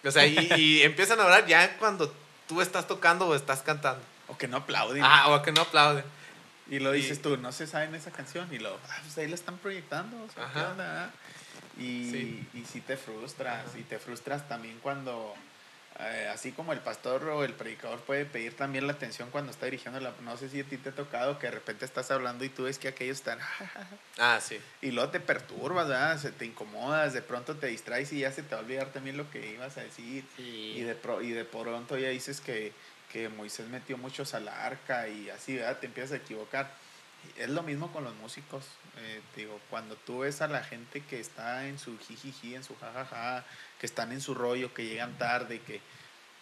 O 0.07 0.11
sea, 0.11 0.25
y, 0.25 0.37
y 0.55 0.81
empiezan 0.83 1.19
a 1.19 1.25
orar 1.25 1.45
ya 1.47 1.77
cuando 1.77 2.13
tú 2.47 2.61
estás 2.61 2.87
tocando 2.87 3.27
o 3.27 3.35
estás 3.35 3.61
cantando. 3.61 4.01
O 4.29 4.37
que 4.37 4.47
no 4.47 4.57
aplauden. 4.57 5.01
Ah, 5.05 5.29
o 5.29 5.41
que 5.41 5.51
no 5.51 5.61
aplauden. 5.61 6.03
Y 6.69 6.79
lo 6.79 6.91
dices 6.91 7.17
Y- 7.19 7.21
tú, 7.21 7.37
no 7.37 7.51
se 7.51 7.65
saben 7.65 7.95
esa 7.95 8.11
canción. 8.11 8.47
Y 8.53 8.59
lo, 8.59 8.73
ah, 8.89 8.97
pues 9.03 9.17
ahí 9.17 9.27
la 9.27 9.35
están 9.35 9.57
proyectando. 9.57 10.17
O 10.21 10.29
sea, 10.33 10.49
¿qué 10.53 10.59
Ajá. 10.59 10.69
onda? 10.71 11.11
Y, 11.77 12.11
Sí. 12.11 12.47
y 12.53 12.63
sí 12.65 12.81
te 12.81 12.97
frustras. 12.97 13.63
Y 13.77 13.83
te 13.83 13.99
frustras 13.99 14.47
también 14.49 14.77
cuando, 14.81 15.33
eh, 15.99 16.29
así 16.31 16.51
como 16.51 16.73
el 16.73 16.79
pastor 16.79 17.23
o 17.25 17.43
el 17.43 17.53
predicador 17.53 17.99
puede 18.01 18.25
pedir 18.25 18.55
también 18.55 18.85
la 18.85 18.93
atención 18.93 19.29
cuando 19.31 19.51
está 19.51 19.65
dirigiendo 19.65 19.99
la. 19.99 20.13
No 20.21 20.37
sé 20.37 20.47
si 20.49 20.59
a 20.59 20.63
ti 20.63 20.77
te 20.77 20.89
ha 20.89 20.95
tocado 20.95 21.39
que 21.39 21.47
de 21.47 21.51
repente 21.51 21.85
estás 21.85 22.11
hablando 22.11 22.43
y 22.45 22.49
tú 22.49 22.63
ves 22.63 22.77
que 22.77 22.87
aquellos 22.87 23.17
están. 23.17 23.39
Ah, 24.19 24.39
sí. 24.41 24.59
Y 24.81 24.91
luego 24.91 25.11
te 25.11 25.19
perturbas, 25.19 25.87
¿verdad? 25.87 26.19
Se 26.19 26.31
te 26.31 26.45
incomodas, 26.45 27.13
de 27.13 27.21
pronto 27.21 27.55
te 27.55 27.67
distraes 27.67 28.11
y 28.13 28.19
ya 28.21 28.31
se 28.31 28.41
te 28.43 28.55
va 28.55 28.61
a 28.61 28.63
olvidar 28.63 28.87
también 28.91 29.15
lo 29.17 29.29
que 29.29 29.51
ibas 29.53 29.77
a 29.77 29.81
decir. 29.81 30.23
Y 30.77 30.81
de, 30.81 30.95
pro- 30.95 31.21
y 31.21 31.31
de 31.31 31.45
pronto 31.45 31.97
ya 31.97 32.09
dices 32.09 32.41
que, 32.41 32.73
que 33.11 33.29
Moisés 33.29 33.67
metió 33.67 33.97
muchos 33.97 34.33
al 34.33 34.47
arca 34.47 35.07
y 35.07 35.29
así, 35.29 35.55
¿verdad? 35.57 35.77
Te 35.79 35.85
empiezas 35.87 36.13
a 36.13 36.15
equivocar. 36.17 36.71
Es 37.37 37.49
lo 37.49 37.61
mismo 37.63 37.91
con 37.91 38.03
los 38.03 38.15
músicos. 38.15 38.65
Eh, 38.99 39.21
digo, 39.35 39.59
cuando 39.69 39.95
tú 39.95 40.19
ves 40.19 40.41
a 40.41 40.47
la 40.47 40.63
gente 40.63 41.01
que 41.01 41.19
está 41.19 41.67
en 41.67 41.79
su 41.79 41.97
jijiji, 41.97 42.55
en 42.55 42.63
su 42.63 42.75
jajaja, 42.77 43.45
que 43.79 43.85
están 43.85 44.11
en 44.11 44.21
su 44.21 44.33
rollo, 44.33 44.73
que 44.73 44.85
llegan 44.85 45.17
tarde, 45.17 45.61
que 45.61 45.81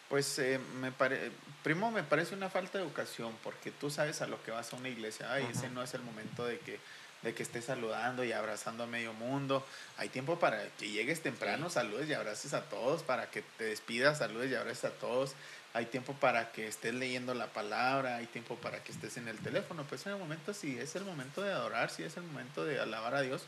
pues 0.09 0.37
eh, 0.39 0.59
me 0.79 0.91
pare, 0.91 1.31
primo 1.63 1.91
me 1.91 2.03
parece 2.03 2.35
una 2.35 2.49
falta 2.49 2.77
de 2.77 2.83
educación 2.83 3.35
porque 3.43 3.71
tú 3.71 3.89
sabes 3.89 4.21
a 4.21 4.27
lo 4.27 4.41
que 4.43 4.51
vas 4.51 4.71
a 4.71 4.75
una 4.75 4.89
iglesia, 4.89 5.31
ay, 5.31 5.47
ese 5.51 5.69
no 5.69 5.81
es 5.81 5.93
el 5.93 6.01
momento 6.01 6.45
de 6.45 6.59
que 6.59 6.79
de 7.25 7.33
que 7.33 7.43
estés 7.43 7.65
saludando 7.65 8.23
y 8.23 8.31
abrazando 8.31 8.83
a 8.83 8.87
medio 8.87 9.11
mundo. 9.13 9.65
Hay 9.97 10.09
tiempo 10.09 10.37
para 10.37 10.63
que 10.77 10.89
llegues 10.89 11.21
temprano, 11.21 11.71
saludes 11.71 12.07
y 12.07 12.13
abraces 12.13 12.53
a 12.53 12.61
todos, 12.61 13.01
para 13.01 13.31
que 13.31 13.41
te 13.57 13.65
despidas, 13.65 14.19
saludes 14.19 14.51
y 14.51 14.55
abraces 14.55 14.85
a 14.85 14.91
todos. 14.91 15.33
Hay 15.73 15.87
tiempo 15.87 16.13
para 16.13 16.51
que 16.51 16.67
estés 16.67 16.93
leyendo 16.93 17.33
la 17.33 17.47
palabra, 17.47 18.17
hay 18.17 18.27
tiempo 18.27 18.55
para 18.57 18.83
que 18.83 18.91
estés 18.91 19.17
en 19.17 19.27
el 19.27 19.39
teléfono. 19.39 19.83
Pues 19.89 20.05
en 20.05 20.13
el 20.13 20.19
momento, 20.19 20.53
si 20.53 20.77
es 20.77 20.95
el 20.95 21.03
momento 21.03 21.41
de 21.41 21.51
adorar, 21.51 21.89
si 21.89 22.03
es 22.03 22.15
el 22.15 22.23
momento 22.23 22.63
de 22.63 22.79
alabar 22.79 23.15
a 23.15 23.21
Dios, 23.21 23.41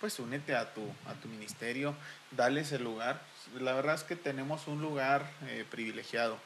pues 0.00 0.18
únete 0.18 0.54
a 0.54 0.74
tu, 0.74 0.82
a 1.06 1.14
tu 1.14 1.28
ministerio, 1.28 1.94
dale 2.30 2.60
ese 2.60 2.78
lugar. 2.78 3.22
La 3.58 3.72
verdad 3.72 3.94
es 3.94 4.02
que 4.02 4.16
tenemos 4.16 4.68
un 4.68 4.82
lugar 4.82 5.28
eh, 5.46 5.64
privilegiado. 5.70 6.38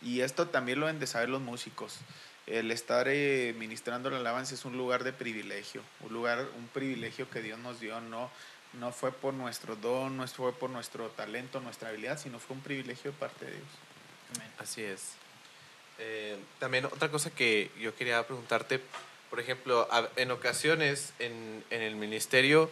Y 0.00 0.22
esto 0.22 0.48
también 0.48 0.80
lo 0.80 0.86
deben 0.86 1.00
de 1.00 1.06
saber 1.06 1.28
los 1.28 1.42
músicos. 1.42 1.98
El 2.46 2.70
estar 2.70 3.08
eh, 3.08 3.54
ministrando 3.58 4.10
la 4.10 4.18
alabanza 4.18 4.54
es 4.54 4.64
un 4.64 4.76
lugar 4.76 5.04
de 5.04 5.12
privilegio, 5.12 5.82
un 6.00 6.12
lugar, 6.12 6.46
un 6.56 6.68
privilegio 6.68 7.28
que 7.30 7.40
Dios 7.40 7.58
nos 7.58 7.80
dio, 7.80 8.00
no, 8.00 8.30
no 8.74 8.92
fue 8.92 9.12
por 9.12 9.32
nuestro 9.32 9.76
don, 9.76 10.16
no 10.16 10.26
fue 10.28 10.52
por 10.52 10.70
nuestro 10.70 11.08
talento, 11.10 11.60
nuestra 11.60 11.88
habilidad, 11.88 12.18
sino 12.18 12.38
fue 12.38 12.56
un 12.56 12.62
privilegio 12.62 13.12
de 13.12 13.16
parte 13.16 13.46
de 13.46 13.52
Dios. 13.52 13.68
Así 14.58 14.82
es. 14.82 15.12
Eh, 15.98 16.36
también 16.58 16.84
otra 16.86 17.10
cosa 17.10 17.30
que 17.30 17.70
yo 17.80 17.94
quería 17.94 18.26
preguntarte, 18.26 18.80
por 19.30 19.40
ejemplo, 19.40 19.88
en 20.16 20.30
ocasiones 20.30 21.12
en, 21.18 21.64
en 21.70 21.82
el 21.82 21.96
ministerio 21.96 22.70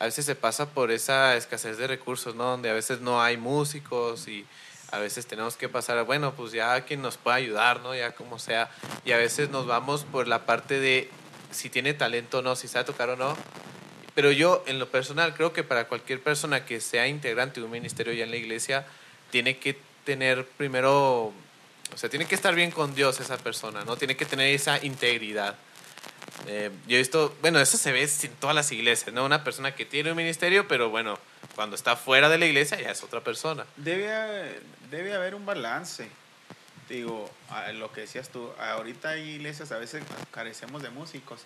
a 0.00 0.06
veces 0.06 0.24
se 0.24 0.34
pasa 0.34 0.70
por 0.70 0.90
esa 0.90 1.36
escasez 1.36 1.76
de 1.76 1.86
recursos, 1.86 2.34
¿no? 2.34 2.44
Donde 2.44 2.70
a 2.70 2.72
veces 2.72 3.00
no 3.02 3.22
hay 3.22 3.36
músicos 3.36 4.28
y 4.28 4.46
a 4.92 4.98
veces 4.98 5.26
tenemos 5.26 5.56
que 5.56 5.68
pasar, 5.68 6.04
bueno, 6.04 6.34
pues 6.34 6.52
ya 6.52 6.80
quien 6.84 7.02
nos 7.02 7.16
pueda 7.16 7.36
ayudar, 7.36 7.80
¿no? 7.80 7.94
Ya 7.94 8.12
como 8.12 8.38
sea. 8.38 8.70
Y 9.04 9.12
a 9.12 9.16
veces 9.16 9.50
nos 9.50 9.66
vamos 9.66 10.04
por 10.04 10.26
la 10.26 10.46
parte 10.46 10.80
de 10.80 11.10
si 11.50 11.70
tiene 11.70 11.94
talento 11.94 12.38
o 12.38 12.42
no, 12.42 12.56
si 12.56 12.68
sabe 12.68 12.84
tocar 12.84 13.10
o 13.10 13.16
no. 13.16 13.36
Pero 14.14 14.32
yo, 14.32 14.64
en 14.66 14.78
lo 14.78 14.88
personal, 14.88 15.34
creo 15.34 15.52
que 15.52 15.62
para 15.62 15.86
cualquier 15.86 16.22
persona 16.22 16.64
que 16.64 16.80
sea 16.80 17.06
integrante 17.06 17.60
de 17.60 17.66
un 17.66 17.72
ministerio 17.72 18.12
ya 18.12 18.24
en 18.24 18.30
la 18.30 18.36
iglesia, 18.36 18.86
tiene 19.30 19.58
que 19.58 19.78
tener 20.04 20.44
primero, 20.44 21.32
o 21.92 21.96
sea, 21.96 22.10
tiene 22.10 22.26
que 22.26 22.34
estar 22.34 22.54
bien 22.54 22.70
con 22.70 22.94
Dios 22.94 23.20
esa 23.20 23.38
persona, 23.38 23.84
¿no? 23.84 23.96
Tiene 23.96 24.16
que 24.16 24.24
tener 24.24 24.52
esa 24.52 24.84
integridad. 24.84 25.56
Eh, 26.48 26.70
yo 26.88 26.96
he 26.96 26.98
visto, 26.98 27.36
bueno, 27.40 27.60
eso 27.60 27.76
se 27.76 27.92
ve 27.92 28.02
en 28.02 28.32
todas 28.40 28.56
las 28.56 28.72
iglesias, 28.72 29.14
¿no? 29.14 29.24
Una 29.24 29.44
persona 29.44 29.74
que 29.74 29.84
tiene 29.84 30.10
un 30.10 30.16
ministerio, 30.16 30.66
pero 30.66 30.90
bueno, 30.90 31.18
cuando 31.60 31.76
está 31.76 31.94
fuera 31.94 32.30
de 32.30 32.38
la 32.38 32.46
iglesia 32.46 32.80
ya 32.80 32.90
es 32.90 33.04
otra 33.04 33.20
persona. 33.20 33.66
Debe, 33.76 34.62
debe 34.90 35.12
haber 35.12 35.34
un 35.34 35.44
balance. 35.44 36.08
Digo, 36.88 37.30
a 37.50 37.70
lo 37.72 37.92
que 37.92 38.00
decías 38.00 38.30
tú, 38.30 38.50
ahorita 38.58 39.10
hay 39.10 39.28
iglesias, 39.32 39.70
a 39.70 39.76
veces 39.76 40.02
carecemos 40.30 40.82
de 40.82 40.88
músicos 40.88 41.42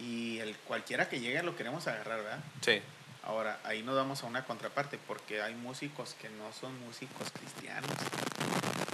y 0.00 0.38
el 0.38 0.56
cualquiera 0.56 1.10
que 1.10 1.20
llegue 1.20 1.42
lo 1.42 1.54
queremos 1.54 1.86
agarrar, 1.86 2.22
¿verdad? 2.22 2.38
Sí. 2.62 2.80
Ahora, 3.24 3.60
ahí 3.64 3.82
nos 3.82 3.94
vamos 3.94 4.22
a 4.22 4.26
una 4.26 4.46
contraparte, 4.46 4.96
porque 5.06 5.42
hay 5.42 5.54
músicos 5.54 6.16
que 6.18 6.30
no 6.30 6.50
son 6.58 6.72
músicos 6.86 7.28
cristianos. 7.38 7.90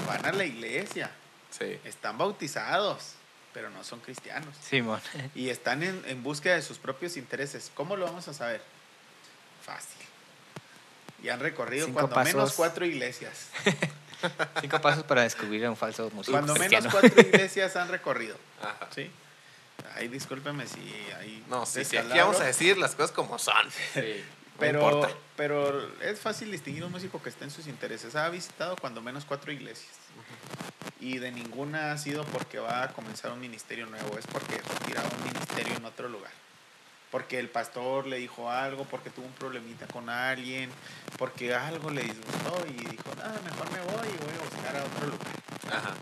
Van 0.08 0.26
a 0.26 0.32
la 0.32 0.44
iglesia, 0.44 1.08
Sí. 1.50 1.78
están 1.84 2.18
bautizados, 2.18 3.12
pero 3.52 3.70
no 3.70 3.84
son 3.84 4.00
cristianos. 4.00 4.56
Simón. 4.60 5.00
Y 5.36 5.50
están 5.50 5.84
en, 5.84 6.02
en 6.08 6.24
búsqueda 6.24 6.56
de 6.56 6.62
sus 6.62 6.78
propios 6.78 7.16
intereses. 7.16 7.70
¿Cómo 7.76 7.94
lo 7.96 8.06
vamos 8.06 8.26
a 8.26 8.34
saber? 8.34 8.60
Fácil. 9.64 10.04
Y 11.24 11.30
han 11.30 11.40
recorrido 11.40 11.86
Cinco 11.86 12.06
cuando 12.06 12.22
menos 12.22 12.52
cuatro 12.52 12.84
iglesias. 12.84 13.48
Cinco 14.60 14.78
pasos 14.82 15.04
para 15.04 15.22
descubrir 15.22 15.64
a 15.64 15.70
un 15.70 15.76
falso 15.76 16.10
músico 16.12 16.32
Cuando 16.32 16.54
menos 16.56 16.86
cuatro 16.90 17.18
iglesias 17.20 17.74
han 17.76 17.88
recorrido. 17.88 18.36
Ajá. 18.62 18.88
¿Sí? 18.94 19.10
Ay, 19.94 20.08
discúlpeme 20.08 20.66
si 20.66 20.80
hay 21.18 21.42
No, 21.48 21.64
sí, 21.64 21.82
sí. 21.84 21.96
Aquí 21.96 22.18
vamos 22.18 22.40
a 22.40 22.44
decir 22.44 22.76
las 22.76 22.94
cosas 22.94 23.12
como 23.12 23.38
son. 23.38 23.70
Sí. 23.94 24.22
Pero, 24.58 24.80
No 24.80 24.90
importa. 24.90 25.14
pero 25.36 26.00
es 26.02 26.20
fácil 26.20 26.50
distinguir 26.52 26.84
un 26.84 26.92
músico 26.92 27.22
que 27.22 27.30
está 27.30 27.44
en 27.44 27.50
sus 27.50 27.66
intereses. 27.68 28.14
Ha 28.16 28.28
visitado 28.28 28.76
cuando 28.76 29.00
menos 29.00 29.24
cuatro 29.24 29.50
iglesias. 29.50 29.92
Y 31.00 31.16
de 31.18 31.32
ninguna 31.32 31.92
ha 31.92 31.98
sido 31.98 32.24
porque 32.26 32.58
va 32.58 32.82
a 32.82 32.92
comenzar 32.92 33.32
un 33.32 33.40
ministerio 33.40 33.86
nuevo. 33.86 34.18
Es 34.18 34.26
porque 34.26 34.56
retiraba 34.56 35.08
un 35.18 35.24
ministerio 35.24 35.74
en 35.74 35.84
otro 35.86 36.08
lugar. 36.10 36.30
Porque 37.14 37.38
el 37.38 37.48
pastor 37.48 38.08
le 38.08 38.16
dijo 38.16 38.50
algo, 38.50 38.82
porque 38.86 39.08
tuvo 39.08 39.26
un 39.26 39.32
problemita 39.34 39.86
con 39.86 40.08
alguien, 40.08 40.68
porque 41.16 41.54
algo 41.54 41.88
le 41.90 42.02
disgustó 42.02 42.66
y 42.68 42.72
dijo, 42.72 43.14
nada, 43.16 43.40
mejor 43.44 43.70
me 43.70 43.78
voy 43.82 44.08
y 44.08 44.16
voy 44.24 44.34
a 44.34 44.42
buscar 44.50 44.76
a 44.76 44.82
otro 44.82 45.06
lugar. 45.06 45.28
Ajá. 45.70 45.94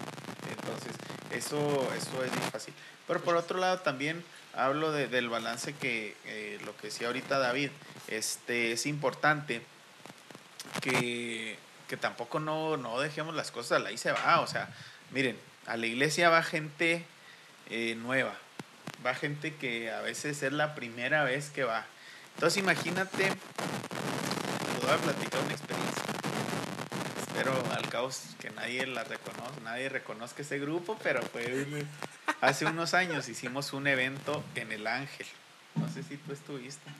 Entonces, 0.50 0.92
eso, 1.30 1.92
eso 1.94 2.24
es 2.24 2.32
muy 2.32 2.50
fácil. 2.50 2.72
Pero 3.06 3.20
por 3.20 3.36
otro 3.36 3.58
lado 3.58 3.80
también 3.80 4.24
hablo 4.54 4.90
de- 4.90 5.06
del 5.08 5.28
balance 5.28 5.74
que 5.74 6.16
eh, 6.24 6.58
lo 6.64 6.74
que 6.78 6.86
decía 6.86 7.08
ahorita 7.08 7.38
David, 7.38 7.68
este, 8.08 8.72
es 8.72 8.86
importante 8.86 9.60
que, 10.80 11.58
que 11.88 11.96
tampoco 11.98 12.40
no, 12.40 12.78
no 12.78 12.98
dejemos 13.00 13.34
las 13.34 13.50
cosas 13.50 13.84
ahí 13.84 13.98
se 13.98 14.12
va. 14.12 14.40
O 14.40 14.46
sea, 14.46 14.70
miren, 15.10 15.38
a 15.66 15.76
la 15.76 15.84
iglesia 15.86 16.30
va 16.30 16.42
gente 16.42 17.04
eh, 17.68 17.96
nueva, 17.96 18.34
va 19.04 19.14
gente 19.14 19.54
que 19.54 19.90
a 19.90 20.00
veces 20.00 20.42
es 20.42 20.52
la 20.52 20.74
primera 20.74 21.24
vez 21.24 21.50
que 21.50 21.64
va. 21.64 21.84
Entonces 22.34 22.62
imagínate, 22.62 23.24
te 23.24 24.86
voy 24.86 24.94
a 24.94 24.96
platicar 24.96 25.40
una 25.40 25.52
experiencia. 25.52 26.02
Espero 27.20 27.52
al 27.72 27.88
caos 27.88 28.22
que 28.40 28.50
nadie 28.50 28.86
la 28.86 29.04
reconozca, 29.04 29.60
nadie 29.64 29.88
reconozca 29.88 30.42
ese 30.42 30.58
grupo, 30.58 30.98
pero 31.02 31.22
fue 31.22 31.66
hace 32.40 32.66
unos 32.66 32.94
años 32.94 33.28
hicimos 33.28 33.72
un 33.72 33.86
evento 33.86 34.44
en 34.54 34.72
el 34.72 34.86
Ángel. 34.86 35.26
No 35.76 35.88
sé 35.88 36.02
si 36.02 36.16
tú 36.16 36.32
estuviste. 36.32 36.90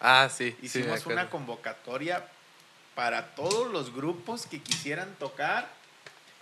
Ah, 0.00 0.28
sí. 0.32 0.56
Hicimos 0.62 1.06
una 1.06 1.30
convocatoria 1.30 2.24
para 2.94 3.34
todos 3.34 3.72
los 3.72 3.94
grupos 3.94 4.46
que 4.46 4.60
quisieran 4.60 5.14
tocar 5.18 5.68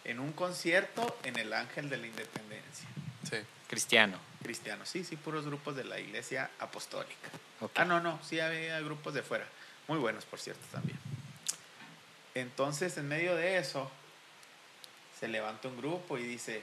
en 0.05 0.21
un 0.21 0.33
concierto 0.33 1.17
en 1.23 1.39
el 1.39 1.53
Ángel 1.53 1.89
de 1.89 1.97
la 1.97 2.07
Independencia. 2.07 2.89
Sí. 3.29 3.37
Cristiano. 3.69 4.19
Cristiano, 4.43 4.87
sí, 4.87 5.05
sí, 5.05 5.17
puros 5.17 5.45
grupos 5.45 5.77
de 5.77 5.85
la 5.85 5.99
Iglesia 5.99 6.51
Apostólica. 6.59 7.29
Ok. 7.61 7.73
Ah, 7.75 7.85
no, 7.85 8.01
no, 8.01 8.19
sí 8.23 8.39
había 8.39 8.81
grupos 8.81 9.15
de 9.15 9.23
fuera. 9.23 9.47
Muy 9.89 9.99
buenos, 9.99 10.25
por 10.25 10.39
cierto, 10.39 10.65
también. 10.71 10.99
Entonces, 12.35 12.97
en 12.99 13.09
medio 13.09 13.35
de 13.35 13.59
eso, 13.59 13.91
se 15.19 15.29
levanta 15.29 15.69
un 15.69 15.77
grupo 15.79 16.19
y 16.19 16.23
dice, 16.23 16.63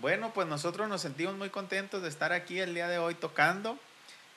bueno, 0.00 0.32
pues 0.32 0.48
nosotros 0.48 0.88
nos 0.88 1.02
sentimos 1.02 1.36
muy 1.36 1.50
contentos 1.50 2.02
de 2.02 2.08
estar 2.08 2.32
aquí 2.32 2.58
el 2.58 2.74
día 2.74 2.88
de 2.88 2.98
hoy 2.98 3.14
tocando. 3.14 3.78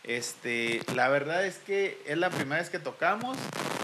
Este, 0.04 0.82
la 0.94 1.08
verdad 1.08 1.46
es 1.46 1.60
que 1.60 2.02
es 2.06 2.18
la 2.18 2.30
primera 2.30 2.62
vez 2.62 2.70
que 2.70 2.80
tocamos, 2.80 3.38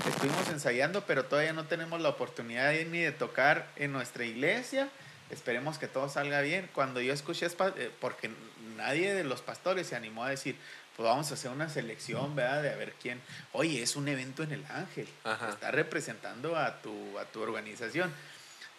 estuvimos 0.05 0.49
ensayando, 0.49 1.05
pero 1.05 1.25
todavía 1.25 1.53
no 1.53 1.65
tenemos 1.65 2.01
la 2.01 2.09
oportunidad 2.09 2.73
ni 2.73 2.99
de 2.99 3.13
tocar 3.13 3.69
en 3.77 3.93
nuestra 3.93 4.25
iglesia. 4.25 4.89
Esperemos 5.29 5.77
que 5.77 5.87
todo 5.87 6.09
salga 6.09 6.41
bien. 6.41 6.69
Cuando 6.73 7.01
yo 7.01 7.13
escuché, 7.13 7.45
eh, 7.45 7.91
porque 7.99 8.31
nadie 8.77 9.13
de 9.13 9.23
los 9.23 9.41
pastores 9.41 9.87
se 9.87 9.95
animó 9.95 10.23
a 10.23 10.29
decir, 10.29 10.55
pues 10.95 11.07
vamos 11.07 11.29
a 11.31 11.35
hacer 11.35 11.51
una 11.51 11.69
selección, 11.69 12.35
¿verdad? 12.35 12.63
De 12.63 12.73
a 12.73 12.75
ver 12.75 12.93
quién. 13.01 13.21
Oye, 13.53 13.81
es 13.81 13.95
un 13.95 14.07
evento 14.07 14.43
en 14.43 14.51
el 14.51 14.65
Ángel. 14.69 15.07
Ajá. 15.23 15.49
Está 15.49 15.71
representando 15.71 16.57
a 16.57 16.81
tu, 16.81 17.17
a 17.19 17.25
tu 17.25 17.41
organización. 17.41 18.11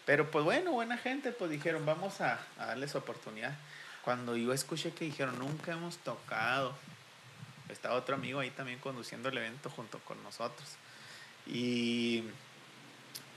Pero 0.07 0.31
pues 0.31 0.45
bueno, 0.45 0.73
buena 0.73 0.99
gente, 0.99 1.33
pues 1.33 1.51
dijeron, 1.51 1.87
vamos 1.87 2.21
a, 2.21 2.41
a 2.59 2.67
darles 2.67 2.95
oportunidad. 2.95 3.57
Cuando 4.03 4.37
yo 4.37 4.53
escuché 4.53 4.93
que 4.93 5.05
dijeron, 5.05 5.39
nunca 5.39 5.73
hemos 5.73 5.99
tocado, 5.99 6.75
estaba 7.69 7.95
otro 7.95 8.17
amigo 8.17 8.41
ahí 8.41 8.51
también 8.51 8.79
conduciendo 8.81 9.29
el 9.29 9.39
evento 9.39 9.71
junto 9.71 9.99
con 10.01 10.21
nosotros. 10.23 10.69
Y, 11.47 12.25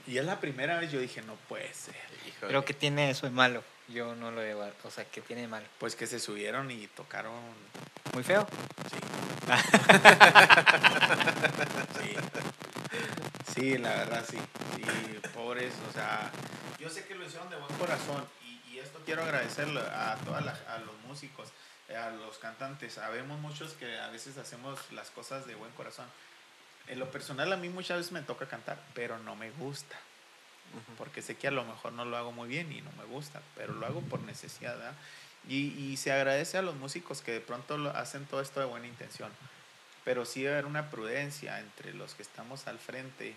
y 0.06 0.18
es 0.18 0.24
la 0.24 0.40
primera 0.40 0.78
vez 0.78 0.90
yo 0.92 1.00
dije, 1.00 1.22
no 1.22 1.34
puede 1.48 1.72
ser. 1.74 1.94
Híjole. 2.26 2.46
Pero 2.48 2.64
¿qué 2.64 2.74
tiene 2.74 3.10
eso 3.10 3.26
de 3.26 3.32
malo? 3.32 3.62
Yo 3.88 4.14
no 4.14 4.30
lo 4.30 4.40
veo. 4.40 4.72
O 4.84 4.90
sea, 4.90 5.04
¿qué 5.04 5.20
tiene 5.20 5.42
de 5.42 5.48
malo? 5.48 5.66
Pues 5.78 5.94
que 5.96 6.06
se 6.06 6.18
subieron 6.18 6.70
y 6.70 6.86
tocaron, 6.88 7.34
Muy 8.12 8.22
feo. 8.22 8.46
sí. 8.90 8.96
sí. 12.00 12.16
Sí, 13.54 13.78
la 13.78 13.90
verdad 13.90 14.24
sí. 14.28 14.38
Y 14.78 15.28
pobres, 15.28 15.72
o 15.88 15.92
sea, 15.92 16.30
yo 16.78 16.88
sé 16.90 17.04
que 17.06 17.14
lo 17.14 17.24
hicieron 17.24 17.48
de 17.50 17.56
buen 17.56 17.72
corazón 17.78 18.26
y, 18.44 18.60
y 18.72 18.78
esto 18.78 19.00
quiero 19.04 19.22
agradecerle 19.22 19.80
a 19.80 20.16
todos 20.24 20.38
a 20.38 20.78
los 20.78 20.94
músicos, 21.06 21.48
a 21.96 22.10
los 22.10 22.38
cantantes. 22.38 22.98
Habemos 22.98 23.38
muchos 23.40 23.72
que 23.74 23.98
a 23.98 24.08
veces 24.08 24.36
hacemos 24.38 24.78
las 24.92 25.10
cosas 25.10 25.46
de 25.46 25.54
buen 25.54 25.70
corazón. 25.72 26.06
En 26.88 26.98
lo 26.98 27.10
personal 27.10 27.52
a 27.52 27.56
mí 27.56 27.68
muchas 27.68 27.98
veces 27.98 28.12
me 28.12 28.22
toca 28.22 28.46
cantar, 28.46 28.78
pero 28.94 29.18
no 29.18 29.36
me 29.36 29.50
gusta. 29.52 29.96
Porque 30.98 31.22
sé 31.22 31.36
que 31.36 31.48
a 31.48 31.52
lo 31.52 31.64
mejor 31.64 31.92
no 31.92 32.04
lo 32.04 32.16
hago 32.16 32.32
muy 32.32 32.48
bien 32.48 32.72
y 32.72 32.80
no 32.80 32.90
me 32.92 33.04
gusta, 33.04 33.40
pero 33.54 33.72
lo 33.74 33.86
hago 33.86 34.00
por 34.02 34.20
necesidad. 34.20 34.76
¿verdad? 34.76 34.94
Y, 35.48 35.68
y 35.78 35.96
se 35.96 36.12
agradece 36.12 36.58
a 36.58 36.62
los 36.62 36.74
músicos 36.74 37.20
que 37.22 37.32
de 37.32 37.40
pronto 37.40 37.78
lo 37.78 37.90
hacen 37.90 38.26
todo 38.26 38.40
esto 38.40 38.60
de 38.60 38.66
buena 38.66 38.86
intención. 38.86 39.30
Pero 40.04 40.24
sí 40.26 40.42
debe 40.42 40.54
haber 40.54 40.66
una 40.66 40.90
prudencia 40.90 41.60
entre 41.60 41.94
los 41.94 42.14
que 42.14 42.22
estamos 42.22 42.66
al 42.66 42.78
frente, 42.78 43.34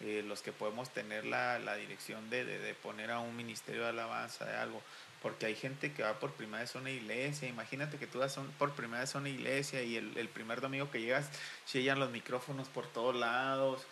eh, 0.00 0.24
los 0.26 0.42
que 0.42 0.52
podemos 0.52 0.90
tener 0.90 1.24
la, 1.24 1.58
la 1.58 1.74
dirección 1.76 2.30
de, 2.30 2.44
de, 2.44 2.58
de 2.58 2.74
poner 2.74 3.10
a 3.10 3.20
un 3.20 3.36
ministerio 3.36 3.82
de 3.82 3.90
alabanza, 3.90 4.44
de 4.44 4.56
algo. 4.56 4.82
Porque 5.22 5.46
hay 5.46 5.56
gente 5.56 5.92
que 5.92 6.04
va 6.04 6.20
por 6.20 6.32
primera 6.32 6.60
vez 6.60 6.76
a 6.76 6.78
una 6.78 6.90
iglesia. 6.90 7.48
Imagínate 7.48 7.98
que 7.98 8.06
tú 8.06 8.20
vas 8.20 8.38
por 8.56 8.72
primera 8.74 9.00
vez 9.00 9.14
a 9.14 9.18
una 9.18 9.28
iglesia 9.28 9.82
y 9.82 9.96
el, 9.96 10.16
el 10.16 10.28
primer 10.28 10.60
domingo 10.60 10.90
que 10.90 11.00
llegas, 11.00 11.28
chillan 11.66 11.98
los 11.98 12.10
micrófonos 12.10 12.68
por 12.68 12.86
todos 12.86 13.16
lados. 13.16 13.84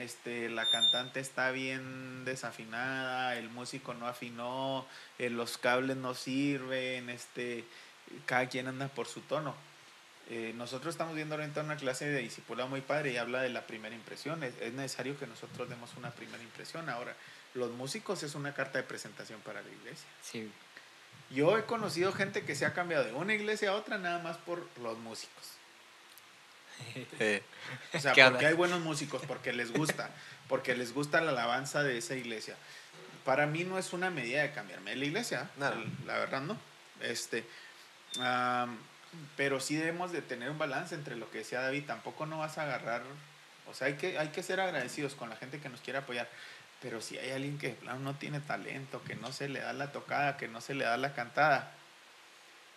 Este, 0.00 0.48
la 0.48 0.68
cantante 0.68 1.20
está 1.20 1.52
bien 1.52 2.24
desafinada, 2.24 3.36
el 3.36 3.48
músico 3.48 3.94
no 3.94 4.08
afinó, 4.08 4.86
eh, 5.18 5.30
los 5.30 5.56
cables 5.56 5.96
no 5.96 6.14
sirven, 6.14 7.10
este, 7.10 7.64
cada 8.26 8.48
quien 8.48 8.66
anda 8.66 8.88
por 8.88 9.06
su 9.06 9.20
tono. 9.20 9.54
Eh, 10.30 10.52
nosotros 10.56 10.94
estamos 10.94 11.14
viendo 11.14 11.34
ahorita 11.34 11.60
una 11.60 11.76
clase 11.76 12.06
de 12.06 12.20
discipulado 12.20 12.68
muy 12.68 12.80
padre 12.80 13.12
y 13.12 13.16
habla 13.18 13.42
de 13.42 13.50
la 13.50 13.66
primera 13.66 13.94
impresión. 13.94 14.42
Es, 14.42 14.54
es 14.60 14.72
necesario 14.72 15.18
que 15.18 15.26
nosotros 15.26 15.68
demos 15.68 15.94
una 15.96 16.10
primera 16.10 16.42
impresión. 16.42 16.88
Ahora, 16.88 17.14
los 17.54 17.70
músicos 17.72 18.22
es 18.22 18.34
una 18.34 18.54
carta 18.54 18.78
de 18.78 18.84
presentación 18.84 19.40
para 19.40 19.60
la 19.62 19.68
iglesia. 19.68 20.08
Sí. 20.22 20.50
Yo 21.34 21.56
he 21.56 21.64
conocido 21.64 22.12
gente 22.12 22.44
que 22.44 22.54
se 22.54 22.66
ha 22.66 22.72
cambiado 22.72 23.04
de 23.04 23.12
una 23.12 23.34
iglesia 23.34 23.70
a 23.70 23.74
otra 23.74 23.98
nada 23.98 24.18
más 24.18 24.36
por 24.36 24.66
los 24.80 24.98
músicos. 24.98 25.52
Sí. 27.18 27.40
O 27.94 28.00
sea, 28.00 28.12
¿Qué 28.12 28.24
porque 28.24 28.46
hay 28.46 28.54
buenos 28.54 28.80
músicos, 28.80 29.22
porque 29.26 29.52
les 29.52 29.72
gusta, 29.72 30.10
porque 30.48 30.74
les 30.74 30.92
gusta 30.92 31.20
la 31.20 31.30
alabanza 31.30 31.82
de 31.82 31.98
esa 31.98 32.14
iglesia. 32.14 32.56
Para 33.24 33.46
mí 33.46 33.64
no 33.64 33.78
es 33.78 33.92
una 33.92 34.10
medida 34.10 34.42
de 34.42 34.52
cambiarme 34.52 34.90
de 34.90 34.96
la 34.96 35.04
iglesia, 35.04 35.50
la 35.58 36.18
verdad 36.18 36.42
no. 36.42 36.58
Este, 37.00 37.44
am, 38.20 38.76
pero 39.36 39.60
sí 39.60 39.76
debemos 39.76 40.12
de 40.12 40.22
tener 40.22 40.50
un 40.50 40.58
balance 40.58 40.94
entre 40.94 41.16
lo 41.16 41.30
que 41.30 41.38
decía 41.38 41.60
David, 41.60 41.84
tampoco 41.86 42.26
no 42.26 42.38
vas 42.38 42.58
a 42.58 42.62
agarrar, 42.62 43.02
o 43.70 43.74
sea, 43.74 43.88
hay 43.88 43.94
que, 43.94 44.18
hay 44.18 44.28
que 44.28 44.42
ser 44.42 44.60
agradecidos 44.60 45.14
con 45.14 45.28
la 45.28 45.36
gente 45.36 45.60
que 45.60 45.68
nos 45.68 45.80
quiere 45.80 45.98
apoyar, 45.98 46.28
pero 46.82 47.00
si 47.00 47.16
hay 47.18 47.30
alguien 47.30 47.58
que 47.58 47.68
de 47.68 47.74
plano 47.74 48.00
no 48.00 48.14
tiene 48.14 48.40
talento, 48.40 49.02
que 49.04 49.14
no 49.14 49.32
se 49.32 49.48
le 49.48 49.60
da 49.60 49.72
la 49.72 49.92
tocada, 49.92 50.36
que 50.36 50.48
no 50.48 50.60
se 50.60 50.74
le 50.74 50.84
da 50.84 50.96
la 50.96 51.14
cantada, 51.14 51.70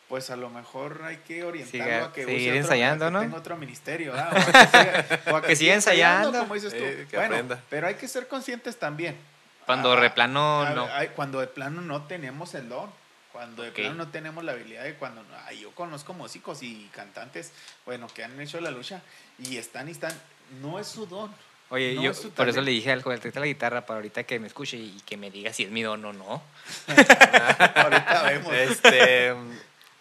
pues 0.07 0.29
a 0.29 0.35
lo 0.35 0.49
mejor 0.51 1.01
hay 1.03 1.17
que 1.17 1.43
orientarlo 1.43 1.83
Siga- 1.85 2.05
a 2.05 2.13
que 2.13 2.25
seguir 2.25 2.37
use 2.41 2.49
otro, 2.51 2.61
ensayando, 2.61 3.05
que 3.07 3.11
¿no? 3.11 3.19
tenga 3.21 3.37
otro 3.37 3.57
ministerio. 3.57 4.13
O 4.13 4.15
a 4.15 4.29
que 4.29 4.41
siga- 4.51 5.31
o 5.31 5.35
a 5.37 5.41
Que 5.41 5.55
siga 5.55 5.73
ensayando. 5.73 6.31
como 6.39 6.53
dices 6.53 6.71
tú. 6.77 6.83
Eh, 6.83 7.07
que 7.09 7.17
bueno, 7.17 7.33
aprenda. 7.35 7.59
pero 7.69 7.87
hay 7.87 7.95
que 7.95 8.07
ser 8.07 8.27
conscientes 8.27 8.77
también. 8.77 9.17
Cuando 9.65 9.91
Ah, 9.93 9.99
de 10.01 10.09
plano 10.11 10.61
a- 10.61 10.69
no. 10.71 10.87
ay, 10.93 11.07
cuando 11.15 11.39
de 11.39 11.47
plano 11.47 11.81
no 11.81 12.03
tenemos 12.03 12.53
el 12.53 12.69
don. 12.69 12.91
Cuando 13.31 13.63
de 13.63 13.71
plano 13.71 13.95
no 13.95 14.07
tenemos 14.09 14.43
la 14.43 14.51
habilidad 14.51 14.83
de 14.83 14.93
cuando 14.93 15.23
no- 15.23 15.35
ay, 15.47 15.61
yo 15.61 15.71
conozco 15.71 16.13
músicos 16.13 16.61
y 16.61 16.89
cantantes, 16.93 17.51
bueno, 17.85 18.07
que 18.07 18.23
han 18.23 18.39
hecho 18.39 18.61
la 18.61 18.69
lucha 18.71 19.01
y 19.39 19.57
están 19.57 19.87
y 19.89 19.91
están, 19.91 20.13
no 20.61 20.79
es 20.79 20.87
su 20.87 21.05
don, 21.07 21.33
Oye, 21.69 21.95
No, 21.95 22.03
yo 22.03 22.11
es 22.11 22.19
por 22.19 22.47
eso 22.47 22.61
le 22.61 22.71
dije 22.71 22.91
al 22.91 23.01
joven, 23.01 23.19
tráete 23.19 23.39
la 23.39 23.45
guitarra 23.47 23.85
para 23.85 23.97
ahorita 23.97 24.23
que 24.23 24.39
me 24.39 24.47
escuche 24.47 24.77
y 24.77 25.01
que 25.05 25.17
me 25.17 25.31
diga 25.31 25.51
si 25.51 25.63
es 25.63 25.71
mi 25.71 25.81
don 25.81 26.03
o 26.05 26.13
no. 26.13 26.43
Ahorita 27.75 28.23
vemos. 28.23 28.53
Este, 28.53 29.33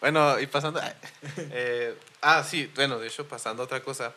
bueno, 0.01 0.39
y 0.39 0.47
pasando. 0.47 0.81
eh, 1.39 1.95
ah, 2.21 2.45
sí, 2.45 2.71
bueno, 2.75 2.99
de 2.99 3.09
hecho, 3.09 3.27
pasando 3.27 3.63
a 3.63 3.67
otra 3.67 3.81
cosa. 3.83 4.13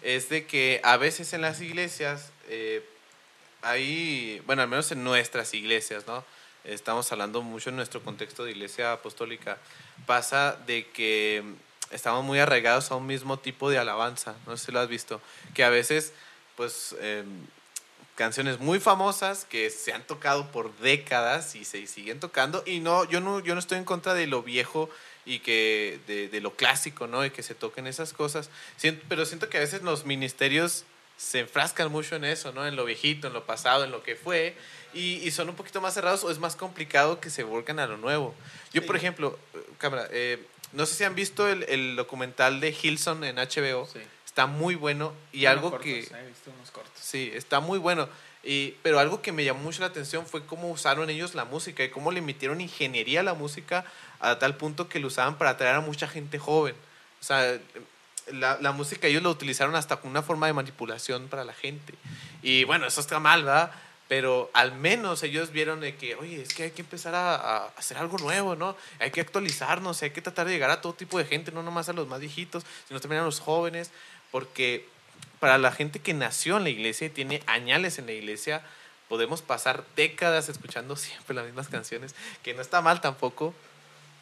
Es 0.00 0.28
de 0.28 0.46
que 0.46 0.80
a 0.84 0.96
veces 0.96 1.32
en 1.32 1.40
las 1.40 1.60
iglesias, 1.60 2.30
eh, 2.48 2.84
hay, 3.62 4.40
bueno, 4.46 4.62
al 4.62 4.68
menos 4.68 4.90
en 4.92 5.02
nuestras 5.04 5.54
iglesias, 5.54 6.06
¿no? 6.06 6.24
Estamos 6.64 7.10
hablando 7.10 7.42
mucho 7.42 7.70
en 7.70 7.76
nuestro 7.76 8.02
contexto 8.02 8.44
de 8.44 8.52
iglesia 8.52 8.92
apostólica. 8.92 9.58
Pasa 10.06 10.56
de 10.66 10.86
que 10.88 11.42
estamos 11.90 12.24
muy 12.24 12.38
arraigados 12.38 12.90
a 12.90 12.94
un 12.96 13.06
mismo 13.06 13.38
tipo 13.38 13.68
de 13.70 13.78
alabanza. 13.78 14.36
No 14.46 14.56
sé 14.56 14.66
si 14.66 14.72
lo 14.72 14.78
has 14.80 14.88
visto. 14.88 15.20
Que 15.54 15.64
a 15.64 15.70
veces, 15.70 16.12
pues. 16.56 16.94
eh, 17.00 17.24
canciones 18.14 18.60
muy 18.60 18.78
famosas 18.78 19.46
que 19.46 19.70
se 19.70 19.92
han 19.92 20.06
tocado 20.06 20.50
por 20.52 20.76
décadas 20.78 21.54
y 21.54 21.64
se 21.64 21.86
siguen 21.86 22.20
tocando. 22.20 22.62
Y 22.66 22.80
no 22.80 23.04
yo 23.04 23.20
no 23.20 23.40
yo 23.40 23.54
no 23.54 23.60
estoy 23.60 23.78
en 23.78 23.84
contra 23.84 24.14
de 24.14 24.26
lo 24.26 24.42
viejo 24.42 24.90
y 25.24 25.38
que 25.38 25.98
de, 26.06 26.28
de 26.28 26.40
lo 26.40 26.54
clásico 26.54 27.06
no 27.06 27.24
y 27.24 27.30
que 27.30 27.42
se 27.42 27.54
toquen 27.54 27.86
esas 27.86 28.12
cosas. 28.12 28.50
Pero 29.08 29.24
siento 29.24 29.48
que 29.48 29.56
a 29.56 29.60
veces 29.60 29.82
los 29.82 30.04
ministerios 30.04 30.84
se 31.16 31.40
enfrascan 31.40 31.90
mucho 31.92 32.16
en 32.16 32.24
eso 32.24 32.52
no 32.52 32.66
en 32.66 32.74
lo 32.74 32.84
viejito 32.84 33.28
en 33.28 33.32
lo 33.32 33.44
pasado 33.44 33.84
en 33.84 33.92
lo 33.92 34.02
que 34.02 34.16
fue 34.16 34.56
y, 34.92 35.16
y 35.26 35.30
son 35.30 35.48
un 35.48 35.54
poquito 35.54 35.80
más 35.80 35.94
cerrados 35.94 36.24
o 36.24 36.30
es 36.30 36.38
más 36.38 36.56
complicado 36.56 37.20
que 37.20 37.30
se 37.30 37.44
volcan 37.44 37.78
a 37.78 37.86
lo 37.86 37.96
nuevo. 37.96 38.34
Yo 38.72 38.84
por 38.84 38.96
ejemplo 38.96 39.38
eh, 39.54 39.58
cámara 39.78 40.08
eh, 40.10 40.44
no 40.72 40.86
sé 40.86 40.94
si 40.94 41.04
han 41.04 41.14
visto 41.14 41.48
el, 41.48 41.64
el 41.64 41.96
documental 41.96 42.60
de 42.60 42.74
Hilson 42.82 43.24
en 43.24 43.36
HBO 43.36 43.86
Sí. 43.86 44.00
Está 44.32 44.46
muy 44.46 44.76
bueno 44.76 45.12
y 45.30 45.44
algo 45.44 45.70
cortos, 45.70 45.84
que 45.84 45.98
He 45.98 46.26
visto 46.26 46.50
unos 46.56 46.70
cortos. 46.70 46.92
Sí, 46.98 47.30
está 47.34 47.60
muy 47.60 47.78
bueno. 47.78 48.08
Y, 48.42 48.70
pero 48.82 48.98
algo 48.98 49.20
que 49.20 49.30
me 49.30 49.44
llamó 49.44 49.60
mucho 49.60 49.82
la 49.82 49.88
atención 49.88 50.26
fue 50.26 50.46
cómo 50.46 50.70
usaron 50.70 51.10
ellos 51.10 51.34
la 51.34 51.44
música 51.44 51.84
y 51.84 51.90
cómo 51.90 52.10
le 52.10 52.22
metieron 52.22 52.62
ingeniería 52.62 53.20
a 53.20 53.22
la 53.22 53.34
música 53.34 53.84
a 54.20 54.38
tal 54.38 54.56
punto 54.56 54.88
que 54.88 55.00
lo 55.00 55.08
usaban 55.08 55.36
para 55.36 55.50
atraer 55.50 55.76
a 55.76 55.80
mucha 55.82 56.08
gente 56.08 56.38
joven. 56.38 56.74
O 57.20 57.24
sea, 57.24 57.58
la, 58.32 58.56
la 58.58 58.72
música 58.72 59.06
ellos 59.06 59.22
lo 59.22 59.30
utilizaron 59.30 59.76
hasta 59.76 59.96
como 59.96 60.10
una 60.10 60.22
forma 60.22 60.46
de 60.46 60.54
manipulación 60.54 61.28
para 61.28 61.44
la 61.44 61.52
gente. 61.52 61.94
Y 62.40 62.64
bueno, 62.64 62.86
eso 62.86 63.02
está 63.02 63.20
mal, 63.20 63.44
¿verdad? 63.44 63.70
Pero 64.08 64.50
al 64.54 64.72
menos 64.72 65.22
ellos 65.22 65.52
vieron 65.52 65.80
de 65.80 65.96
que, 65.96 66.16
oye, 66.16 66.42
es 66.42 66.52
que 66.52 66.64
hay 66.64 66.70
que 66.70 66.82
empezar 66.82 67.14
a, 67.14 67.34
a 67.34 67.66
hacer 67.78 67.96
algo 67.96 68.18
nuevo, 68.18 68.56
¿no? 68.56 68.76
Hay 68.98 69.10
que 69.10 69.20
actualizarnos, 69.20 70.02
hay 70.02 70.10
que 70.10 70.20
tratar 70.20 70.46
de 70.46 70.52
llegar 70.52 70.70
a 70.70 70.80
todo 70.80 70.92
tipo 70.94 71.18
de 71.18 71.24
gente, 71.24 71.52
no 71.52 71.62
nomás 71.62 71.88
a 71.88 71.92
los 71.92 72.08
más 72.08 72.20
viejitos, 72.20 72.64
sino 72.88 73.00
también 73.00 73.22
a 73.22 73.24
los 73.24 73.40
jóvenes, 73.40 73.90
porque 74.32 74.88
para 75.38 75.58
la 75.58 75.70
gente 75.70 76.00
que 76.00 76.14
nació 76.14 76.56
en 76.56 76.64
la 76.64 76.70
iglesia 76.70 77.06
y 77.06 77.10
tiene 77.10 77.42
añales 77.46 77.98
en 77.98 78.06
la 78.06 78.12
iglesia, 78.12 78.62
podemos 79.08 79.42
pasar 79.42 79.84
décadas 79.94 80.48
escuchando 80.48 80.96
siempre 80.96 81.36
las 81.36 81.44
mismas 81.46 81.68
canciones, 81.68 82.14
que 82.42 82.54
no 82.54 82.62
está 82.62 82.80
mal 82.80 83.00
tampoco, 83.00 83.54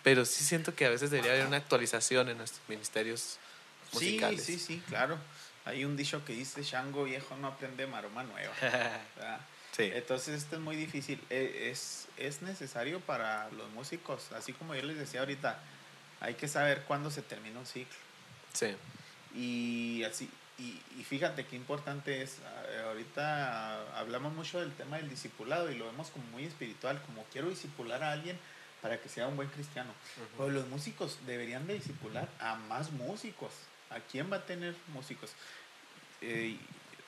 pero 0.02 0.24
sí 0.26 0.44
siento 0.44 0.74
que 0.74 0.84
a 0.84 0.90
veces 0.90 1.11
debería 1.11 1.32
haber 1.32 1.46
una 1.46 1.56
actualización 1.58 2.28
en 2.28 2.36
nuestros 2.38 2.61
ministerios 2.68 3.38
musicales. 3.92 4.44
Sí, 4.44 4.58
sí, 4.58 4.58
sí, 4.58 4.82
claro. 4.88 5.18
Hay 5.66 5.84
un 5.84 5.94
dicho 5.96 6.24
que 6.24 6.32
dice, 6.32 6.62
Shango 6.62 7.04
viejo 7.04 7.36
no 7.36 7.48
aprende 7.48 7.86
maroma 7.86 8.22
nueva. 8.24 8.52
¿verdad? 8.61 9.40
Sí. 9.76 9.88
Entonces 9.94 10.42
esto 10.42 10.56
es 10.56 10.61
muy 10.62 10.74
difícil. 10.74 11.20
E- 11.30 11.68
Es, 11.70 12.08
es 12.16 12.42
necesario 12.42 12.98
para 12.98 13.48
los 13.50 13.70
músicos, 13.70 14.32
así 14.36 14.52
como 14.52 14.74
yo 14.74 14.82
les 14.82 14.98
decía 14.98 15.20
ahorita, 15.20 15.61
hay 16.18 16.34
que 16.34 16.48
saber 16.48 16.82
cuándo 16.88 17.08
se 17.11 17.22
termina 17.22 17.61
un 17.61 17.66
ciclo. 17.66 17.96
sí. 18.52 18.74
Y 19.35 20.03
así, 20.05 20.28
y, 20.59 20.81
y 20.99 21.05
fíjate 21.05 21.47
qué 21.47 21.57
importante 21.57 22.22
es, 22.22 22.39
ahorita 22.87 23.78
ah, 23.78 23.99
hablamos 24.01 24.33
mucho 24.33 24.61
del 24.61 24.72
tema 24.72 24.97
del 24.99 25.09
discipulado 25.09 25.70
y 25.70 25.76
lo 25.76 25.87
vemos 25.87 26.11
como 26.11 26.24
muy 26.26 26.45
espiritual, 26.45 27.01
como 27.07 27.24
quiero 27.33 27.49
discipular 27.49 28.03
a 28.03 28.12
alguien 28.12 28.39
para 28.83 29.01
que 29.01 29.09
sea 29.09 29.26
un 29.26 29.37
buen 29.37 29.49
cristiano. 29.49 29.91
Ujú. 30.16 30.26
Pero 30.37 30.51
los 30.51 30.68
músicos 30.68 31.18
deberían 31.26 31.66
de 31.66 31.74
discipular 31.74 32.28
a 32.41 32.57
más 32.57 32.91
músicos. 32.93 33.53
¿A 33.91 34.01
quién 34.01 34.31
va 34.33 34.37
a 34.37 34.47
tener 34.47 34.74
músicos? 34.95 35.31
Eh, 36.20 36.57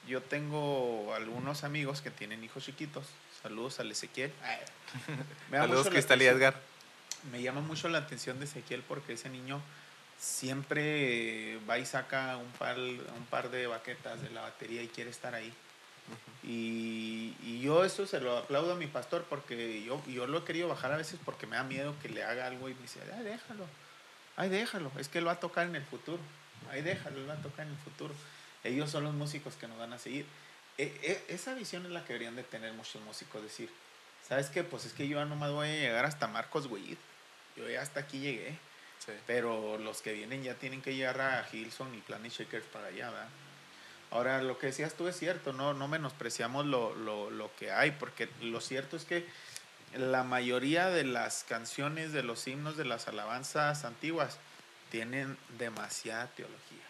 yo 0.08 0.20
tengo 0.20 1.14
algunos 1.14 1.64
amigos 1.64 2.00
que 2.00 2.10
tienen 2.10 2.42
hijos 2.44 2.64
chiquitos. 2.64 3.06
Saludos 3.42 3.80
al 3.80 3.90
Ezequiel. 3.90 4.32
Me 5.50 5.58
Saludos, 5.58 5.88
Cristal 5.88 6.22
y 6.22 6.26
Edgar. 6.26 6.58
me 7.30 7.40
llama 7.40 7.60
mucho 7.60 7.88
la 7.88 7.98
atención 7.98 8.38
de 8.38 8.46
Ezequiel 8.46 8.82
porque 8.86 9.12
ese 9.12 9.28
niño 9.28 9.60
siempre 10.22 11.58
va 11.68 11.78
y 11.78 11.84
saca 11.84 12.36
un 12.36 12.50
par, 12.52 12.78
un 12.78 13.26
par 13.28 13.50
de 13.50 13.66
baquetas 13.66 14.22
de 14.22 14.30
la 14.30 14.42
batería 14.42 14.80
y 14.80 14.86
quiere 14.86 15.10
estar 15.10 15.34
ahí. 15.34 15.52
Y, 16.44 17.34
y 17.42 17.60
yo 17.60 17.84
eso 17.84 18.06
se 18.06 18.20
lo 18.20 18.38
aplaudo 18.38 18.72
a 18.72 18.76
mi 18.76 18.86
pastor 18.86 19.24
porque 19.28 19.82
yo, 19.82 20.00
yo 20.06 20.26
lo 20.28 20.38
he 20.38 20.44
querido 20.44 20.68
bajar 20.68 20.92
a 20.92 20.96
veces 20.96 21.18
porque 21.24 21.46
me 21.46 21.56
da 21.56 21.64
miedo 21.64 21.94
que 22.00 22.08
le 22.08 22.22
haga 22.22 22.46
algo 22.46 22.68
y 22.68 22.74
me 22.74 22.82
dice, 22.82 23.00
ay, 23.16 23.24
déjalo, 23.24 23.66
ay, 24.36 24.48
déjalo, 24.48 24.92
es 24.98 25.08
que 25.08 25.18
él 25.18 25.26
va 25.26 25.32
a 25.32 25.40
tocar 25.40 25.66
en 25.66 25.74
el 25.74 25.84
futuro, 25.84 26.20
ay, 26.70 26.82
déjalo, 26.82 27.18
él 27.18 27.28
va 27.28 27.34
a 27.34 27.42
tocar 27.42 27.66
en 27.66 27.72
el 27.72 27.78
futuro. 27.78 28.14
Ellos 28.62 28.90
son 28.90 29.02
los 29.02 29.14
músicos 29.14 29.54
que 29.56 29.66
nos 29.66 29.78
van 29.78 29.92
a 29.92 29.98
seguir. 29.98 30.24
E- 30.78 30.96
e- 31.02 31.34
esa 31.34 31.54
visión 31.54 31.84
es 31.84 31.90
la 31.90 32.04
que 32.04 32.12
deberían 32.12 32.36
de 32.36 32.44
tener 32.44 32.72
muchos 32.74 33.02
músicos, 33.02 33.42
decir, 33.42 33.68
¿sabes 34.26 34.50
qué? 34.50 34.62
Pues 34.62 34.84
es 34.84 34.92
que 34.92 35.08
yo 35.08 35.18
ya 35.18 35.24
nomás 35.24 35.50
voy 35.50 35.68
a 35.68 35.72
llegar 35.72 36.04
hasta 36.04 36.28
Marcos 36.28 36.66
Witt, 36.66 36.98
yo 37.56 37.68
ya 37.68 37.82
hasta 37.82 38.00
aquí 38.00 38.20
llegué, 38.20 38.56
Sí. 39.04 39.12
pero 39.26 39.78
los 39.78 40.00
que 40.02 40.12
vienen 40.12 40.42
ya 40.44 40.54
tienen 40.54 40.80
que 40.82 40.94
llegar 40.94 41.20
a 41.20 41.48
Hilson 41.52 41.94
y 41.94 41.98
Planet 42.02 42.30
Shakers 42.32 42.66
para 42.66 42.86
allá, 42.86 43.10
¿verdad? 43.10 43.28
Ahora, 44.12 44.42
lo 44.42 44.58
que 44.58 44.66
decías 44.66 44.94
tú 44.94 45.08
es 45.08 45.18
cierto, 45.18 45.52
no, 45.52 45.72
no 45.74 45.88
menospreciamos 45.88 46.66
lo, 46.66 46.94
lo, 46.94 47.30
lo 47.30 47.50
que 47.56 47.72
hay, 47.72 47.92
porque 47.92 48.28
lo 48.42 48.60
cierto 48.60 48.96
es 48.96 49.04
que 49.04 49.26
la 49.96 50.22
mayoría 50.22 50.88
de 50.90 51.04
las 51.04 51.44
canciones, 51.48 52.12
de 52.12 52.22
los 52.22 52.46
himnos, 52.46 52.76
de 52.76 52.84
las 52.84 53.08
alabanzas 53.08 53.84
antiguas, 53.84 54.38
tienen 54.90 55.36
demasiada 55.58 56.26
teología. 56.28 56.84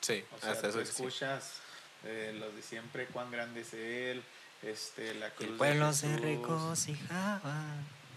Sí, 0.00 0.24
O 0.36 0.40
sea, 0.40 0.60
tú 0.60 0.72
sí. 0.72 0.78
escuchas 0.80 1.60
eh, 2.04 2.36
los 2.38 2.54
de 2.54 2.62
siempre, 2.62 3.06
cuán 3.06 3.30
grande 3.30 3.62
es 3.62 3.72
Él, 3.74 4.22
este, 4.62 5.14
la 5.14 5.30
cruz 5.30 5.46
El 5.46 5.52
de 5.52 5.58
pueblo 5.58 5.92
se 5.92 6.08
Jesús. 6.08 6.20
regocijaba. 6.22 7.64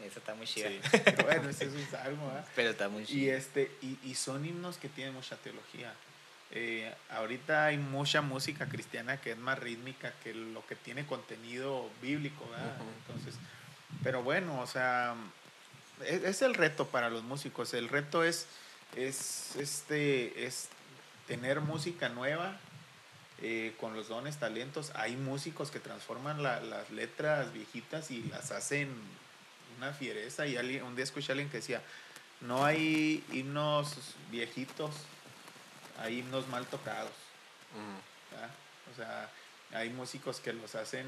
Esa 0.04 0.20
está 0.20 0.36
muy 0.36 0.46
chida. 0.48 0.70
Sí, 0.70 0.80
bueno, 1.24 1.50
ese 1.50 1.66
es 1.66 1.74
un 1.74 1.88
salmo, 1.90 2.28
¿verdad? 2.28 2.46
Pero 2.56 2.70
está 2.72 2.90
muy 2.90 3.04
Y, 3.04 3.06
chida. 3.06 3.36
este, 3.36 3.72
y, 3.82 3.98
y 4.04 4.16
son 4.16 4.46
himnos 4.46 4.78
que 4.78 4.90
tienen 4.90 5.14
mucha 5.14 5.36
teología. 5.38 5.94
Eh, 6.52 6.94
ahorita 7.10 7.66
hay 7.66 7.78
mucha 7.78 8.22
música 8.22 8.68
cristiana 8.68 9.20
que 9.20 9.32
es 9.32 9.38
más 9.38 9.58
rítmica 9.60 10.14
que 10.24 10.34
lo 10.34 10.66
que 10.68 10.76
tiene 10.76 11.06
contenido 11.06 11.90
bíblico, 12.02 12.48
¿verdad? 12.50 12.76
Entonces, 13.08 13.36
pero 14.04 14.22
bueno, 14.22 14.60
o 14.62 14.68
sea, 14.68 15.16
es, 16.06 16.24
es 16.24 16.42
el 16.44 16.54
reto 16.54 16.88
para 16.88 17.10
los 17.10 17.24
músicos. 17.24 17.74
El 17.74 17.90
reto 17.90 18.24
es, 18.24 18.46
es, 18.96 19.56
este, 19.56 20.46
es 20.46 20.68
tener 21.28 21.62
música 21.62 22.10
nueva 22.10 22.58
eh, 23.42 23.74
con 23.80 23.96
los 23.96 24.08
dones, 24.08 24.38
talentos. 24.38 24.92
Hay 24.96 25.16
músicos 25.18 25.72
que 25.72 25.80
transforman 25.80 26.44
la- 26.44 26.62
las 26.62 26.90
letras 26.92 27.52
viejitas 27.54 28.12
y 28.12 28.22
las 28.24 28.52
hacen 28.52 28.90
una 29.78 29.94
fiereza. 29.94 30.46
Y 30.48 30.58
alguien, 30.58 30.84
un 30.84 30.96
día 30.96 31.04
escuché 31.04 31.32
a 31.32 31.34
alguien 31.34 31.50
que 31.50 31.58
decía, 31.58 31.82
no 32.42 32.66
hay 32.66 33.24
himnos 33.32 33.96
viejitos, 34.32 34.94
hay 36.00 36.20
himnos 36.20 36.48
mal 36.48 36.66
tocados. 36.68 37.12
O 38.92 38.96
sea, 38.96 39.30
hay 39.74 39.90
músicos 39.90 40.40
que 40.40 40.54
los 40.54 40.76
hacen, 40.76 41.06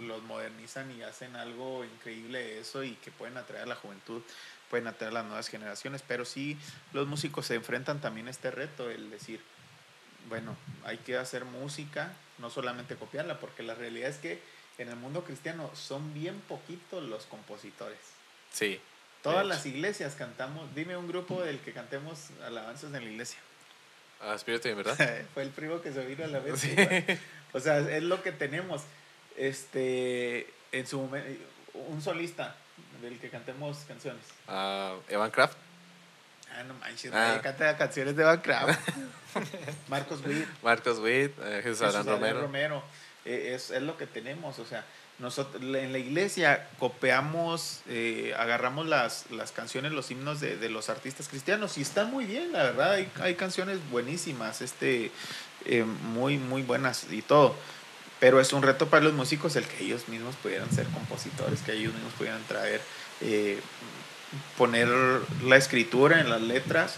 los 0.00 0.22
modernizan 0.22 0.90
y 0.96 1.02
hacen 1.02 1.36
algo 1.36 1.84
increíble 1.84 2.38
de 2.38 2.60
eso 2.60 2.84
y 2.84 2.92
que 2.94 3.10
pueden 3.10 3.36
atraer 3.36 3.64
a 3.64 3.66
la 3.66 3.76
juventud, 3.76 4.22
pueden 4.70 4.86
atraer 4.86 5.10
a 5.10 5.14
las 5.14 5.24
nuevas 5.24 5.48
generaciones, 5.48 6.02
pero 6.06 6.24
sí 6.24 6.58
los 6.92 7.06
músicos 7.06 7.46
se 7.46 7.54
enfrentan 7.54 8.00
también 8.00 8.28
a 8.28 8.30
este 8.30 8.50
reto, 8.50 8.90
el 8.90 9.10
decir, 9.10 9.40
bueno, 10.28 10.56
hay 10.84 10.98
que 10.98 11.16
hacer 11.16 11.44
música, 11.44 12.12
no 12.38 12.50
solamente 12.50 12.96
copiarla, 12.96 13.38
porque 13.38 13.62
la 13.62 13.74
realidad 13.74 14.10
es 14.10 14.18
que 14.18 14.42
en 14.78 14.88
el 14.88 14.96
mundo 14.96 15.24
cristiano 15.24 15.70
son 15.74 16.12
bien 16.14 16.40
poquitos 16.48 17.02
los 17.02 17.24
compositores. 17.26 17.98
Sí. 18.52 18.80
Todas 19.22 19.44
las 19.46 19.66
iglesias 19.66 20.14
cantamos, 20.14 20.72
dime 20.74 20.96
un 20.96 21.08
grupo 21.08 21.42
del 21.42 21.58
que 21.58 21.72
cantemos 21.72 22.30
alabanzas 22.44 22.94
en 22.94 23.04
la 23.04 23.10
iglesia. 23.10 23.38
Ah, 24.20 24.36
¿verdad? 24.46 24.96
Fue 25.34 25.42
el 25.42 25.50
primo 25.50 25.80
que 25.82 25.92
se 25.92 26.04
vino 26.06 26.24
a 26.24 26.28
la 26.28 26.38
vez. 26.38 26.60
Sí. 26.60 26.74
O 27.52 27.60
sea, 27.60 27.78
es 27.78 28.02
lo 28.02 28.22
que 28.22 28.32
tenemos. 28.32 28.82
Este, 29.36 30.46
en 30.72 30.86
su 30.86 31.00
momento, 31.00 31.42
un 31.88 32.00
solista 32.00 32.56
del 33.02 33.18
que 33.18 33.28
cantemos 33.28 33.78
canciones. 33.86 34.22
Ah, 34.48 34.96
Evan 35.08 35.30
Kraft. 35.30 35.56
Ah, 36.52 36.62
no 36.62 36.74
manches, 36.74 37.12
Ah. 37.14 37.40
canta 37.42 37.76
canciones 37.76 38.16
de 38.16 38.24
Van 38.24 38.40
Kraft. 38.40 38.80
Marcos 39.88 40.24
Witt, 40.24 40.46
Marcos 40.62 40.98
Witt, 41.00 41.32
eh, 41.38 41.60
Jesús 41.62 41.80
Jesús 41.80 41.82
Adán 41.82 42.06
Romero. 42.40 42.82
Eh, 43.26 43.52
es, 43.54 43.70
es 43.70 43.82
lo 43.82 43.98
que 43.98 44.06
tenemos. 44.06 44.58
O 44.58 44.64
sea, 44.64 44.84
nosotros 45.18 45.62
en 45.62 45.92
la 45.92 45.98
iglesia 45.98 46.68
copiamos, 46.78 47.80
eh, 47.88 48.34
agarramos 48.38 48.86
las, 48.86 49.30
las 49.30 49.50
canciones, 49.52 49.92
los 49.92 50.10
himnos 50.10 50.40
de, 50.40 50.56
de 50.56 50.68
los 50.68 50.88
artistas 50.90 51.28
cristianos 51.28 51.78
y 51.78 51.82
están 51.82 52.10
muy 52.10 52.24
bien, 52.24 52.52
la 52.52 52.62
verdad. 52.64 52.92
Hay, 52.92 53.10
hay 53.20 53.34
canciones 53.34 53.78
buenísimas, 53.90 54.60
este, 54.60 55.10
eh, 55.64 55.84
muy, 55.84 56.38
muy 56.38 56.62
buenas 56.62 57.06
y 57.10 57.22
todo. 57.22 57.56
pero 58.20 58.40
es 58.40 58.52
un 58.52 58.62
reto 58.62 58.88
para 58.88 59.04
los 59.04 59.12
músicos 59.14 59.56
el 59.56 59.64
que 59.64 59.84
ellos 59.84 60.08
mismos 60.08 60.36
pudieran 60.36 60.70
ser 60.70 60.86
compositores, 60.86 61.60
que 61.60 61.72
ellos 61.72 61.92
mismos 61.92 62.12
pudieran 62.14 62.42
traer, 62.44 62.80
eh, 63.20 63.58
poner 64.56 64.88
la 65.44 65.56
escritura 65.56 66.20
en 66.20 66.30
las 66.30 66.40
letras 66.40 66.96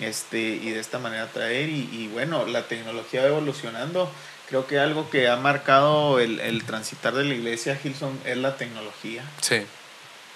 este, 0.00 0.38
y 0.38 0.70
de 0.70 0.80
esta 0.80 0.98
manera 0.98 1.26
traer. 1.28 1.68
Y, 1.68 2.08
bueno, 2.12 2.46
la 2.46 2.66
tecnología 2.68 3.22
va 3.22 3.28
evolucionando. 3.28 4.10
Creo 4.50 4.66
que 4.66 4.78
algo 4.78 5.08
que 5.08 5.28
ha 5.28 5.36
marcado 5.36 6.20
el, 6.20 6.40
el 6.40 6.64
transitar 6.64 7.14
de 7.14 7.24
la 7.24 7.34
iglesia, 7.34 7.76
Gilson, 7.76 8.18
es 8.24 8.36
la 8.36 8.56
tecnología. 8.56 9.22
Sí. 9.40 9.62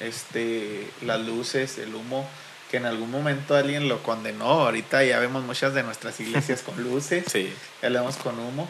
Este, 0.00 0.88
las 1.02 1.20
luces, 1.20 1.78
el 1.78 1.94
humo 1.94 2.26
que 2.70 2.78
en 2.78 2.86
algún 2.86 3.10
momento 3.10 3.54
alguien 3.54 3.88
lo 3.88 4.02
condenó. 4.02 4.46
Ahorita 4.46 5.04
ya 5.04 5.18
vemos 5.18 5.44
muchas 5.44 5.74
de 5.74 5.82
nuestras 5.82 6.18
iglesias 6.20 6.62
con 6.62 6.82
luces, 6.82 7.24
sí. 7.32 7.52
ya 7.82 7.90
le 7.90 7.98
vemos 7.98 8.16
con 8.16 8.38
humo. 8.38 8.68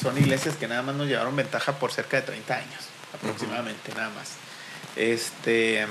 Son 0.00 0.16
iglesias 0.16 0.56
que 0.56 0.68
nada 0.68 0.82
más 0.82 0.94
nos 0.94 1.06
llevaron 1.06 1.34
ventaja 1.36 1.78
por 1.78 1.92
cerca 1.92 2.18
de 2.18 2.22
30 2.22 2.54
años, 2.54 2.84
aproximadamente, 3.14 3.92
nada 3.94 4.10
más. 4.10 4.32
Este, 4.96 5.86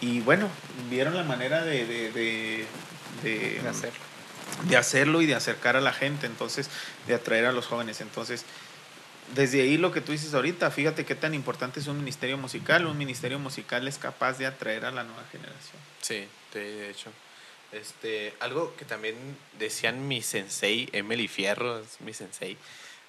y 0.00 0.20
bueno, 0.20 0.48
vieron 0.90 1.14
la 1.16 1.24
manera 1.24 1.64
de, 1.64 1.86
de, 1.86 2.12
de, 2.12 2.66
de, 3.22 3.68
hacerlo. 3.68 4.00
De 4.68 4.76
hacerlo 4.76 5.22
y 5.22 5.26
de 5.26 5.34
acercar 5.34 5.76
a 5.76 5.80
la 5.80 5.92
gente, 5.92 6.26
entonces, 6.26 6.70
de 7.06 7.14
atraer 7.14 7.46
a 7.46 7.52
los 7.52 7.66
jóvenes. 7.66 8.00
Entonces, 8.00 8.44
desde 9.34 9.62
ahí 9.62 9.76
lo 9.76 9.92
que 9.92 10.00
tú 10.00 10.12
dices 10.12 10.34
ahorita, 10.34 10.70
fíjate 10.70 11.04
qué 11.04 11.14
tan 11.14 11.34
importante 11.34 11.80
es 11.80 11.86
un 11.86 11.98
ministerio 11.98 12.36
musical. 12.36 12.86
Un 12.86 12.98
ministerio 12.98 13.38
musical 13.38 13.86
es 13.88 13.98
capaz 13.98 14.38
de 14.38 14.46
atraer 14.46 14.84
a 14.84 14.90
la 14.90 15.04
nueva 15.04 15.24
generación. 15.30 15.80
Sí, 16.00 16.26
de 16.52 16.90
hecho. 16.90 17.10
Este, 17.72 18.34
algo 18.38 18.74
que 18.76 18.84
también 18.84 19.16
decían 19.58 20.06
mi 20.06 20.22
sensei, 20.22 20.88
Emily 20.92 21.26
Fierro, 21.26 21.80
es 21.80 22.00
mi 22.00 22.12
sensei. 22.12 22.56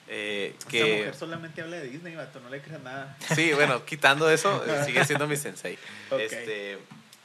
Eh, 0.08 0.56
que... 0.70 0.80
Esta 0.80 0.97
mujer 0.97 1.16
solamente 1.16 1.62
habla 1.62 1.78
de 1.78 1.88
Disney, 1.88 2.16
vato, 2.16 2.39
no 2.39 2.49
le 2.49 2.62
creas 2.62 2.82
nada. 2.82 3.16
Sí, 3.36 3.53
bueno, 3.53 3.86
quitando 3.86 4.30
eso, 4.30 4.64
sigue 4.86 5.06
siendo 5.06 5.28
mi 5.28 5.38
sensei. 5.38 5.78
Este, 6.18 6.80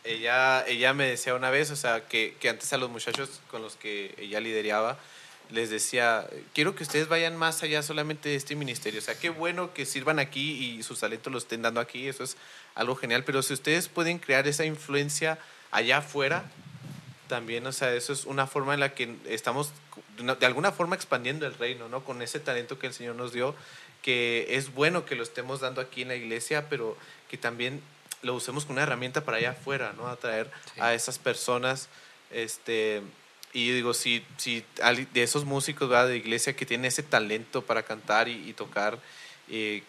ella, 0.04 0.64
ella 0.66 0.94
me 0.94 1.06
decía 1.06 1.34
una 1.34 1.50
vez, 1.50 1.70
o 1.70 1.76
sea, 1.76 2.06
que, 2.06 2.36
que 2.40 2.48
antes 2.48 2.72
a 2.72 2.78
los 2.78 2.90
muchachos 2.90 3.40
con 3.50 3.62
los 3.62 3.76
que 3.76 4.14
ella 4.18 4.40
lideraba, 4.40 4.98
les 5.50 5.70
decía, 5.70 6.28
quiero 6.54 6.74
que 6.74 6.84
ustedes 6.84 7.08
vayan 7.08 7.36
más 7.36 7.62
allá 7.62 7.82
solamente 7.82 8.28
de 8.28 8.36
este 8.36 8.54
ministerio. 8.54 9.00
O 9.00 9.02
sea, 9.02 9.18
qué 9.18 9.30
bueno 9.30 9.74
que 9.74 9.84
sirvan 9.84 10.18
aquí 10.18 10.52
y 10.52 10.82
sus 10.82 11.00
talentos 11.00 11.32
los 11.32 11.42
estén 11.44 11.62
dando 11.62 11.80
aquí, 11.80 12.08
eso 12.08 12.24
es 12.24 12.36
algo 12.74 12.94
genial, 12.94 13.24
pero 13.24 13.42
si 13.42 13.52
ustedes 13.52 13.88
pueden 13.88 14.18
crear 14.18 14.46
esa 14.46 14.64
influencia 14.64 15.38
allá 15.70 15.98
afuera, 15.98 16.44
también, 17.28 17.66
o 17.66 17.72
sea, 17.72 17.94
eso 17.94 18.12
es 18.12 18.24
una 18.24 18.46
forma 18.46 18.74
en 18.74 18.80
la 18.80 18.94
que 18.94 19.14
estamos 19.26 19.72
de 20.18 20.46
alguna 20.46 20.72
forma 20.72 20.96
expandiendo 20.96 21.46
el 21.46 21.54
reino, 21.54 21.88
¿no? 21.88 22.04
Con 22.04 22.20
ese 22.22 22.40
talento 22.40 22.78
que 22.78 22.88
el 22.88 22.92
Señor 22.92 23.14
nos 23.14 23.32
dio, 23.32 23.54
que 24.02 24.56
es 24.56 24.74
bueno 24.74 25.04
que 25.04 25.14
lo 25.14 25.22
estemos 25.22 25.60
dando 25.60 25.80
aquí 25.80 26.02
en 26.02 26.08
la 26.08 26.16
iglesia, 26.16 26.68
pero 26.68 26.96
que 27.28 27.38
también 27.38 27.80
lo 28.22 28.34
usemos 28.34 28.64
como 28.64 28.74
una 28.74 28.82
herramienta 28.82 29.24
para 29.24 29.38
allá 29.38 29.50
afuera, 29.50 29.92
¿no? 29.96 30.08
Atraer 30.08 30.50
a 30.78 30.94
esas 30.94 31.18
personas, 31.18 31.88
este, 32.30 33.02
y 33.52 33.70
digo, 33.72 33.94
si, 33.94 34.24
si 34.36 34.64
de 35.12 35.22
esos 35.22 35.44
músicos 35.44 35.90
de 36.08 36.16
iglesia 36.16 36.54
que 36.54 36.66
tienen 36.66 36.86
ese 36.86 37.02
talento 37.02 37.62
para 37.62 37.82
cantar 37.82 38.28
y, 38.28 38.52
tocar, 38.52 38.98
eh, 39.48 39.82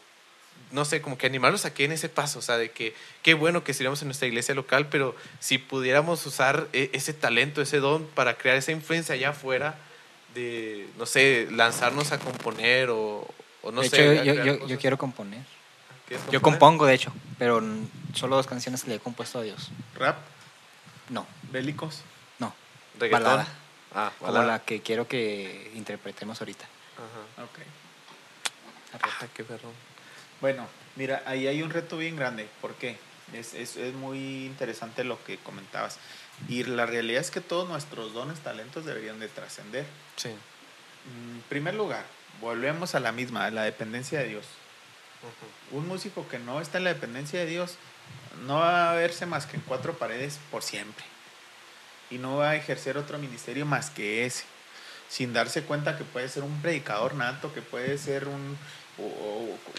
no 0.71 0.85
sé, 0.85 1.01
como 1.01 1.17
que 1.17 1.27
animarlos 1.27 1.65
a 1.65 1.73
que 1.73 1.85
en 1.85 1.91
ese 1.91 2.09
paso, 2.09 2.39
o 2.39 2.41
sea, 2.41 2.57
de 2.57 2.71
que 2.71 2.95
qué 3.21 3.33
bueno 3.33 3.63
que 3.63 3.71
estuviéramos 3.71 4.01
en 4.01 4.07
nuestra 4.07 4.27
iglesia 4.27 4.55
local, 4.55 4.87
pero 4.89 5.15
si 5.39 5.57
pudiéramos 5.57 6.25
usar 6.25 6.67
e, 6.73 6.89
ese 6.93 7.13
talento, 7.13 7.61
ese 7.61 7.77
don 7.77 8.05
para 8.07 8.37
crear 8.37 8.57
esa 8.57 8.71
influencia 8.71 9.13
allá 9.13 9.29
afuera, 9.29 9.77
de, 10.33 10.87
no 10.97 11.05
sé, 11.05 11.47
lanzarnos 11.51 12.11
a 12.11 12.19
componer 12.19 12.89
o, 12.89 13.27
no 13.71 13.83
sé. 13.83 14.23
yo, 14.25 14.33
yo, 14.33 14.67
yo, 14.67 14.79
quiero 14.79 14.97
componer. 14.97 15.43
Yo 16.31 16.41
compongo, 16.41 16.85
de 16.85 16.93
hecho, 16.93 17.13
pero 17.37 17.61
solo 18.13 18.35
dos 18.35 18.47
canciones 18.47 18.83
que 18.83 18.89
le 18.89 18.95
he 18.97 18.99
compuesto 18.99 19.39
a 19.39 19.43
Dios. 19.43 19.71
¿Rap? 19.95 20.17
No. 21.09 21.25
¿Bélicos? 21.51 22.01
No. 22.39 22.53
¿Reggaetón? 22.99 23.23
Balada. 23.23 23.47
Ah, 23.93 24.11
Como 24.19 24.31
la 24.31 24.59
que 24.59 24.81
quiero 24.81 25.07
que 25.07 25.71
interpretemos 25.75 26.39
ahorita. 26.39 26.65
Ajá. 26.97 27.43
Ok. 27.43 27.59
Ah, 29.01 29.27
qué 29.33 29.43
perro. 29.43 29.69
Bueno, 30.39 30.67
mira, 30.95 31.23
ahí 31.25 31.47
hay 31.47 31.61
un 31.61 31.69
reto 31.69 31.97
bien 31.97 32.15
grande. 32.15 32.47
¿Por 32.61 32.75
qué? 32.75 32.97
Es, 33.33 33.53
es, 33.53 33.77
es, 33.77 33.93
muy 33.93 34.45
interesante 34.45 35.03
lo 35.03 35.23
que 35.23 35.37
comentabas. 35.37 35.97
Y 36.47 36.63
la 36.63 36.85
realidad 36.85 37.21
es 37.21 37.31
que 37.31 37.41
todos 37.41 37.67
nuestros 37.67 38.13
dones, 38.13 38.39
talentos 38.39 38.85
deberían 38.85 39.19
de 39.19 39.27
trascender. 39.27 39.85
Sí. 40.15 40.29
En 40.29 41.43
primer 41.49 41.75
lugar, 41.75 42.05
volvemos 42.41 42.95
a 42.95 42.99
la 42.99 43.11
misma, 43.11 43.45
a 43.45 43.51
la 43.51 43.63
dependencia 43.63 44.19
de 44.19 44.27
Dios. 44.29 44.45
Un 45.71 45.87
músico 45.87 46.27
que 46.27 46.39
no 46.39 46.61
está 46.61 46.77
en 46.77 46.85
la 46.85 46.93
dependencia 46.93 47.39
de 47.39 47.45
Dios 47.45 47.75
no 48.45 48.59
va 48.59 48.91
a 48.91 48.95
verse 48.95 49.25
más 49.25 49.45
que 49.45 49.57
en 49.57 49.63
cuatro 49.63 49.97
paredes 49.97 50.39
por 50.49 50.63
siempre. 50.63 51.05
Y 52.09 52.17
no 52.17 52.37
va 52.37 52.51
a 52.51 52.55
ejercer 52.55 52.97
otro 52.97 53.17
ministerio 53.17 53.65
más 53.65 53.89
que 53.89 54.25
ese. 54.25 54.43
Sin 55.09 55.33
darse 55.33 55.63
cuenta 55.63 55.97
que 55.97 56.03
puede 56.03 56.29
ser 56.29 56.43
un 56.43 56.61
predicador 56.61 57.15
nato, 57.15 57.53
que 57.53 57.61
puede 57.61 57.97
ser 57.97 58.27
un, 58.27 58.57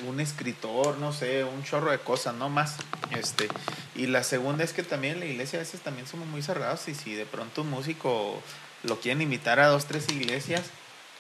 un 0.06 0.20
escritor, 0.20 0.98
no 0.98 1.12
sé, 1.12 1.44
un 1.44 1.64
chorro 1.64 1.90
de 1.90 1.98
cosas, 1.98 2.34
no 2.34 2.48
más. 2.48 2.76
Este, 3.10 3.48
y 3.94 4.06
la 4.06 4.22
segunda 4.22 4.64
es 4.64 4.72
que 4.72 4.82
también 4.82 5.14
en 5.14 5.20
la 5.20 5.26
iglesia 5.26 5.58
a 5.58 5.62
veces 5.62 5.80
también 5.80 6.06
somos 6.06 6.26
muy 6.26 6.42
cerrados 6.42 6.88
y 6.88 6.94
si 6.94 7.14
de 7.14 7.26
pronto 7.26 7.62
un 7.62 7.70
músico 7.70 8.42
lo 8.82 9.00
quieren 9.00 9.22
invitar 9.22 9.60
a 9.60 9.68
dos, 9.68 9.86
tres 9.86 10.08
iglesias, 10.08 10.62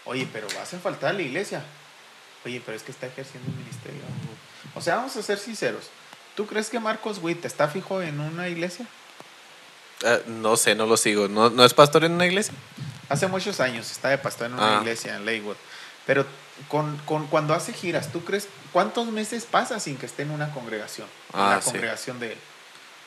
oye, 0.04 0.26
pero 0.32 0.48
va 0.54 0.60
a 0.60 0.62
hacer 0.62 0.80
falta 0.80 1.12
la 1.12 1.22
iglesia. 1.22 1.62
Oye, 2.44 2.60
pero 2.64 2.76
es 2.76 2.82
que 2.82 2.90
está 2.92 3.06
ejerciendo 3.06 3.48
un 3.50 3.56
ministerio. 3.58 4.00
O 4.74 4.80
sea, 4.80 4.96
vamos 4.96 5.16
a 5.16 5.22
ser 5.22 5.38
sinceros. 5.38 5.90
¿Tú 6.34 6.46
crees 6.46 6.70
que 6.70 6.80
Marcos 6.80 7.18
Witt 7.22 7.44
está 7.44 7.68
fijo 7.68 8.00
en 8.02 8.18
una 8.20 8.48
iglesia? 8.48 8.86
Ah, 10.04 10.18
no 10.26 10.56
sé, 10.56 10.74
no 10.74 10.86
lo 10.86 10.96
sigo. 10.96 11.28
¿No, 11.28 11.50
¿No, 11.50 11.64
es 11.64 11.74
pastor 11.74 12.04
en 12.04 12.12
una 12.12 12.26
iglesia? 12.26 12.54
Hace 13.08 13.26
muchos 13.28 13.60
años 13.60 13.90
está 13.90 14.08
de 14.08 14.18
pastor 14.18 14.46
en 14.48 14.54
una 14.54 14.78
Ah. 14.78 14.80
iglesia 14.80 15.14
en 15.16 15.24
Lakewood. 15.24 15.56
Pero 16.06 16.26
con, 16.68 16.96
con, 17.04 17.26
cuando 17.28 17.54
hace 17.54 17.72
giras, 17.72 18.10
¿tú 18.10 18.24
crees 18.24 18.48
cuántos 18.72 19.06
meses 19.08 19.44
pasa 19.44 19.78
sin 19.78 19.96
que 19.96 20.06
esté 20.06 20.22
en 20.22 20.30
una 20.32 20.50
congregación? 20.52 21.06
En 21.34 21.40
Ah, 21.40 21.50
la 21.56 21.62
sí. 21.62 21.70
congregación 21.70 22.18
de 22.18 22.32
él. 22.32 22.38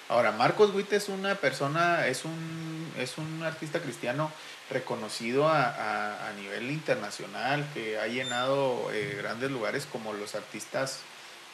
Ahora, 0.07 0.31
Marcos 0.31 0.73
Witt 0.73 0.93
es 0.93 1.09
una 1.09 1.33
persona, 1.35 2.05
es 2.07 2.23
un, 2.25 2.93
es 2.97 3.17
un 3.17 3.41
artista 3.43 3.79
cristiano 3.79 4.31
reconocido 4.69 5.47
a, 5.47 5.63
a, 5.69 6.29
a 6.29 6.33
nivel 6.33 6.71
internacional, 6.71 7.65
que 7.73 7.99
ha 7.99 8.07
llenado 8.07 8.89
eh, 8.91 9.15
grandes 9.21 9.51
lugares 9.51 9.87
como 9.91 10.13
los 10.13 10.33
artistas 10.35 10.99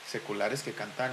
seculares 0.10 0.62
que 0.64 0.72
cantan 0.74 1.12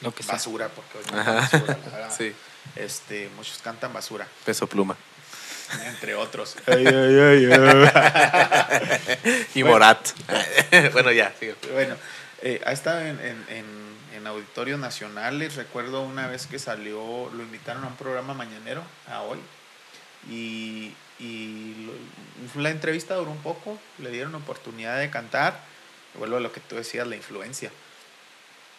Lo 0.00 0.14
que 0.14 0.22
sea. 0.22 0.34
basura, 0.34 0.68
porque 0.68 0.98
hoy 0.98 1.04
Ajá. 1.18 1.32
basura, 1.34 1.78
la 1.84 1.90
verdad. 1.90 2.14
Sí, 2.16 2.32
este, 2.76 3.28
muchos 3.36 3.58
cantan 3.58 3.92
basura, 3.92 4.26
peso 4.44 4.66
pluma. 4.68 4.96
entre 5.86 6.14
otros. 6.14 6.54
Y 9.54 9.62
Bueno. 9.62 9.74
Morat. 9.74 10.08
bueno, 10.92 11.10
ya, 11.12 11.32
sigue. 11.38 11.54
Bueno, 11.72 11.96
eh, 12.42 12.60
ha 12.64 12.72
estado 12.72 13.00
en, 13.00 13.18
en, 13.20 13.44
en, 13.48 13.66
en 14.16 14.26
auditorios 14.26 14.78
nacionales. 14.78 15.56
Recuerdo 15.56 16.02
una 16.02 16.26
vez 16.28 16.46
que 16.46 16.58
salió, 16.58 17.30
lo 17.32 17.42
invitaron 17.42 17.84
a 17.84 17.88
un 17.88 17.96
programa 17.96 18.34
mañanero, 18.34 18.82
a 19.08 19.22
hoy. 19.22 19.38
Y, 20.30 20.94
y 21.18 21.86
lo- 22.54 22.62
la 22.62 22.70
entrevista 22.70 23.14
duró 23.14 23.30
un 23.30 23.42
poco, 23.42 23.78
le 23.98 24.10
dieron 24.10 24.34
oportunidad 24.34 24.98
de 24.98 25.10
cantar. 25.10 25.60
Vuelvo 26.14 26.36
a 26.36 26.40
lo 26.40 26.52
que 26.52 26.60
tú 26.60 26.76
decías, 26.76 27.06
la 27.06 27.16
influencia. 27.16 27.70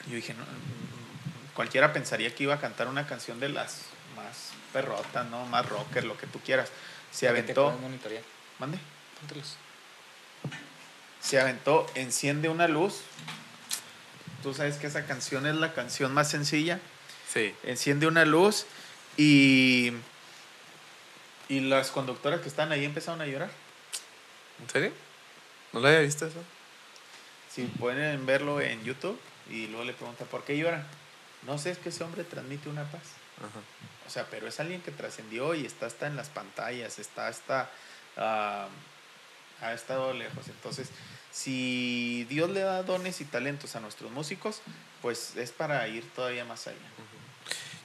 Yo 0.07 0.15
dije, 0.15 0.33
no, 0.33 0.43
cualquiera 1.53 1.91
pensaría 1.93 2.33
que 2.33 2.43
iba 2.43 2.55
a 2.55 2.59
cantar 2.59 2.87
una 2.87 3.05
canción 3.07 3.39
de 3.39 3.49
las 3.49 3.81
más 4.15 4.51
perrotas, 4.73 5.27
¿no? 5.29 5.45
Más 5.45 5.67
rocker, 5.67 6.03
lo 6.05 6.17
que 6.17 6.27
tú 6.27 6.39
quieras. 6.39 6.69
Se 7.11 7.27
¿Para 7.27 7.37
qué 7.45 7.53
te 7.53 7.59
aventó. 7.59 7.77
Mande. 8.59 8.79
Póntelos. 9.19 9.55
se 11.21 11.39
aventó 11.39 11.85
Enciende 11.95 12.47
una 12.49 12.67
luz. 12.67 13.01
Tú 14.43 14.53
sabes 14.53 14.77
que 14.77 14.87
esa 14.87 15.05
canción 15.05 15.45
es 15.45 15.55
la 15.55 15.73
canción 15.73 16.13
más 16.13 16.29
sencilla. 16.31 16.79
Sí. 17.31 17.53
Enciende 17.63 18.07
una 18.07 18.23
luz 18.25 18.65
y, 19.17 19.91
y 21.49 21.59
las 21.61 21.89
conductoras 21.91 22.41
que 22.41 22.47
están 22.47 22.71
ahí 22.71 22.85
empezaron 22.85 23.21
a 23.21 23.25
llorar. 23.25 23.49
¿En 24.61 24.69
serio? 24.69 24.91
¿No 25.73 25.79
lo 25.79 25.87
había 25.87 25.99
visto 25.99 26.25
eso? 26.25 26.41
Si 27.51 27.63
pueden 27.65 28.25
verlo 28.25 28.61
en 28.61 28.83
YouTube 28.83 29.19
y 29.49 29.67
luego 29.67 29.83
le 29.83 29.93
preguntan 29.93 30.27
por 30.27 30.43
qué 30.45 30.57
lloran. 30.57 30.85
No 31.43 31.57
sé, 31.57 31.71
es 31.71 31.77
que 31.79 31.89
ese 31.89 32.03
hombre 32.03 32.23
transmite 32.23 32.69
una 32.69 32.83
paz. 32.83 33.01
Ajá. 33.37 33.59
O 34.05 34.09
sea, 34.09 34.27
pero 34.29 34.47
es 34.47 34.59
alguien 34.59 34.81
que 34.81 34.91
trascendió 34.91 35.55
y 35.55 35.65
está 35.65 35.87
hasta 35.87 36.07
en 36.07 36.15
las 36.15 36.29
pantallas, 36.29 36.99
está 36.99 37.27
hasta... 37.27 37.69
ah, 38.17 38.67
ha 39.61 39.73
estado 39.73 40.13
lejos. 40.13 40.47
Entonces, 40.47 40.89
si 41.31 42.25
Dios 42.29 42.49
le 42.49 42.61
da 42.61 42.83
dones 42.83 43.21
y 43.21 43.25
talentos 43.25 43.75
a 43.75 43.79
nuestros 43.79 44.11
músicos, 44.11 44.61
pues 45.01 45.35
es 45.35 45.51
para 45.51 45.87
ir 45.87 46.07
todavía 46.11 46.45
más 46.45 46.67
allá. 46.67 46.77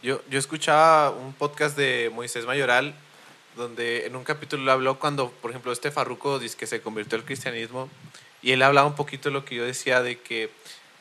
Yo, 0.03 0.23
yo 0.29 0.39
escuchaba 0.39 1.11
un 1.11 1.33
podcast 1.33 1.77
de 1.77 2.11
Moisés 2.15 2.47
Mayoral 2.47 2.95
donde 3.57 4.07
en 4.07 4.17
un 4.17 4.25
capítulo 4.25 4.71
habló 4.73 4.99
cuando, 4.99 5.31
por 5.31 5.51
ejemplo, 5.51 5.73
este 5.73 5.91
Farruco 5.91 6.39
dice 6.39 6.57
que 6.57 6.67
se 6.67 6.81
convirtió 6.81 7.17
al 7.19 7.25
cristianismo 7.25 7.89
Y 8.43 8.53
él 8.53 8.63
hablaba 8.63 8.87
un 8.87 8.95
poquito 8.97 9.29
de 9.29 9.33
lo 9.33 9.45
que 9.45 9.55
yo 9.55 9.65
decía 9.65 10.03
de 10.03 10.19
que 10.19 10.51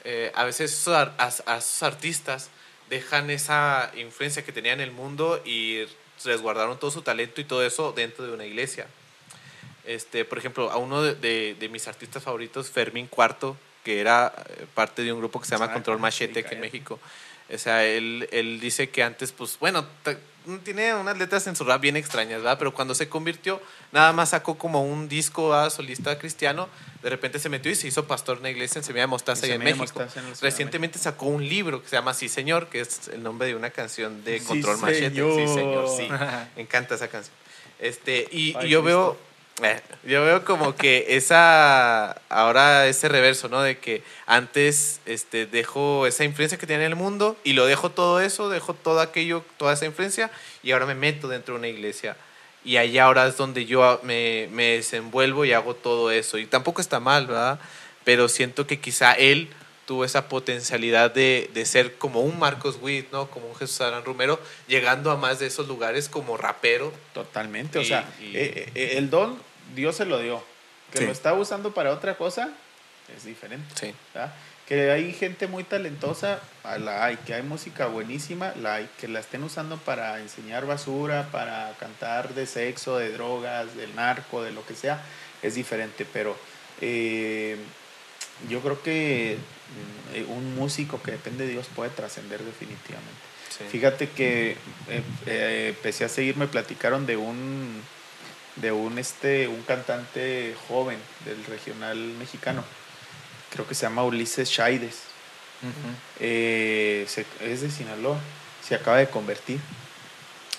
eh, 0.05 0.31
a 0.35 0.43
veces 0.45 0.71
esos 0.71 0.93
a, 0.95 1.13
a 1.17 1.57
esos 1.57 1.83
artistas 1.83 2.49
dejan 2.89 3.29
esa 3.29 3.91
influencia 3.97 4.43
que 4.45 4.51
tenían 4.51 4.79
en 4.81 4.89
el 4.89 4.91
mundo 4.91 5.41
y 5.45 5.83
resguardaron 6.23 6.79
todo 6.79 6.91
su 6.91 7.01
talento 7.01 7.41
y 7.41 7.43
todo 7.43 7.65
eso 7.65 7.91
dentro 7.91 8.25
de 8.25 8.33
una 8.33 8.45
iglesia. 8.45 8.87
Este, 9.85 10.23
por 10.23 10.37
ejemplo, 10.37 10.71
a 10.71 10.77
uno 10.77 11.01
de, 11.01 11.15
de- 11.15 11.55
de 11.59 11.69
mis 11.69 11.87
artistas 11.87 12.23
favoritos, 12.23 12.69
Fermín 12.69 13.07
Cuarto, 13.07 13.57
que 13.83 13.99
era 13.99 14.33
eh, 14.49 14.65
parte 14.73 15.03
de 15.03 15.11
un 15.11 15.19
grupo 15.19 15.41
que 15.41 15.45
se 15.47 15.51
llama 15.55 15.65
Ah, 15.65 15.73
Control 15.73 15.99
Machete 15.99 16.39
aquí 16.39 16.55
en. 16.55 16.61
México. 16.61 16.99
O 17.53 17.57
sea, 17.57 17.83
él, 17.85 18.27
él 18.31 18.59
dice 18.59 18.89
que 18.89 19.03
antes, 19.03 19.31
pues, 19.31 19.57
bueno, 19.59 19.85
ta- 20.03 20.17
tiene 20.65 20.93
unas 20.93 21.17
letras 21.17 21.47
en 21.47 21.55
su 21.55 21.63
rap 21.63 21.79
bien 21.79 21.95
extrañas, 21.95 22.39
¿verdad? 22.41 22.57
Pero 22.57 22.73
cuando 22.73 22.93
se 22.95 23.07
convirtió, 23.07 23.61
nada 23.93 24.11
más 24.11 24.29
sacó 24.31 24.57
como 24.57 24.83
un 24.83 25.07
disco 25.07 25.49
¿verdad? 25.49 25.69
solista 25.69 26.19
cristiano, 26.19 26.67
de 27.01 27.09
repente 27.09 27.39
se 27.39 27.47
metió 27.47 27.71
y 27.71 27.75
se 27.75 27.87
hizo 27.87 28.05
pastor 28.07 28.35
en 28.35 28.41
una 28.41 28.49
iglesia 28.49 28.79
en 28.79 28.83
Semilla 28.83 29.03
de 29.03 29.07
Mostaza 29.07 29.47
y 29.47 29.51
en 29.51 29.59
México. 29.63 29.77
Mostaza 29.79 30.19
en 30.19 30.29
la 30.31 30.35
Recientemente 30.41 30.99
sacó 30.99 31.27
un 31.27 31.47
libro 31.47 31.81
que 31.81 31.87
se 31.87 31.95
llama 31.95 32.13
Sí 32.13 32.27
Señor, 32.27 32.67
que 32.67 32.81
es 32.81 33.07
el 33.07 33.23
nombre 33.23 33.47
de 33.47 33.55
una 33.55 33.69
canción 33.69 34.23
de 34.25 34.39
Sí, 34.39 34.45
Control 34.45 34.77
Machete. 34.79 35.09
Sí 35.11 35.15
Señor, 35.15 35.87
Señor. 35.87 35.89
sí. 35.97 36.07
Me 36.57 36.61
encanta 36.63 36.95
esa 36.95 37.07
canción. 37.07 37.33
Este, 37.79 38.27
y, 38.31 38.53
Ay, 38.57 38.67
y 38.67 38.69
yo 38.69 38.83
veo, 38.83 39.17
eh, 39.61 39.81
yo 40.03 40.23
veo 40.23 40.43
como 40.43 40.75
que 40.75 41.05
esa, 41.09 42.11
ahora 42.29 42.87
ese 42.87 43.07
reverso, 43.07 43.49
¿no? 43.49 43.61
De 43.61 43.77
que 43.77 44.01
antes 44.25 44.99
este, 45.05 45.45
dejo 45.45 46.07
esa 46.07 46.23
influencia 46.23 46.57
que 46.57 46.65
tenía 46.65 46.85
en 46.85 46.91
el 46.91 46.97
mundo 46.97 47.37
y 47.43 47.53
lo 47.53 47.67
dejo 47.67 47.91
todo 47.91 48.19
eso, 48.19 48.49
dejo 48.49 48.73
todo 48.73 48.99
aquello, 48.99 49.45
toda 49.57 49.73
esa 49.73 49.85
influencia 49.85 50.31
y 50.63 50.71
ahora 50.71 50.87
me 50.87 50.95
meto 50.95 51.27
dentro 51.27 51.53
de 51.53 51.59
una 51.59 51.67
iglesia. 51.67 52.17
Y 52.65 52.77
allá 52.77 53.05
ahora 53.05 53.27
es 53.27 53.37
donde 53.37 53.65
yo 53.65 53.99
me, 54.03 54.47
me 54.51 54.77
desenvuelvo 54.77 55.45
y 55.45 55.53
hago 55.53 55.75
todo 55.75 56.09
eso. 56.09 56.37
Y 56.37 56.45
tampoco 56.47 56.81
está 56.81 56.99
mal, 56.99 57.27
¿verdad? 57.27 57.59
Pero 58.05 58.29
siento 58.29 58.65
que 58.65 58.79
quizá 58.79 59.13
él 59.13 59.49
tuvo 59.85 60.05
esa 60.05 60.29
potencialidad 60.29 61.11
de, 61.11 61.49
de 61.53 61.65
ser 61.65 61.95
como 61.97 62.21
un 62.21 62.39
Marcos 62.39 62.77
Witt, 62.81 63.11
¿no? 63.11 63.29
Como 63.29 63.47
un 63.47 63.55
Jesús 63.55 63.81
Adán 63.81 64.05
Romero, 64.05 64.39
llegando 64.67 65.11
a 65.11 65.17
más 65.17 65.39
de 65.39 65.47
esos 65.47 65.67
lugares 65.67 66.07
como 66.09 66.37
rapero. 66.37 66.93
Totalmente, 67.13 67.79
o 67.79 67.83
sea, 67.83 68.09
y- 68.21 68.35
eh, 68.35 68.71
eh, 68.75 68.93
el 68.97 69.09
don 69.09 69.37
Dios 69.75 69.95
se 69.97 70.05
lo 70.05 70.19
dio. 70.19 70.43
Que 70.91 70.99
Sí. 70.99 71.05
lo 71.05 71.11
está 71.11 71.33
usando 71.33 71.73
para 71.73 71.91
otra 71.91 72.15
cosa 72.15 72.49
es 73.17 73.25
diferente. 73.25 73.65
Sí. 73.79 73.93
¿verdad? 74.13 74.33
Que 74.67 74.91
hay 74.91 75.11
gente 75.11 75.47
muy 75.47 75.65
talentosa, 75.65 76.39
a 76.63 76.77
la 76.77 77.03
hay, 77.03 77.17
que 77.17 77.33
hay 77.33 77.41
música 77.41 77.87
buenísima, 77.87 78.53
la 78.61 78.75
hay, 78.75 78.89
que 78.99 79.09
la 79.09 79.19
estén 79.19 79.43
usando 79.43 79.75
para 79.77 80.19
enseñar 80.21 80.65
basura, 80.65 81.27
para 81.31 81.75
cantar 81.79 82.33
de 82.33 82.45
sexo, 82.45 82.97
de 82.97 83.11
drogas, 83.11 83.75
del 83.75 83.93
narco, 83.95 84.41
de 84.41 84.51
lo 84.51 84.65
que 84.65 84.75
sea, 84.75 85.03
es 85.41 85.55
diferente, 85.55 86.05
pero 86.13 86.37
eh, 86.79 87.57
yo 88.49 88.61
creo 88.61 88.81
que 88.81 89.37
un 90.29 90.55
músico 90.55 91.01
que 91.01 91.11
depende 91.11 91.45
de 91.45 91.51
Dios 91.53 91.67
puede 91.75 91.89
trascender 91.89 92.41
definitivamente. 92.43 93.11
sí. 93.49 93.63
Fíjate 93.71 94.09
que 94.09 94.51
eh, 94.89 95.01
eh, 95.25 95.65
empecé 95.75 96.05
a 96.05 96.09
seguir, 96.09 96.37
me 96.37 96.47
platicaron 96.47 97.05
de 97.05 97.17
un 97.17 97.81
de 98.57 98.71
un 98.71 98.99
este 98.99 99.47
un 99.47 99.63
cantante 99.63 100.55
joven 100.67 100.97
del 101.25 101.43
regional 101.45 101.97
mexicano. 102.19 102.63
Creo 103.51 103.67
que 103.67 103.73
se 103.75 103.83
llama 103.87 104.03
Ulises 104.03 104.51
Chaides. 104.51 104.99
Eh, 106.19 107.05
se- 107.07 107.25
es 107.41 107.61
de 107.61 107.71
Sinaloa. 107.71 108.17
Se 108.67 108.75
acaba 108.75 108.97
de 108.97 109.07
convertir. 109.07 109.59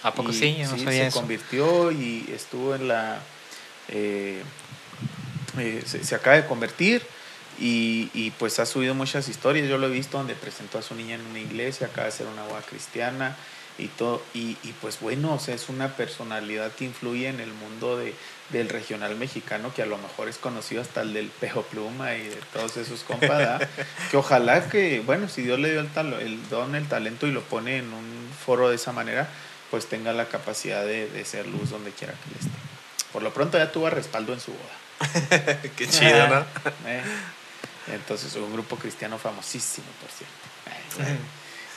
¿A 0.03 0.13
poco 0.13 0.31
Y 0.31 0.35
sí? 0.35 0.57
Yo 0.59 0.69
no 0.69 0.77
sí, 0.77 0.85
sabía 0.85 1.03
se 1.03 1.07
eso. 1.09 1.19
convirtió 1.21 1.91
y 1.93 2.31
estuvo 2.35 2.75
en 2.75 2.89
la. 2.89 3.21
eh, 3.89 4.43
eh, 5.59 5.83
se, 5.87 6.05
se 6.05 6.15
acaba 6.15 6.37
de 6.37 6.47
convertir 6.47 7.03
y, 7.59 8.11
y, 8.15 8.31
pues 8.33 8.59
ha 8.59 8.67
subido 8.67 8.95
muchas 8.95 9.29
historias. 9.29 9.69
Yo 9.69 9.79
lo 9.79 9.87
he 9.87 9.91
visto 9.91 10.19
donde 10.19 10.35
presentó 10.35 10.79
a 10.79 10.83
su 10.83 10.95
niña 10.95 11.15
en 11.17 11.27
una 11.27 11.39
iglesia, 11.41 11.87
acaba 11.89 12.07
de 12.07 12.13
ser 12.13 12.27
una 12.27 12.43
boda 12.45 12.63
cristiana 12.63 13.37
y 13.79 13.89
todo. 13.89 14.23
Y, 14.35 14.57
y, 14.63 14.73
pues 14.81 15.01
bueno, 15.01 15.35
o 15.35 15.39
sea, 15.39 15.55
es 15.55 15.69
una 15.69 15.89
personalidad 15.97 16.73
que 16.73 16.85
influye 16.85 17.29
en 17.29 17.41
el 17.41 17.53
mundo 17.53 17.97
de, 17.99 18.15
del 18.51 18.69
regional 18.69 19.17
mexicano 19.17 19.73
que 19.75 19.83
a 19.83 19.87
lo 19.87 19.99
mejor 19.99 20.29
es 20.29 20.39
conocido 20.39 20.83
hasta 20.83 21.03
el 21.03 21.13
del 21.15 21.29
Pejo 21.29 21.63
Pluma 21.63 22.15
y 22.15 22.23
de 22.29 22.39
todos 22.53 22.77
esos 22.77 23.03
compas. 23.05 23.31
¿verdad? 23.31 23.69
que 24.11 24.17
ojalá 24.17 24.69
que, 24.69 25.01
bueno, 25.01 25.29
si 25.29 25.43
Dios 25.43 25.59
le 25.59 25.71
dio 25.71 25.81
el, 25.81 25.93
talo- 25.93 26.21
el 26.21 26.49
don, 26.51 26.75
el 26.75 26.87
talento 26.89 27.27
y 27.27 27.33
lo 27.33 27.43
pone 27.43 27.79
en 27.79 27.93
un 27.93 28.29
foro 28.45 28.69
de 28.69 28.77
esa 28.77 28.93
manera, 28.93 29.29
pues 29.71 29.87
tenga 29.87 30.13
la 30.13 30.27
capacidad 30.29 30.85
de, 30.85 31.09
de 31.09 31.25
ser 31.25 31.47
luz 31.49 31.71
donde 31.71 31.91
quiera 31.91 32.13
que 32.13 32.31
le 32.31 32.37
esté. 32.37 32.51
Por 33.13 33.23
lo 33.23 33.33
pronto 33.33 33.59
ya 33.59 33.71
tuvo 33.73 33.89
respaldo 33.91 34.33
en 34.33 34.41
su 34.41 34.53
boda. 34.53 35.59
Qué 35.77 35.89
chido, 35.89 36.29
¿no? 36.29 36.45
Eh, 36.87 37.03
Entonces, 37.93 38.35
un 38.37 38.53
grupo 38.53 38.76
cristiano 38.76 39.18
famosísimo, 39.18 39.87
por 40.01 40.11
cierto. 40.11 41.24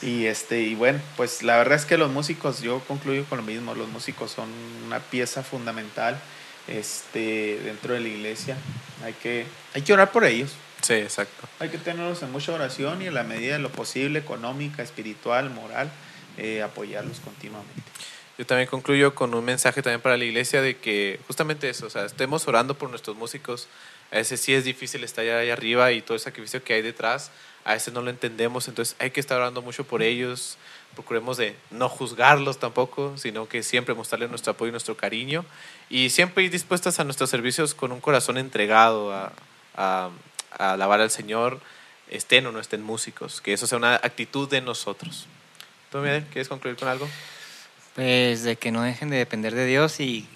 Y 0.00 0.26
este, 0.26 0.60
y 0.62 0.74
bueno, 0.74 1.00
pues 1.16 1.42
la 1.42 1.56
verdad 1.56 1.76
es 1.76 1.84
que 1.84 1.98
los 1.98 2.10
músicos, 2.10 2.60
yo 2.60 2.80
concluyo 2.80 3.24
con 3.24 3.38
lo 3.38 3.44
mismo, 3.44 3.74
los 3.74 3.88
músicos 3.88 4.30
son 4.30 4.48
una 4.86 5.00
pieza 5.00 5.42
fundamental 5.42 6.18
este, 6.68 7.58
dentro 7.64 7.94
de 7.94 8.00
la 8.00 8.08
iglesia. 8.08 8.56
Hay 9.04 9.14
que, 9.14 9.46
hay 9.74 9.82
que 9.82 9.92
orar 9.92 10.12
por 10.12 10.24
ellos. 10.24 10.52
Sí, 10.82 10.94
exacto. 10.94 11.48
Hay 11.58 11.70
que 11.70 11.78
tenerlos 11.78 12.22
en 12.22 12.30
mucha 12.30 12.52
oración 12.52 13.02
y 13.02 13.06
en 13.06 13.14
la 13.14 13.24
medida 13.24 13.54
de 13.54 13.58
lo 13.58 13.70
posible, 13.70 14.20
económica, 14.20 14.82
espiritual, 14.82 15.50
moral, 15.50 15.90
eh, 16.36 16.62
apoyarlos 16.62 17.18
continuamente. 17.18 17.82
Yo 18.38 18.46
también 18.46 18.68
concluyo 18.68 19.16
con 19.16 19.34
un 19.34 19.44
mensaje 19.44 19.82
también 19.82 20.00
para 20.00 20.16
la 20.16 20.24
iglesia 20.24 20.62
de 20.62 20.76
que 20.76 21.18
justamente 21.26 21.68
eso, 21.68 21.86
o 21.86 21.90
sea, 21.90 22.04
estemos 22.04 22.46
orando 22.46 22.78
por 22.78 22.88
nuestros 22.88 23.16
músicos. 23.16 23.66
A 24.10 24.16
veces 24.16 24.40
sí 24.40 24.54
es 24.54 24.64
difícil 24.64 25.04
estar 25.04 25.24
ahí 25.24 25.50
arriba 25.50 25.92
y 25.92 26.02
todo 26.02 26.14
el 26.14 26.20
sacrificio 26.20 26.62
que 26.62 26.74
hay 26.74 26.82
detrás, 26.82 27.30
a 27.64 27.74
veces 27.74 27.92
no 27.92 28.00
lo 28.00 28.08
entendemos, 28.08 28.66
entonces 28.68 28.96
hay 28.98 29.10
que 29.10 29.20
estar 29.20 29.38
orando 29.38 29.60
mucho 29.60 29.84
por 29.84 30.02
ellos. 30.02 30.56
Procuremos 30.94 31.36
de 31.36 31.54
no 31.70 31.90
juzgarlos 31.90 32.58
tampoco, 32.58 33.18
sino 33.18 33.46
que 33.46 33.62
siempre 33.62 33.94
mostrarles 33.94 34.30
nuestro 34.30 34.52
apoyo 34.52 34.70
y 34.70 34.72
nuestro 34.72 34.96
cariño 34.96 35.44
y 35.90 36.08
siempre 36.08 36.44
ir 36.44 36.50
dispuestas 36.50 36.98
a 36.98 37.04
nuestros 37.04 37.28
servicios 37.28 37.74
con 37.74 37.92
un 37.92 38.00
corazón 38.00 38.38
entregado 38.38 39.12
a, 39.12 39.32
a, 39.76 40.10
a 40.58 40.72
alabar 40.72 41.02
al 41.02 41.10
Señor, 41.10 41.60
estén 42.08 42.46
o 42.46 42.52
no 42.52 42.58
estén 42.58 42.82
músicos, 42.82 43.42
que 43.42 43.52
eso 43.52 43.66
sea 43.66 43.76
una 43.76 43.96
actitud 43.96 44.48
de 44.48 44.62
nosotros. 44.62 45.26
¿Tú, 45.92 45.98
Miguel, 45.98 46.24
quieres 46.32 46.48
concluir 46.48 46.76
con 46.76 46.88
algo? 46.88 47.06
Pues 47.94 48.44
de 48.44 48.56
que 48.56 48.70
no 48.70 48.82
dejen 48.82 49.10
de 49.10 49.16
depender 49.16 49.54
de 49.54 49.66
Dios 49.66 50.00
y, 50.00 50.26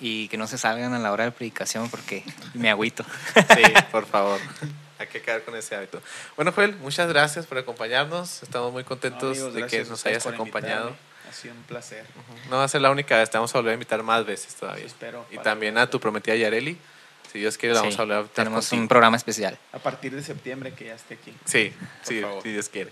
y 0.00 0.28
que 0.28 0.36
no 0.36 0.46
se 0.46 0.58
salgan 0.58 0.94
a 0.94 0.98
la 0.98 1.12
hora 1.12 1.24
de 1.24 1.32
predicación 1.32 1.88
porque 1.90 2.22
me 2.54 2.70
agüito. 2.70 3.04
Sí, 3.34 3.62
por 3.90 4.06
favor. 4.06 4.40
Hay 4.98 5.06
que 5.06 5.22
quedar 5.22 5.42
con 5.44 5.54
ese 5.54 5.76
hábito. 5.76 6.02
Bueno, 6.34 6.50
Joel, 6.52 6.74
muchas 6.76 7.08
gracias 7.08 7.46
por 7.46 7.56
acompañarnos. 7.58 8.42
Estamos 8.42 8.72
muy 8.72 8.82
contentos 8.82 9.36
Amigos, 9.38 9.54
de 9.54 9.66
que 9.68 9.84
nos 9.84 10.04
hayas 10.06 10.26
acompañado. 10.26 10.88
invitarme. 10.88 11.08
Ha 11.28 11.32
sido 11.32 11.54
un 11.54 11.62
placer. 11.62 12.04
No 12.50 12.56
va 12.56 12.64
a 12.64 12.68
ser 12.68 12.80
la 12.80 12.90
única 12.90 13.16
vez, 13.16 13.30
te 13.30 13.36
vamos 13.38 13.54
a 13.54 13.58
volver 13.58 13.72
a 13.72 13.74
invitar 13.74 14.02
más 14.02 14.24
veces 14.26 14.54
todavía. 14.56 14.84
Eso 14.84 14.94
espero, 14.94 15.24
y 15.30 15.38
también 15.38 15.78
a 15.78 15.88
tu 15.88 16.00
prometida 16.00 16.34
Yareli. 16.34 16.76
Si 17.30 17.38
Dios 17.38 17.56
quiere, 17.58 17.74
la 17.74 17.80
vamos 17.82 17.94
Sí, 17.94 18.00
a 18.00 18.02
hablar. 18.02 18.24
tenemos 18.34 18.72
un 18.72 18.88
programa 18.88 19.16
especial. 19.18 19.56
A 19.72 19.78
partir 19.78 20.12
de 20.14 20.22
septiembre 20.22 20.72
que 20.72 20.86
ya 20.86 20.94
esté 20.94 21.14
aquí. 21.14 21.32
Sí, 21.44 21.70
Por 21.78 21.88
sí, 22.14 22.20
favor. 22.22 22.42
si 22.42 22.52
Dios 22.52 22.68
quiere. 22.70 22.90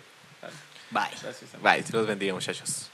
Bye. 0.91 1.03
Gracias. 1.23 1.51
Bye, 1.63 1.77
Dios 1.79 1.91
los 1.93 2.07
bendiga, 2.07 2.35
muchachos. 2.35 2.91